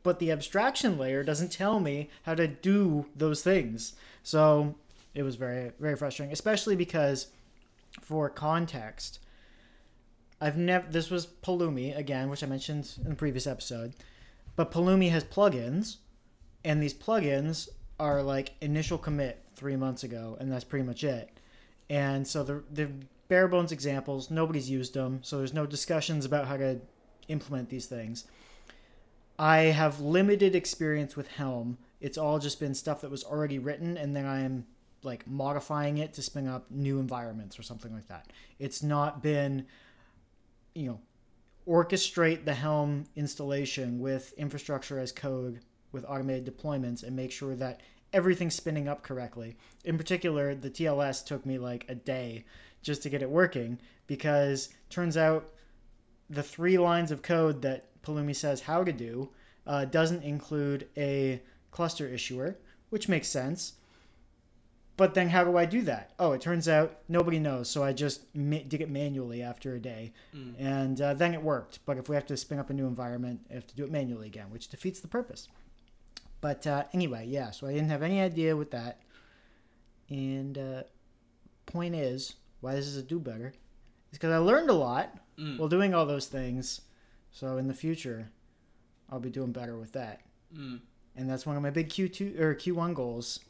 But 0.07 0.19
the 0.19 0.31
abstraction 0.31 0.97
layer 0.97 1.21
doesn't 1.21 1.51
tell 1.51 1.81
me 1.81 2.09
how 2.23 2.33
to 2.33 2.47
do 2.47 3.07
those 3.13 3.41
things. 3.41 3.91
So 4.23 4.75
it 5.13 5.21
was 5.21 5.35
very 5.35 5.73
very 5.81 5.97
frustrating, 5.97 6.31
especially 6.31 6.77
because 6.77 7.27
for 7.99 8.29
context, 8.29 9.19
I've 10.39 10.55
never 10.55 10.89
this 10.89 11.09
was 11.09 11.27
Pulumi 11.27 11.93
again, 11.93 12.29
which 12.29 12.41
I 12.41 12.47
mentioned 12.47 12.89
in 13.03 13.09
the 13.09 13.15
previous 13.17 13.45
episode. 13.45 13.95
But 14.55 14.71
Pulumi 14.71 15.11
has 15.11 15.25
plugins, 15.25 15.97
and 16.63 16.81
these 16.81 16.93
plugins 16.93 17.67
are 17.99 18.23
like 18.23 18.53
initial 18.61 18.97
commit 18.97 19.43
three 19.57 19.75
months 19.75 20.05
ago, 20.05 20.37
and 20.39 20.49
that's 20.49 20.63
pretty 20.63 20.85
much 20.85 21.03
it. 21.03 21.37
And 21.89 22.25
so 22.25 22.43
the 22.43 22.63
the 22.71 22.89
bare 23.27 23.49
bones 23.49 23.73
examples, 23.73 24.31
nobody's 24.31 24.69
used 24.69 24.93
them, 24.93 25.19
so 25.21 25.37
there's 25.37 25.53
no 25.53 25.65
discussions 25.65 26.23
about 26.23 26.47
how 26.47 26.55
to 26.55 26.79
implement 27.27 27.67
these 27.67 27.87
things. 27.87 28.23
I 29.39 29.57
have 29.57 29.99
limited 29.99 30.55
experience 30.55 31.15
with 31.15 31.27
Helm. 31.27 31.77
It's 32.01 32.17
all 32.17 32.39
just 32.39 32.59
been 32.59 32.73
stuff 32.73 33.01
that 33.01 33.11
was 33.11 33.23
already 33.23 33.59
written, 33.59 33.97
and 33.97 34.15
then 34.15 34.25
I 34.25 34.41
am 34.41 34.65
like 35.03 35.27
modifying 35.27 35.99
it 35.99 36.13
to 36.13 36.21
spin 36.21 36.47
up 36.47 36.69
new 36.71 36.99
environments 36.99 37.57
or 37.59 37.63
something 37.63 37.93
like 37.93 38.07
that. 38.07 38.31
It's 38.59 38.81
not 38.81 39.21
been, 39.21 39.65
you 40.73 40.87
know, 40.87 40.99
orchestrate 41.67 42.45
the 42.45 42.53
Helm 42.53 43.05
installation 43.15 43.99
with 43.99 44.33
infrastructure 44.33 44.99
as 44.99 45.11
code 45.11 45.59
with 45.91 46.05
automated 46.07 46.45
deployments 46.45 47.03
and 47.03 47.15
make 47.15 47.31
sure 47.31 47.55
that 47.55 47.81
everything's 48.13 48.55
spinning 48.55 48.87
up 48.87 49.03
correctly. 49.03 49.55
In 49.83 49.97
particular, 49.97 50.55
the 50.55 50.69
TLS 50.69 51.25
took 51.25 51.45
me 51.45 51.57
like 51.57 51.85
a 51.89 51.95
day 51.95 52.45
just 52.81 53.03
to 53.03 53.09
get 53.09 53.21
it 53.21 53.29
working 53.29 53.79
because 54.07 54.69
turns 54.89 55.17
out 55.17 55.49
the 56.29 56.43
three 56.43 56.77
lines 56.77 57.11
of 57.11 57.21
code 57.21 57.61
that 57.61 57.85
Pulumi 58.07 58.35
says 58.35 58.61
how 58.61 58.83
to 58.83 58.93
do 58.93 59.29
uh, 59.65 59.85
doesn't 59.85 60.23
include 60.23 60.87
a 60.95 61.41
cluster 61.71 62.07
issuer, 62.07 62.57
which 62.89 63.09
makes 63.09 63.27
sense. 63.27 63.73
But 64.95 65.13
then 65.13 65.29
how 65.29 65.43
do 65.43 65.55
I 65.57 65.65
do 65.65 65.83
that? 65.83 66.13
Oh, 66.17 66.31
it 66.31 66.41
turns 66.41 66.67
out 66.67 66.97
nobody 67.07 67.37
knows, 67.37 67.69
so 67.69 67.83
I 67.83 67.93
just 67.93 68.21
ma- 68.33 68.59
did 68.67 68.81
it 68.81 68.89
manually 68.89 69.43
after 69.43 69.75
a 69.75 69.79
day, 69.79 70.11
and 70.57 70.99
uh, 70.99 71.13
then 71.13 71.35
it 71.35 71.43
worked. 71.43 71.79
But 71.85 71.97
if 71.97 72.09
we 72.09 72.15
have 72.15 72.25
to 72.27 72.37
spin 72.37 72.57
up 72.57 72.71
a 72.71 72.73
new 72.73 72.87
environment, 72.87 73.41
I 73.51 73.53
have 73.55 73.67
to 73.67 73.75
do 73.75 73.83
it 73.83 73.91
manually 73.91 74.25
again, 74.25 74.47
which 74.49 74.69
defeats 74.69 74.99
the 74.99 75.07
purpose. 75.07 75.49
But 76.41 76.65
uh, 76.65 76.85
anyway, 76.93 77.25
yeah, 77.27 77.51
so 77.51 77.67
I 77.67 77.73
didn't 77.73 77.89
have 77.89 78.01
any 78.01 78.21
idea 78.21 78.55
with 78.55 78.71
that. 78.71 79.01
And 80.09 80.57
uh, 80.57 80.83
point 81.67 81.93
is, 81.93 82.33
why 82.61 82.73
this 82.73 82.87
is 82.87 82.97
a 82.97 83.03
do 83.03 83.19
better 83.19 83.53
is 84.11 84.17
because 84.17 84.31
I 84.31 84.37
learned 84.37 84.69
a 84.69 84.73
lot 84.73 85.15
Mm. 85.37 85.59
while 85.59 85.69
doing 85.69 85.93
all 85.93 86.07
those 86.07 86.25
things. 86.25 86.81
So 87.37 87.57
in 87.57 87.67
the 87.67 87.73
future, 87.75 88.29
I'll 89.11 89.19
be 89.19 89.29
doing 89.29 89.51
better 89.51 89.77
with 89.77 89.91
that. 89.91 90.21
Mm. 90.55 90.79
And 91.15 91.29
that's 91.29 91.45
one 91.45 91.55
of 91.55 91.61
my 91.61 91.69
big 91.69 91.89
Q2 91.89 92.39
or 92.39 92.55
Q1 92.55 92.95
goals 92.95 93.41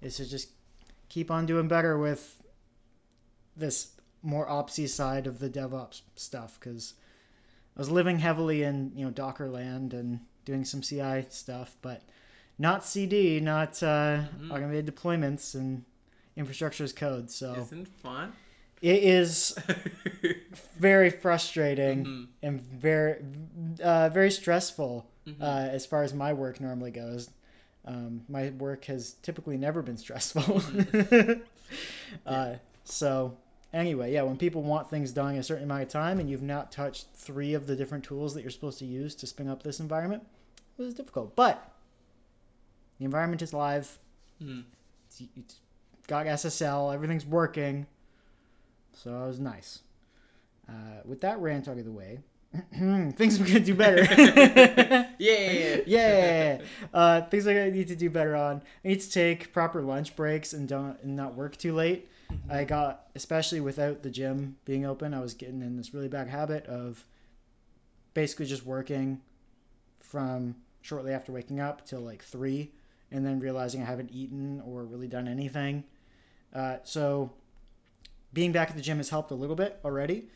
is 0.00 0.16
to 0.16 0.26
just 0.26 0.48
keep 1.10 1.30
on 1.30 1.44
doing 1.44 1.68
better 1.68 1.98
with 1.98 2.42
this 3.54 3.90
more 4.22 4.48
opsy 4.48 4.88
side 4.88 5.26
of 5.26 5.38
the 5.38 5.50
DevOps 5.50 6.00
stuff 6.14 6.58
because 6.58 6.94
I 7.76 7.80
was 7.80 7.90
living 7.90 8.20
heavily 8.20 8.62
in 8.62 8.92
you 8.96 9.04
know 9.04 9.10
Docker 9.10 9.50
land 9.50 9.92
and 9.92 10.20
doing 10.46 10.64
some 10.64 10.80
CI 10.80 11.26
stuff, 11.28 11.76
but 11.82 12.00
not 12.58 12.86
CD, 12.86 13.38
not 13.38 13.82
uh, 13.82 14.22
automated 14.50 14.86
deployments 14.86 15.54
and 15.54 15.84
infrastructure 16.36 16.84
as 16.84 16.94
code. 16.94 17.30
So 17.30 17.54
Isn't 17.54 17.86
fun? 17.86 18.32
It 18.86 19.02
is 19.02 19.56
very 20.78 21.10
frustrating 21.10 22.04
Mhm. 22.04 22.26
and 22.42 22.60
very 22.60 23.16
uh, 23.82 24.08
very 24.10 24.30
stressful 24.30 25.06
Mhm. 25.26 25.40
uh, 25.40 25.68
as 25.70 25.84
far 25.86 26.02
as 26.04 26.14
my 26.14 26.32
work 26.32 26.60
normally 26.60 26.92
goes. 26.92 27.30
Um, 27.84 28.22
my 28.28 28.50
work 28.50 28.84
has 28.86 29.14
typically 29.22 29.56
never 29.56 29.82
been 29.82 29.96
stressful. 29.96 30.42
Mm-hmm. 30.42 31.40
uh, 32.26 32.54
so 32.84 33.36
anyway, 33.72 34.12
yeah, 34.12 34.22
when 34.22 34.36
people 34.36 34.62
want 34.62 34.88
things 34.90 35.12
done 35.12 35.34
in 35.34 35.40
a 35.40 35.42
certain 35.42 35.64
amount 35.64 35.82
of 35.82 35.88
time 35.88 36.18
and 36.20 36.28
you've 36.30 36.42
not 36.42 36.70
touched 36.72 37.06
three 37.14 37.54
of 37.54 37.66
the 37.66 37.74
different 37.76 38.04
tools 38.04 38.34
that 38.34 38.42
you're 38.42 38.50
supposed 38.50 38.78
to 38.80 38.84
use 38.86 39.14
to 39.16 39.26
spin 39.26 39.48
up 39.48 39.62
this 39.64 39.80
environment, 39.80 40.24
it 40.78 40.82
was 40.82 40.94
difficult. 40.94 41.34
But 41.36 41.72
the 42.98 43.04
environment 43.04 43.42
is 43.42 43.52
live. 43.52 43.98
Mm. 44.42 44.64
It's, 45.08 45.22
it's 45.36 45.56
got 46.06 46.26
SSL. 46.26 46.92
Everything's 46.94 47.26
working. 47.26 47.86
So 48.96 49.10
it 49.10 49.26
was 49.26 49.38
nice. 49.38 49.80
Uh, 50.68 51.02
with 51.04 51.20
that 51.20 51.38
rant 51.38 51.68
out 51.68 51.78
of 51.78 51.84
the 51.84 51.92
way, 51.92 52.18
things 53.16 53.38
we're 53.38 53.46
gonna 53.46 53.60
do 53.60 53.74
better. 53.74 54.04
Yeah. 55.18 55.80
yeah, 55.86 56.58
uh, 56.92 57.22
things 57.22 57.46
I 57.46 57.70
need 57.70 57.88
to 57.88 57.96
do 57.96 58.10
better 58.10 58.36
on. 58.36 58.62
I 58.84 58.88
need 58.88 59.00
to 59.00 59.10
take 59.10 59.52
proper 59.52 59.80
lunch 59.82 60.14
breaks 60.14 60.52
and 60.52 60.68
don't 60.68 60.98
and 61.02 61.16
not 61.16 61.34
work 61.34 61.56
too 61.56 61.74
late. 61.74 62.08
I 62.50 62.64
got, 62.64 63.06
especially 63.14 63.60
without 63.60 64.02
the 64.02 64.10
gym 64.10 64.56
being 64.64 64.84
open, 64.84 65.14
I 65.14 65.20
was 65.20 65.34
getting 65.34 65.62
in 65.62 65.76
this 65.76 65.94
really 65.94 66.08
bad 66.08 66.28
habit 66.28 66.66
of 66.66 67.04
basically 68.14 68.46
just 68.46 68.66
working 68.66 69.20
from 70.00 70.56
shortly 70.82 71.12
after 71.12 71.32
waking 71.32 71.60
up 71.60 71.86
till 71.86 72.00
like 72.00 72.22
three, 72.22 72.72
and 73.10 73.24
then 73.24 73.40
realizing 73.40 73.82
I 73.82 73.86
haven't 73.86 74.10
eaten 74.12 74.60
or 74.66 74.84
really 74.84 75.08
done 75.08 75.28
anything. 75.28 75.84
Uh, 76.52 76.76
so 76.84 77.30
being 78.32 78.52
back 78.52 78.70
at 78.70 78.76
the 78.76 78.82
gym 78.82 78.98
has 78.98 79.08
helped 79.10 79.30
a 79.30 79.34
little 79.34 79.56
bit 79.56 79.78
already, 79.84 80.28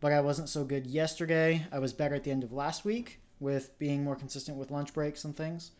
but 0.00 0.12
I 0.12 0.20
wasn't 0.20 0.48
so 0.48 0.64
good 0.64 0.86
yesterday. 0.86 1.66
I 1.72 1.78
was 1.78 1.92
better 1.92 2.14
at 2.14 2.24
the 2.24 2.30
end 2.30 2.44
of 2.44 2.52
last 2.52 2.84
week 2.84 3.20
with 3.40 3.76
being 3.78 4.04
more 4.04 4.16
consistent 4.16 4.56
with 4.58 4.70
lunch 4.70 4.92
breaks 4.92 5.24
and 5.24 5.36
things. 5.36 5.72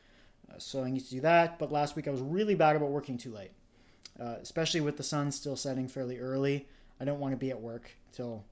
Uh, 0.51 0.55
so 0.59 0.83
I 0.83 0.91
need 0.91 1.05
to 1.05 1.11
do 1.11 1.21
that. 1.21 1.59
But 1.59 1.71
last 1.73 1.95
week 1.97 2.09
I 2.09 2.11
was 2.11 2.21
really 2.21 2.55
bad 2.55 2.75
about 2.77 2.91
working 2.91 3.19
too 3.19 3.33
late, 3.33 3.51
uh, 4.19 4.37
especially 4.41 4.81
with 4.81 4.97
the 4.97 5.03
sun 5.03 5.31
still 5.31 5.57
setting 5.57 5.89
fairly 5.89 6.19
early. 6.19 6.67
I 7.01 7.05
don't 7.05 7.21
want 7.21 7.33
to 7.33 7.37
be 7.37 7.51
at 7.51 7.61
work 7.61 7.91
till 8.13 8.45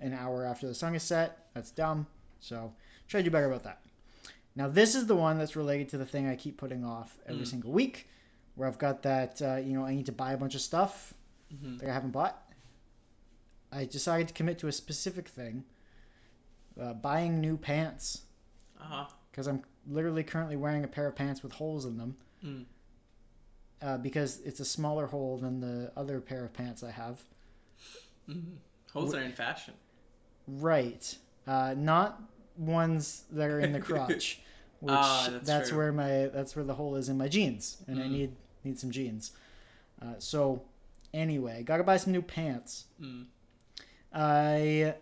an 0.00 0.12
hour 0.12 0.44
after 0.46 0.66
the 0.66 0.74
sun 0.74 0.94
is 0.94 1.02
set. 1.02 1.46
That's 1.54 1.70
dumb. 1.70 2.06
So 2.40 2.72
try 3.08 3.20
to 3.20 3.24
do 3.24 3.30
better 3.30 3.46
about 3.46 3.62
that. 3.64 3.80
Now 4.56 4.68
this 4.68 4.94
is 4.94 5.06
the 5.06 5.14
one 5.16 5.38
that's 5.38 5.56
related 5.56 5.88
to 5.90 5.98
the 5.98 6.06
thing 6.06 6.26
I 6.28 6.34
keep 6.36 6.56
putting 6.56 6.84
off 6.84 7.18
every 7.26 7.42
Mm. 7.42 7.48
single 7.48 7.72
week, 7.72 8.08
where 8.54 8.66
I've 8.68 8.78
got 8.78 9.02
that 9.02 9.40
uh, 9.42 9.56
you 9.56 9.74
know 9.74 9.84
I 9.84 9.94
need 9.94 10.06
to 10.06 10.12
buy 10.12 10.32
a 10.32 10.36
bunch 10.36 10.54
of 10.54 10.60
stuff 10.60 11.12
Mhm. 11.52 11.78
that 11.80 11.88
I 11.90 11.92
haven't 11.92 12.10
bought. 12.12 12.40
I 13.74 13.84
decided 13.86 14.28
to 14.28 14.34
commit 14.34 14.58
to 14.60 14.68
a 14.68 14.72
specific 14.72 15.28
thing, 15.28 15.64
uh, 16.80 16.94
buying 16.94 17.40
new 17.40 17.56
pants, 17.56 18.22
Uh-huh. 18.80 19.06
because 19.30 19.46
I'm 19.48 19.62
literally 19.86 20.22
currently 20.22 20.56
wearing 20.56 20.84
a 20.84 20.88
pair 20.88 21.06
of 21.08 21.16
pants 21.16 21.42
with 21.42 21.52
holes 21.52 21.84
in 21.84 21.98
them. 21.98 22.16
Mm. 22.44 22.64
Uh, 23.82 23.98
because 23.98 24.40
it's 24.42 24.60
a 24.60 24.64
smaller 24.64 25.06
hole 25.06 25.36
than 25.38 25.60
the 25.60 25.92
other 25.96 26.20
pair 26.20 26.44
of 26.44 26.52
pants 26.54 26.82
I 26.82 26.90
have. 26.92 27.20
Mhm. 28.28 28.56
Holes 28.92 29.12
are 29.14 29.20
in 29.20 29.32
fashion. 29.32 29.74
Right. 30.46 31.18
Uh, 31.46 31.74
not 31.76 32.22
ones 32.56 33.24
that 33.32 33.50
are 33.50 33.60
in 33.60 33.72
the 33.72 33.80
crotch, 33.88 34.40
which 34.80 34.92
Ah, 34.94 35.28
that's, 35.30 35.46
that's 35.46 35.72
where 35.72 35.92
my 35.92 36.26
that's 36.28 36.54
where 36.56 36.64
the 36.64 36.74
hole 36.74 36.94
is 36.96 37.08
in 37.08 37.18
my 37.18 37.28
jeans, 37.28 37.82
and 37.88 37.98
I 38.00 38.04
Mm. 38.06 38.10
need 38.10 38.36
need 38.62 38.78
some 38.78 38.90
jeans. 38.90 39.32
Uh, 40.00 40.14
so 40.18 40.62
anyway, 41.12 41.62
gotta 41.62 41.82
buy 41.84 41.96
some 41.98 42.12
new 42.12 42.22
pants. 42.22 42.86
Mm. 43.00 43.26
I 44.14 44.94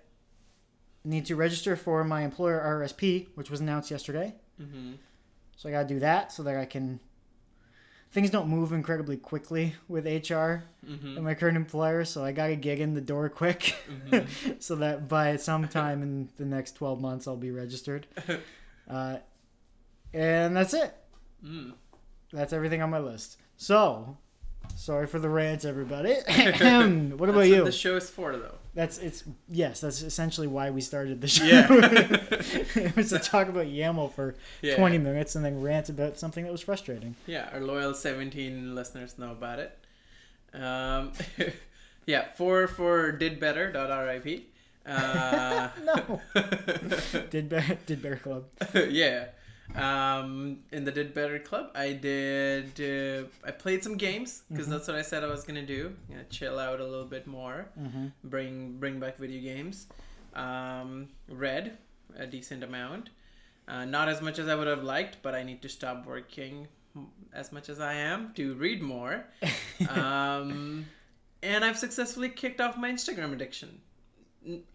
need 1.04 1.26
to 1.26 1.36
register 1.36 1.76
for 1.76 2.02
my 2.04 2.22
employer 2.22 2.60
RSP, 2.82 3.28
which 3.34 3.50
was 3.50 3.60
announced 3.60 3.90
yesterday. 3.90 4.34
hmm 4.58 4.92
So 5.56 5.68
I 5.68 5.72
gotta 5.72 5.88
do 5.88 5.98
that 6.00 6.32
so 6.32 6.42
that 6.44 6.56
I 6.56 6.64
can. 6.64 6.98
Things 8.12 8.28
don't 8.30 8.48
move 8.48 8.72
incredibly 8.72 9.16
quickly 9.16 9.74
with 9.88 10.04
HR 10.06 10.64
hmm 10.86 11.16
at 11.16 11.22
my 11.22 11.34
current 11.34 11.56
employer, 11.56 12.04
so 12.04 12.22
I 12.24 12.32
gotta 12.32 12.56
get 12.56 12.78
in 12.80 12.94
the 12.94 13.00
door 13.00 13.28
quick, 13.28 13.74
Mhm. 14.10 14.62
so 14.62 14.76
that 14.76 15.08
by 15.08 15.36
some 15.36 15.66
time 15.68 16.02
in 16.02 16.28
the 16.36 16.44
next 16.44 16.72
twelve 16.76 17.00
months 17.00 17.26
I'll 17.28 17.36
be 17.36 17.50
registered. 17.50 18.06
Uh, 18.90 19.16
and 20.12 20.56
that's 20.56 20.74
it. 20.74 20.92
Mm. 21.42 21.72
That's 22.32 22.52
everything 22.52 22.82
on 22.82 22.90
my 22.90 22.98
list. 22.98 23.38
So, 23.56 24.18
sorry 24.76 25.06
for 25.06 25.20
the 25.20 25.28
rant, 25.28 25.64
everybody. 25.64 26.14
what 27.16 27.28
about 27.28 27.42
you? 27.46 27.64
The 27.64 27.70
show 27.72 27.96
is 27.96 28.10
for, 28.10 28.36
though. 28.36 28.56
That's 28.74 28.96
it's 28.98 29.24
yes, 29.50 29.80
that's 29.82 30.00
essentially 30.00 30.46
why 30.46 30.70
we 30.70 30.80
started 30.80 31.20
the 31.20 31.28
show. 31.28 31.44
Yeah. 31.44 31.66
it 31.70 32.96
was 32.96 33.10
to 33.10 33.18
talk 33.18 33.48
about 33.48 33.66
YAML 33.66 34.12
for 34.14 34.34
Yeah. 34.62 34.76
20 34.76 34.96
minutes 34.98 35.36
and 35.36 35.44
then 35.44 35.60
rant 35.60 35.90
about 35.90 36.18
something 36.18 36.44
that 36.44 36.52
was 36.52 36.62
frustrating. 36.62 37.14
Yeah, 37.26 37.50
our 37.52 37.60
loyal 37.60 37.92
17 37.92 38.74
listeners 38.74 39.18
know 39.18 39.32
about 39.32 39.58
it. 39.58 39.78
Um, 40.54 41.12
yeah, 42.06 42.30
for 42.36 42.66
for 42.66 43.12
did 43.12 43.38
better.rip. 43.38 44.42
Uh, 44.86 45.68
No. 45.84 46.20
Did 47.30 47.48
bear, 47.50 47.78
did 47.86 48.02
bear 48.02 48.16
club. 48.16 48.44
yeah. 48.74 49.26
Um, 49.74 50.58
in 50.70 50.84
the 50.84 50.92
did 50.92 51.14
better 51.14 51.38
club, 51.38 51.70
I 51.74 51.92
did. 51.92 52.80
Uh, 52.80 53.28
I 53.46 53.52
played 53.52 53.82
some 53.82 53.96
games 53.96 54.42
because 54.50 54.68
that's 54.68 54.86
what 54.86 54.96
I 54.96 55.02
said 55.02 55.24
I 55.24 55.28
was 55.28 55.44
gonna 55.44 55.64
do. 55.64 55.94
You 56.10 56.16
know, 56.16 56.22
chill 56.30 56.58
out 56.58 56.80
a 56.80 56.84
little 56.84 57.06
bit 57.06 57.26
more, 57.26 57.68
hmm 57.78 58.08
bring 58.24 58.78
bring 58.78 59.00
back 59.00 59.16
video 59.16 59.40
games. 59.40 59.86
Um, 60.34 61.08
read 61.28 61.78
a 62.16 62.26
decent 62.26 62.62
amount, 62.62 63.10
uh, 63.68 63.84
not 63.84 64.08
as 64.08 64.20
much 64.20 64.38
as 64.38 64.48
I 64.48 64.54
would 64.54 64.66
have 64.66 64.82
liked, 64.82 65.18
but 65.22 65.34
I 65.34 65.42
need 65.42 65.62
to 65.62 65.68
stop 65.68 66.06
working 66.06 66.68
as 67.32 67.52
much 67.52 67.68
as 67.68 67.80
I 67.80 67.94
am 67.94 68.32
to 68.34 68.54
read 68.54 68.82
more. 68.82 69.24
um, 69.88 70.84
and 71.42 71.64
I've 71.64 71.78
successfully 71.78 72.28
kicked 72.28 72.60
off 72.60 72.76
my 72.76 72.90
Instagram 72.90 73.32
addiction. 73.32 73.80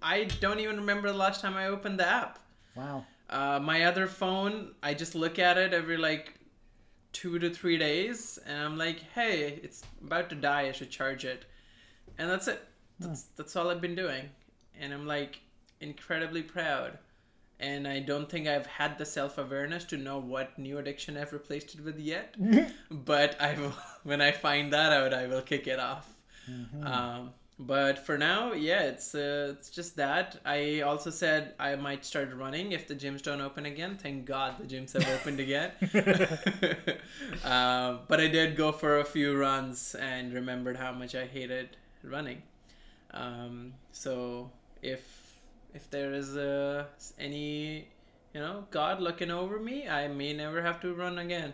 I 0.02 0.26
don't 0.40 0.60
even 0.60 0.78
remember 0.78 1.12
the 1.12 1.18
last 1.18 1.42
time 1.42 1.56
I 1.56 1.68
opened 1.68 2.00
the 2.00 2.08
app. 2.08 2.40
Wow. 2.76 3.06
Uh, 3.30 3.60
my 3.62 3.84
other 3.84 4.08
phone, 4.08 4.74
I 4.82 4.94
just 4.94 5.16
look 5.16 5.38
at 5.40 5.58
it 5.58 5.74
every 5.74 5.98
like 5.98 6.34
two 7.12 7.40
to 7.40 7.50
three 7.50 7.78
days, 7.78 8.40
and 8.46 8.58
I'm 8.62 8.78
like, 8.78 9.02
hey, 9.14 9.60
it's 9.64 9.82
about 10.06 10.30
to 10.30 10.36
die. 10.36 10.68
I 10.68 10.72
should 10.72 10.90
charge 10.90 11.26
it, 11.26 11.46
and 12.18 12.30
that's 12.30 12.48
it. 12.48 12.64
That's 13.00 13.24
that's 13.36 13.56
all 13.56 13.70
I've 13.70 13.82
been 13.82 13.96
doing, 13.96 14.30
and 14.80 14.94
I'm 14.94 15.06
like 15.06 15.42
incredibly 15.82 16.42
proud. 16.42 16.98
And 17.60 17.88
I 17.88 18.02
don't 18.02 18.30
think 18.30 18.48
I've 18.48 18.68
had 18.68 19.00
the 19.00 19.06
self 19.06 19.40
awareness 19.40 19.84
to 19.86 19.98
know 19.98 20.20
what 20.20 20.60
new 20.60 20.78
addiction 20.78 21.18
I've 21.18 21.34
replaced 21.34 21.74
it 21.74 21.84
with 21.84 22.00
yet. 22.00 22.36
but 22.92 23.40
I 23.42 23.60
will, 23.60 23.74
when 24.04 24.22
I 24.22 24.32
find 24.32 24.72
that 24.74 24.94
out, 24.94 25.14
I 25.14 25.26
will 25.26 25.42
kick 25.42 25.68
it 25.68 25.80
off. 25.80 26.08
Um, 26.84 27.32
but 27.60 28.06
for 28.06 28.18
now, 28.18 28.54
yeah, 28.54 28.84
it's 28.84 29.16
uh, 29.16 29.56
it's 29.58 29.70
just 29.70 29.96
that. 29.98 30.40
I 30.46 30.82
also 30.82 31.10
said 31.10 31.54
I 31.60 31.76
might 31.76 32.06
start 32.06 32.34
running 32.36 32.72
if 32.72 32.88
the 32.88 32.96
gyms 32.96 33.22
don't 33.22 33.42
open 33.42 33.66
again. 33.66 33.98
Thank 33.98 34.26
God 34.26 34.56
the 34.60 34.66
gyms 34.66 34.94
have 34.94 35.08
opened 35.10 35.40
again. 35.40 35.72
um, 37.44 38.00
but 38.08 38.20
I 38.20 38.28
did 38.28 38.56
go 38.56 38.72
for 38.72 39.00
a 39.00 39.06
few 39.06 39.36
runs 39.38 39.96
and 39.96 40.34
remembered 40.34 40.78
how 40.78 40.92
much 40.92 41.16
I 41.16 41.26
hated 41.26 41.78
running. 42.04 42.42
Um, 43.12 43.74
so 43.92 44.52
if 44.82 45.36
if 45.74 45.90
there 45.90 46.14
is 46.14 46.38
uh, 46.38 46.86
any 47.20 47.88
you 48.34 48.40
know 48.42 48.66
God 48.72 49.02
looking 49.02 49.32
over 49.32 49.60
me, 49.60 49.88
I 49.88 50.08
may 50.08 50.34
never 50.34 50.62
have 50.62 50.80
to 50.82 50.94
run 50.94 51.18
again. 51.20 51.54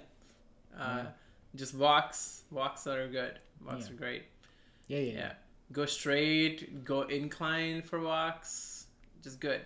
Uh, 0.77 1.05
Just 1.55 1.75
walks, 1.75 2.43
walks 2.51 2.87
are 2.87 3.07
good. 3.07 3.39
Walks 3.65 3.87
Yeah. 3.87 3.93
are 3.93 3.97
great. 3.97 4.23
Yeah, 4.87 4.99
yeah. 4.99 5.13
Yeah. 5.13 5.33
Go 5.72 5.86
straight, 5.86 6.84
go 6.84 7.01
incline 7.03 7.82
for 7.82 7.99
walks. 7.99 8.88
Just 9.24 9.39
good. 9.39 9.61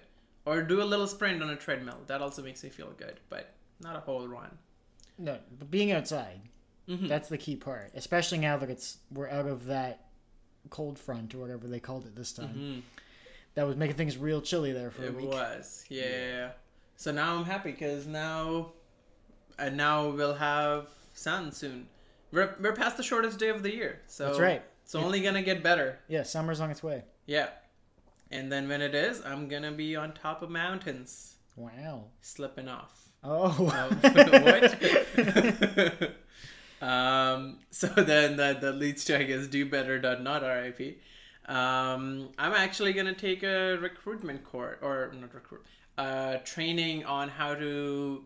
Or 0.45 0.61
do 0.61 0.81
a 0.81 0.85
little 0.85 1.07
sprint 1.07 1.41
on 1.43 1.49
a 1.49 1.55
treadmill. 1.55 1.97
That 2.07 2.21
also 2.21 2.41
makes 2.41 2.63
me 2.63 2.69
feel 2.69 2.91
good, 2.97 3.19
but 3.29 3.53
not 3.81 3.95
a 3.95 3.99
whole 3.99 4.27
run. 4.27 4.57
No, 5.17 5.39
but 5.57 5.69
being 5.71 5.91
outside, 5.91 6.39
Mhm. 6.87 7.09
that's 7.09 7.27
the 7.27 7.37
key 7.37 7.55
part. 7.55 7.91
Especially 7.95 8.37
now 8.37 8.55
that 8.57 8.69
it's 8.69 8.99
we're 9.11 9.29
out 9.29 9.47
of 9.47 9.65
that 9.65 10.05
cold 10.69 10.97
front 10.99 11.33
or 11.35 11.39
whatever 11.39 11.67
they 11.67 11.79
called 11.79 12.05
it 12.05 12.15
this 12.15 12.31
time. 12.31 12.55
Mhm. 12.55 12.81
That 13.55 13.65
was 13.65 13.75
making 13.75 13.97
things 13.97 14.17
real 14.17 14.41
chilly 14.41 14.71
there 14.71 14.91
for 14.91 15.05
a 15.07 15.11
week. 15.11 15.25
It 15.25 15.29
was. 15.29 15.83
Yeah. 15.89 16.51
So 16.95 17.11
now 17.11 17.35
I'm 17.37 17.45
happy 17.45 17.71
because 17.71 18.05
now, 18.07 18.71
and 19.57 19.75
now 19.75 20.09
we'll 20.09 20.35
have 20.35 20.89
sun 21.13 21.51
soon. 21.51 21.89
We're, 22.31 22.55
we're 22.59 22.73
past 22.73 22.97
the 22.97 23.03
shortest 23.03 23.39
day 23.39 23.49
of 23.49 23.63
the 23.63 23.73
year. 23.73 24.01
So 24.07 24.27
That's 24.27 24.39
right. 24.39 24.63
It's 24.87 24.95
only 24.95 25.19
going 25.19 25.33
to 25.33 25.41
get 25.41 25.61
better. 25.61 25.99
Yeah, 26.07 26.23
summer's 26.23 26.61
on 26.61 26.71
its 26.71 26.81
way. 26.81 27.03
Yeah. 27.25 27.49
And 28.31 28.49
then 28.49 28.69
when 28.69 28.81
it 28.81 28.95
is, 28.95 29.21
I'm 29.25 29.49
going 29.49 29.63
to 29.63 29.73
be 29.73 29.97
on 29.97 30.13
top 30.13 30.41
of 30.41 30.49
mountains, 30.49 31.35
Wow. 31.57 32.05
slipping 32.21 32.69
off. 32.69 33.09
Oh. 33.21 33.49
what? 35.91 36.11
um, 36.81 37.57
so 37.69 37.87
then 37.87 38.37
that, 38.37 38.61
that 38.61 38.77
leads 38.77 39.03
to, 39.05 39.19
I 39.19 39.23
guess, 39.23 39.47
do 39.47 39.65
better 39.65 39.99
dot 39.99 40.23
not 40.23 40.41
RIP. 40.41 41.01
Um, 41.47 42.29
I'm 42.39 42.53
actually 42.53 42.93
going 42.93 43.07
to 43.07 43.13
take 43.13 43.43
a 43.43 43.75
recruitment 43.81 44.45
course, 44.45 44.77
or 44.81 45.11
not 45.19 45.33
recruit, 45.33 45.65
uh, 45.97 46.37
training 46.45 47.03
on 47.03 47.27
how 47.27 47.55
to 47.55 48.23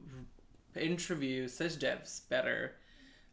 interview 0.79 1.47
sysdevs 1.47 2.29
better 2.29 2.73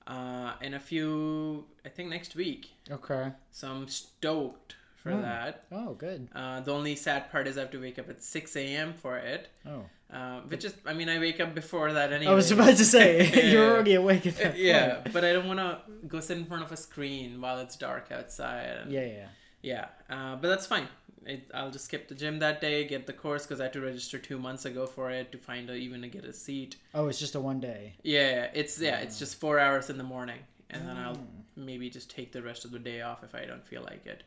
uh, 0.09 0.52
in 0.61 0.74
a 0.74 0.80
few, 0.80 1.64
I 1.84 1.88
think 1.90 2.09
next 2.11 2.34
week. 2.34 2.70
okay. 2.90 3.32
So 3.52 3.68
I'm 3.70 3.86
stoked 3.88 4.74
for 5.02 5.12
Hmm. 5.12 5.22
that. 5.22 5.64
Oh, 5.70 5.94
good. 5.94 6.28
Uh, 6.34 6.61
the 6.61 6.72
only 6.72 6.96
sad 6.96 7.30
part 7.30 7.46
is 7.46 7.56
I 7.56 7.61
have 7.61 7.70
to 7.70 7.80
wake 7.80 7.98
up 7.98 8.09
at 8.11 8.22
6 8.22 8.56
a.m. 8.56 8.94
for 8.94 9.16
it. 9.18 9.48
Oh. 9.66 9.84
Uh, 10.12 10.40
which 10.48 10.64
is, 10.64 10.74
I 10.86 10.94
mean, 10.94 11.09
I 11.11 11.18
wake 11.18 11.38
up 11.38 11.54
before 11.54 11.92
that 11.92 12.12
anyway. 12.12 12.32
I 12.32 12.34
was 12.34 12.50
about 12.50 12.76
to 12.78 12.84
say 12.84 13.50
you're 13.52 13.70
already 13.72 13.94
awake 13.94 14.26
at 14.26 14.36
that 14.42 14.56
Yeah, 14.59 14.94
point. 14.94 15.12
but 15.12 15.22
I 15.24 15.32
don't 15.34 15.46
want 15.46 15.61
to 15.61 15.80
go 16.09 16.18
sit 16.20 16.38
in 16.38 16.46
front 16.46 16.62
of 16.62 16.72
a 16.72 16.76
screen 16.78 17.40
while 17.42 17.59
it's 17.61 17.76
dark 17.76 18.11
outside. 18.11 18.78
And 18.80 18.90
Yeah, 18.90 19.04
yeah. 19.06 19.28
yeah, 19.62 19.86
uh, 20.09 20.36
but 20.36 20.48
that's 20.48 20.66
fine. 20.66 20.88
It, 21.26 21.50
I'll 21.52 21.70
just 21.70 21.86
skip 21.86 22.08
the 22.08 22.14
gym 22.14 22.38
that 22.38 22.60
day, 22.60 22.84
get 22.86 23.06
the 23.06 23.12
course 23.12 23.44
because 23.46 23.60
I 23.60 23.64
had 23.64 23.72
to 23.74 23.80
register 23.80 24.18
two 24.18 24.38
months 24.38 24.64
ago 24.64 24.86
for 24.86 25.10
it 25.10 25.30
to 25.32 25.38
find 25.38 25.68
a, 25.70 25.74
even 25.74 26.00
to 26.02 26.08
get 26.08 26.24
a 26.24 26.32
seat. 26.32 26.76
Oh, 26.94 27.08
it's 27.08 27.18
just 27.18 27.34
a 27.34 27.40
one 27.40 27.60
day. 27.60 27.94
Yeah, 28.02 28.48
it's 28.54 28.80
yeah, 28.80 28.98
it's 29.00 29.18
just 29.18 29.36
four 29.40 29.58
hours 29.58 29.90
in 29.90 29.98
the 29.98 30.04
morning, 30.04 30.38
and 30.70 30.88
then 30.88 30.96
I'll 30.96 31.16
Oh. 31.16 31.26
maybe 31.56 31.90
just 31.90 32.08
take 32.10 32.32
the 32.32 32.42
rest 32.42 32.64
of 32.64 32.70
the 32.70 32.78
day 32.78 33.00
off 33.02 33.24
if 33.24 33.34
I 33.34 33.44
don't 33.44 33.66
feel 33.66 33.82
like 33.82 34.06
it. 34.06 34.22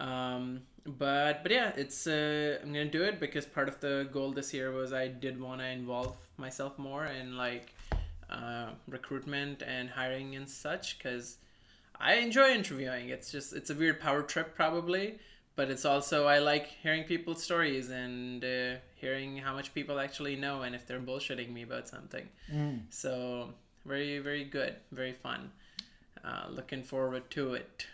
Um, 0.00 0.60
but 0.86 1.42
but 1.42 1.50
yeah, 1.50 1.72
it's 1.76 2.06
uh, 2.06 2.58
I'm 2.62 2.72
gonna 2.72 2.84
do 2.86 3.02
it 3.02 3.18
because 3.18 3.44
part 3.46 3.68
of 3.68 3.80
the 3.80 4.08
goal 4.12 4.30
this 4.32 4.54
year 4.54 4.70
was 4.70 4.92
I 4.92 5.08
did 5.08 5.40
want 5.40 5.60
to 5.60 5.66
involve 5.66 6.16
myself 6.36 6.78
more 6.78 7.06
in 7.06 7.36
like 7.36 7.74
uh, 8.30 8.68
recruitment 8.86 9.62
and 9.62 9.90
hiring 9.90 10.36
and 10.36 10.48
such 10.48 10.98
because 10.98 11.38
I 12.00 12.14
enjoy 12.14 12.50
interviewing. 12.52 13.08
It's 13.08 13.32
just 13.32 13.52
it's 13.54 13.70
a 13.70 13.74
weird 13.74 13.98
power 14.00 14.22
trip 14.22 14.54
probably, 14.54 15.18
but 15.58 15.66
it's 15.74 15.84
also 15.84 16.16
I 16.26 16.38
like 16.52 16.66
hearing 16.84 17.02
people's 17.12 17.42
stories 17.42 17.86
and 17.90 18.44
uh, 18.44 18.76
hearing 19.02 19.30
how 19.46 19.52
much 19.58 19.68
people 19.78 19.96
actually 20.06 20.36
know 20.44 20.56
and 20.64 20.72
if 20.78 20.82
they're 20.86 21.00
bullshitting 21.10 21.50
me 21.56 21.62
about 21.68 21.88
something. 21.94 22.26
Mm. 22.58 22.82
So 23.02 23.10
very 23.84 24.20
very 24.28 24.44
good, 24.44 24.74
very 25.00 25.12
fun. 25.26 25.40
Uh, 26.24 26.46
looking 26.58 26.82
forward 26.92 27.24
to 27.36 27.54
it 27.54 27.86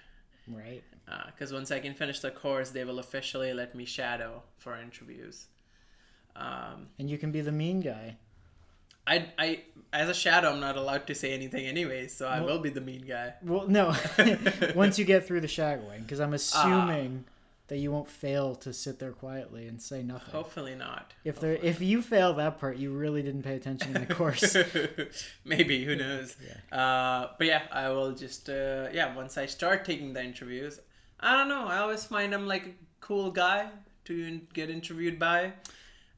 Right. 0.46 0.82
because 1.30 1.50
once 1.58 1.70
I 1.76 1.80
can 1.86 1.94
finish 2.02 2.18
the 2.20 2.30
course, 2.30 2.68
they 2.76 2.84
will 2.84 2.98
officially 3.06 3.52
let 3.62 3.74
me 3.74 3.84
shadow 3.98 4.30
for 4.62 4.72
interviews. 4.86 5.36
Um, 6.36 6.78
And 6.98 7.08
you 7.12 7.18
can 7.22 7.30
be 7.32 7.40
the 7.40 7.52
mean 7.62 7.80
guy. 7.80 8.16
I, 9.06 9.16
I, 9.38 9.48
as 9.92 10.08
a 10.08 10.14
shadow, 10.14 10.48
I'm 10.52 10.60
not 10.68 10.76
allowed 10.82 11.06
to 11.10 11.14
say 11.14 11.32
anything 11.40 11.64
anyway, 11.66 12.08
so 12.08 12.22
I 12.26 12.40
Well- 12.40 12.46
will 12.56 12.62
be 12.68 12.70
the 12.78 12.80
mean 12.90 13.04
guy. 13.14 13.34
Well, 13.42 13.66
no. 13.68 13.94
Once 14.74 14.98
you 14.98 15.04
get 15.14 15.26
through 15.26 15.42
the 15.46 15.52
shadowing, 15.58 16.02
because 16.02 16.20
Ah. 16.20 16.24
I'm 16.24 16.34
assuming 16.34 17.24
that 17.68 17.78
you 17.78 17.90
won't 17.90 18.10
fail 18.10 18.54
to 18.56 18.72
sit 18.72 18.98
there 18.98 19.12
quietly 19.12 19.66
and 19.66 19.80
say 19.80 20.02
nothing. 20.02 20.32
Hopefully 20.32 20.74
not. 20.74 21.14
If 21.24 21.40
there, 21.40 21.54
if 21.62 21.80
you 21.80 22.02
fail 22.02 22.34
that 22.34 22.58
part, 22.60 22.76
you 22.76 22.92
really 22.92 23.22
didn't 23.22 23.42
pay 23.42 23.54
attention 23.56 23.96
in 23.96 24.06
the 24.06 24.14
course. 24.14 24.54
Maybe 25.44 25.84
who 25.84 25.96
knows? 25.96 26.36
Yeah. 26.46 26.78
Uh, 26.78 27.30
but 27.38 27.46
yeah, 27.46 27.62
I 27.72 27.88
will 27.88 28.12
just 28.12 28.48
uh, 28.50 28.88
yeah. 28.92 29.14
Once 29.14 29.38
I 29.38 29.46
start 29.46 29.84
taking 29.84 30.12
the 30.12 30.22
interviews, 30.22 30.80
I 31.20 31.36
don't 31.36 31.48
know. 31.48 31.66
I 31.66 31.78
always 31.78 32.04
find 32.04 32.34
I'm 32.34 32.46
like 32.46 32.66
a 32.66 32.70
cool 33.00 33.30
guy 33.30 33.68
to 34.06 34.40
get 34.52 34.68
interviewed 34.70 35.18
by. 35.18 35.52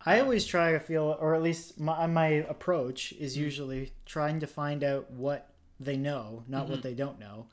I 0.04 0.20
always 0.20 0.46
try 0.46 0.72
to 0.72 0.78
feel, 0.80 1.16
or 1.20 1.34
at 1.34 1.42
least 1.42 1.80
my, 1.80 2.06
my 2.06 2.26
approach 2.26 3.12
is 3.12 3.36
usually 3.36 3.92
trying 4.04 4.38
to 4.40 4.46
find 4.46 4.84
out 4.84 5.10
what 5.10 5.50
they 5.80 5.96
know, 5.96 6.44
not 6.46 6.64
Mm-hmm. 6.64 6.72
what 6.72 6.82
they 6.82 6.94
don't 6.94 7.18
know. 7.18 7.46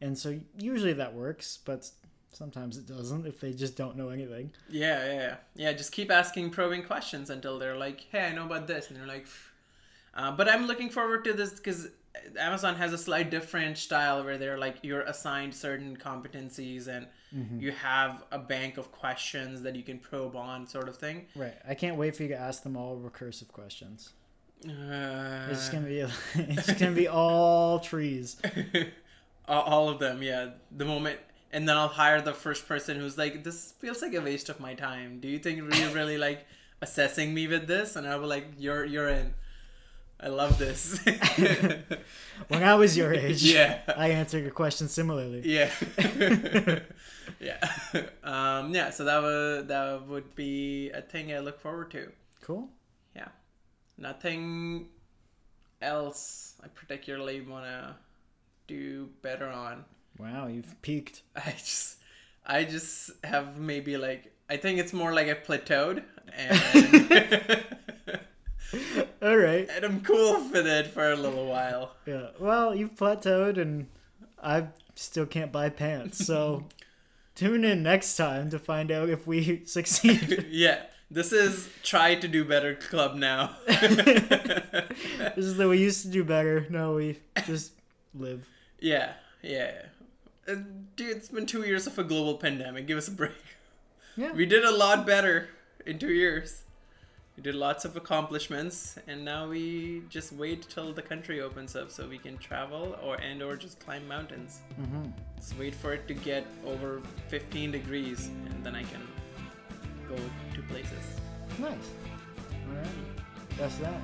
And 0.00 0.18
so 0.18 0.38
usually 0.58 0.94
that 0.94 1.14
works, 1.14 1.58
but 1.64 1.88
sometimes 2.36 2.76
it 2.76 2.86
doesn't 2.86 3.26
if 3.26 3.40
they 3.40 3.52
just 3.52 3.76
don't 3.76 3.96
know 3.96 4.10
anything. 4.10 4.50
Yeah, 4.68 5.04
yeah, 5.06 5.12
yeah. 5.14 5.36
Yeah, 5.54 5.72
just 5.72 5.92
keep 5.92 6.10
asking 6.10 6.50
probing 6.50 6.84
questions 6.84 7.30
until 7.30 7.58
they're 7.58 7.76
like, 7.76 8.06
"Hey, 8.12 8.26
I 8.26 8.32
know 8.32 8.44
about 8.46 8.66
this," 8.66 8.88
and 8.88 8.96
they're 8.98 9.06
like, 9.06 9.26
uh, 10.14 10.32
"But 10.32 10.48
I'm 10.48 10.66
looking 10.66 10.90
forward 10.90 11.24
to 11.24 11.32
this 11.32 11.50
because 11.54 11.88
Amazon 12.38 12.74
has 12.76 12.92
a 12.92 12.98
slight 12.98 13.30
different 13.30 13.78
style 13.78 14.24
where 14.24 14.38
they're 14.38 14.58
like 14.58 14.76
you're 14.82 15.02
assigned 15.02 15.54
certain 15.54 15.96
competencies 15.96 16.88
and 16.88 17.06
you 17.60 17.70
have 17.72 18.24
a 18.32 18.38
bank 18.38 18.78
of 18.78 18.90
questions 18.92 19.60
that 19.62 19.76
you 19.76 19.82
can 19.82 19.98
probe 19.98 20.36
on, 20.36 20.66
sort 20.66 20.88
of 20.88 20.96
thing." 20.96 21.26
Right. 21.34 21.56
I 21.68 21.74
can't 21.74 21.96
wait 21.96 22.14
for 22.16 22.22
you 22.22 22.28
to 22.30 22.38
ask 22.38 22.62
them 22.62 22.76
all 22.76 22.96
recursive 22.98 23.48
questions. 23.48 24.12
Uh, 24.64 25.48
It's 25.50 25.68
gonna 25.68 25.86
be 25.86 26.00
it's 26.34 26.72
gonna 26.74 26.92
be 26.92 27.08
all 27.08 27.80
trees. 27.80 28.36
all 29.48 29.88
of 29.88 29.98
them, 29.98 30.22
yeah. 30.22 30.50
The 30.76 30.84
moment, 30.84 31.18
and 31.56 31.64
then 31.66 31.76
I'll 31.80 31.88
hire 31.88 32.20
the 32.20 32.34
first 32.36 32.68
person 32.68 33.00
who's 33.00 33.16
like, 33.16 33.42
"This 33.42 33.72
feels 33.80 34.02
like 34.04 34.12
a 34.12 34.20
waste 34.20 34.50
of 34.52 34.60
my 34.60 34.74
time. 34.76 35.20
Do 35.24 35.28
you 35.28 35.38
think 35.40 35.56
you're 35.58 35.96
really 35.96 36.18
like 36.28 36.44
assessing 36.84 37.32
me 37.32 37.48
with 37.48 37.64
this?" 37.66 37.96
And 37.96 38.06
I'll 38.06 38.20
be 38.20 38.26
like, 38.36 38.46
"You're 38.60 38.84
you're 38.84 39.08
in. 39.08 39.32
I 40.20 40.28
love 40.28 40.58
this." 40.58 41.00
When 42.52 42.62
I 42.62 42.74
was 42.76 42.96
your 43.00 43.12
age, 43.24 43.42
Yeah. 43.42 43.80
I 43.96 44.08
answered 44.20 44.42
your 44.44 44.52
question 44.52 44.88
similarly. 44.88 45.40
yeah, 45.44 45.70
yeah, 47.40 47.60
um, 48.22 48.74
yeah. 48.74 48.90
So 48.90 49.04
that 49.08 49.22
would 49.22 49.68
that 49.68 50.06
would 50.06 50.34
be 50.36 50.90
a 50.92 51.00
thing 51.00 51.32
I 51.32 51.38
look 51.40 51.58
forward 51.60 51.90
to. 51.92 52.12
Cool. 52.42 52.68
Yeah, 53.14 53.28
nothing 53.98 54.88
else 55.80 56.54
I 56.62 56.68
particularly 56.68 57.40
want 57.40 57.64
to 57.64 57.96
do 58.68 59.08
better 59.22 59.48
on. 59.48 59.84
Wow, 60.18 60.46
you've 60.46 60.80
peaked. 60.82 61.22
I 61.36 61.50
just 61.58 61.96
I 62.46 62.64
just 62.64 63.10
have 63.24 63.58
maybe 63.58 63.96
like 63.96 64.32
I 64.48 64.56
think 64.56 64.78
it's 64.78 64.92
more 64.92 65.12
like 65.12 65.28
I 65.28 65.34
plateaued 65.34 66.02
and 66.36 67.64
All 69.22 69.36
right. 69.36 69.68
and 69.74 69.84
I'm 69.84 70.00
cool 70.02 70.48
with 70.50 70.66
it 70.66 70.88
for 70.88 71.10
a 71.12 71.16
little 71.16 71.46
while. 71.46 71.92
Yeah. 72.06 72.28
Well, 72.38 72.74
you've 72.74 72.94
plateaued, 72.96 73.58
and 73.58 73.86
I 74.42 74.66
still 74.94 75.26
can't 75.26 75.52
buy 75.52 75.68
pants. 75.70 76.24
So 76.26 76.64
tune 77.34 77.64
in 77.64 77.82
next 77.82 78.16
time 78.16 78.50
to 78.50 78.58
find 78.58 78.90
out 78.90 79.08
if 79.08 79.26
we 79.26 79.64
succeed. 79.66 80.46
yeah. 80.50 80.82
This 81.08 81.32
is 81.32 81.68
try 81.84 82.16
to 82.16 82.26
do 82.26 82.44
better 82.44 82.74
club 82.74 83.14
now. 83.14 83.56
this 83.68 85.36
is 85.36 85.56
the 85.56 85.68
we 85.68 85.78
used 85.78 86.02
to 86.02 86.08
do 86.08 86.24
better. 86.24 86.66
No, 86.68 86.94
we 86.94 87.20
just 87.46 87.70
live. 88.12 88.48
yeah, 88.80 89.12
yeah. 89.40 89.82
Dude, 90.46 91.16
it's 91.16 91.28
been 91.28 91.46
two 91.46 91.62
years 91.62 91.86
of 91.86 91.98
a 91.98 92.04
global 92.04 92.36
pandemic. 92.36 92.86
Give 92.86 92.98
us 92.98 93.08
a 93.08 93.10
break. 93.10 93.32
Yeah. 94.16 94.32
We 94.32 94.46
did 94.46 94.64
a 94.64 94.70
lot 94.70 95.06
better 95.06 95.48
in 95.84 95.98
two 95.98 96.12
years. 96.12 96.62
We 97.36 97.42
did 97.42 97.54
lots 97.54 97.84
of 97.84 97.96
accomplishments, 97.96 98.96
and 99.06 99.22
now 99.22 99.46
we 99.46 100.02
just 100.08 100.32
wait 100.32 100.66
till 100.70 100.94
the 100.94 101.02
country 101.02 101.42
opens 101.42 101.76
up 101.76 101.90
so 101.90 102.08
we 102.08 102.16
can 102.16 102.38
travel 102.38 102.96
or 103.02 103.16
and 103.16 103.42
or 103.42 103.56
just 103.56 103.78
climb 103.78 104.08
mountains. 104.08 104.60
hmm 104.76 105.10
Just 105.36 105.58
wait 105.58 105.74
for 105.74 105.92
it 105.92 106.08
to 106.08 106.14
get 106.14 106.46
over 106.64 107.02
15 107.28 107.72
degrees, 107.72 108.28
and 108.48 108.64
then 108.64 108.74
I 108.74 108.84
can 108.84 109.02
go 110.08 110.16
to 110.16 110.62
places. 110.62 111.04
Nice. 111.58 111.90
All 112.70 112.76
right. 112.76 112.86
That's 113.58 113.76
that. 113.78 114.00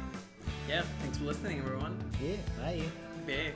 Yeah, 0.69 0.83
thanks 1.01 1.17
for 1.17 1.25
listening, 1.25 1.59
everyone. 1.61 1.97
Yeah. 2.23 2.37
Bye. 2.61 2.83
Bye. 3.27 3.53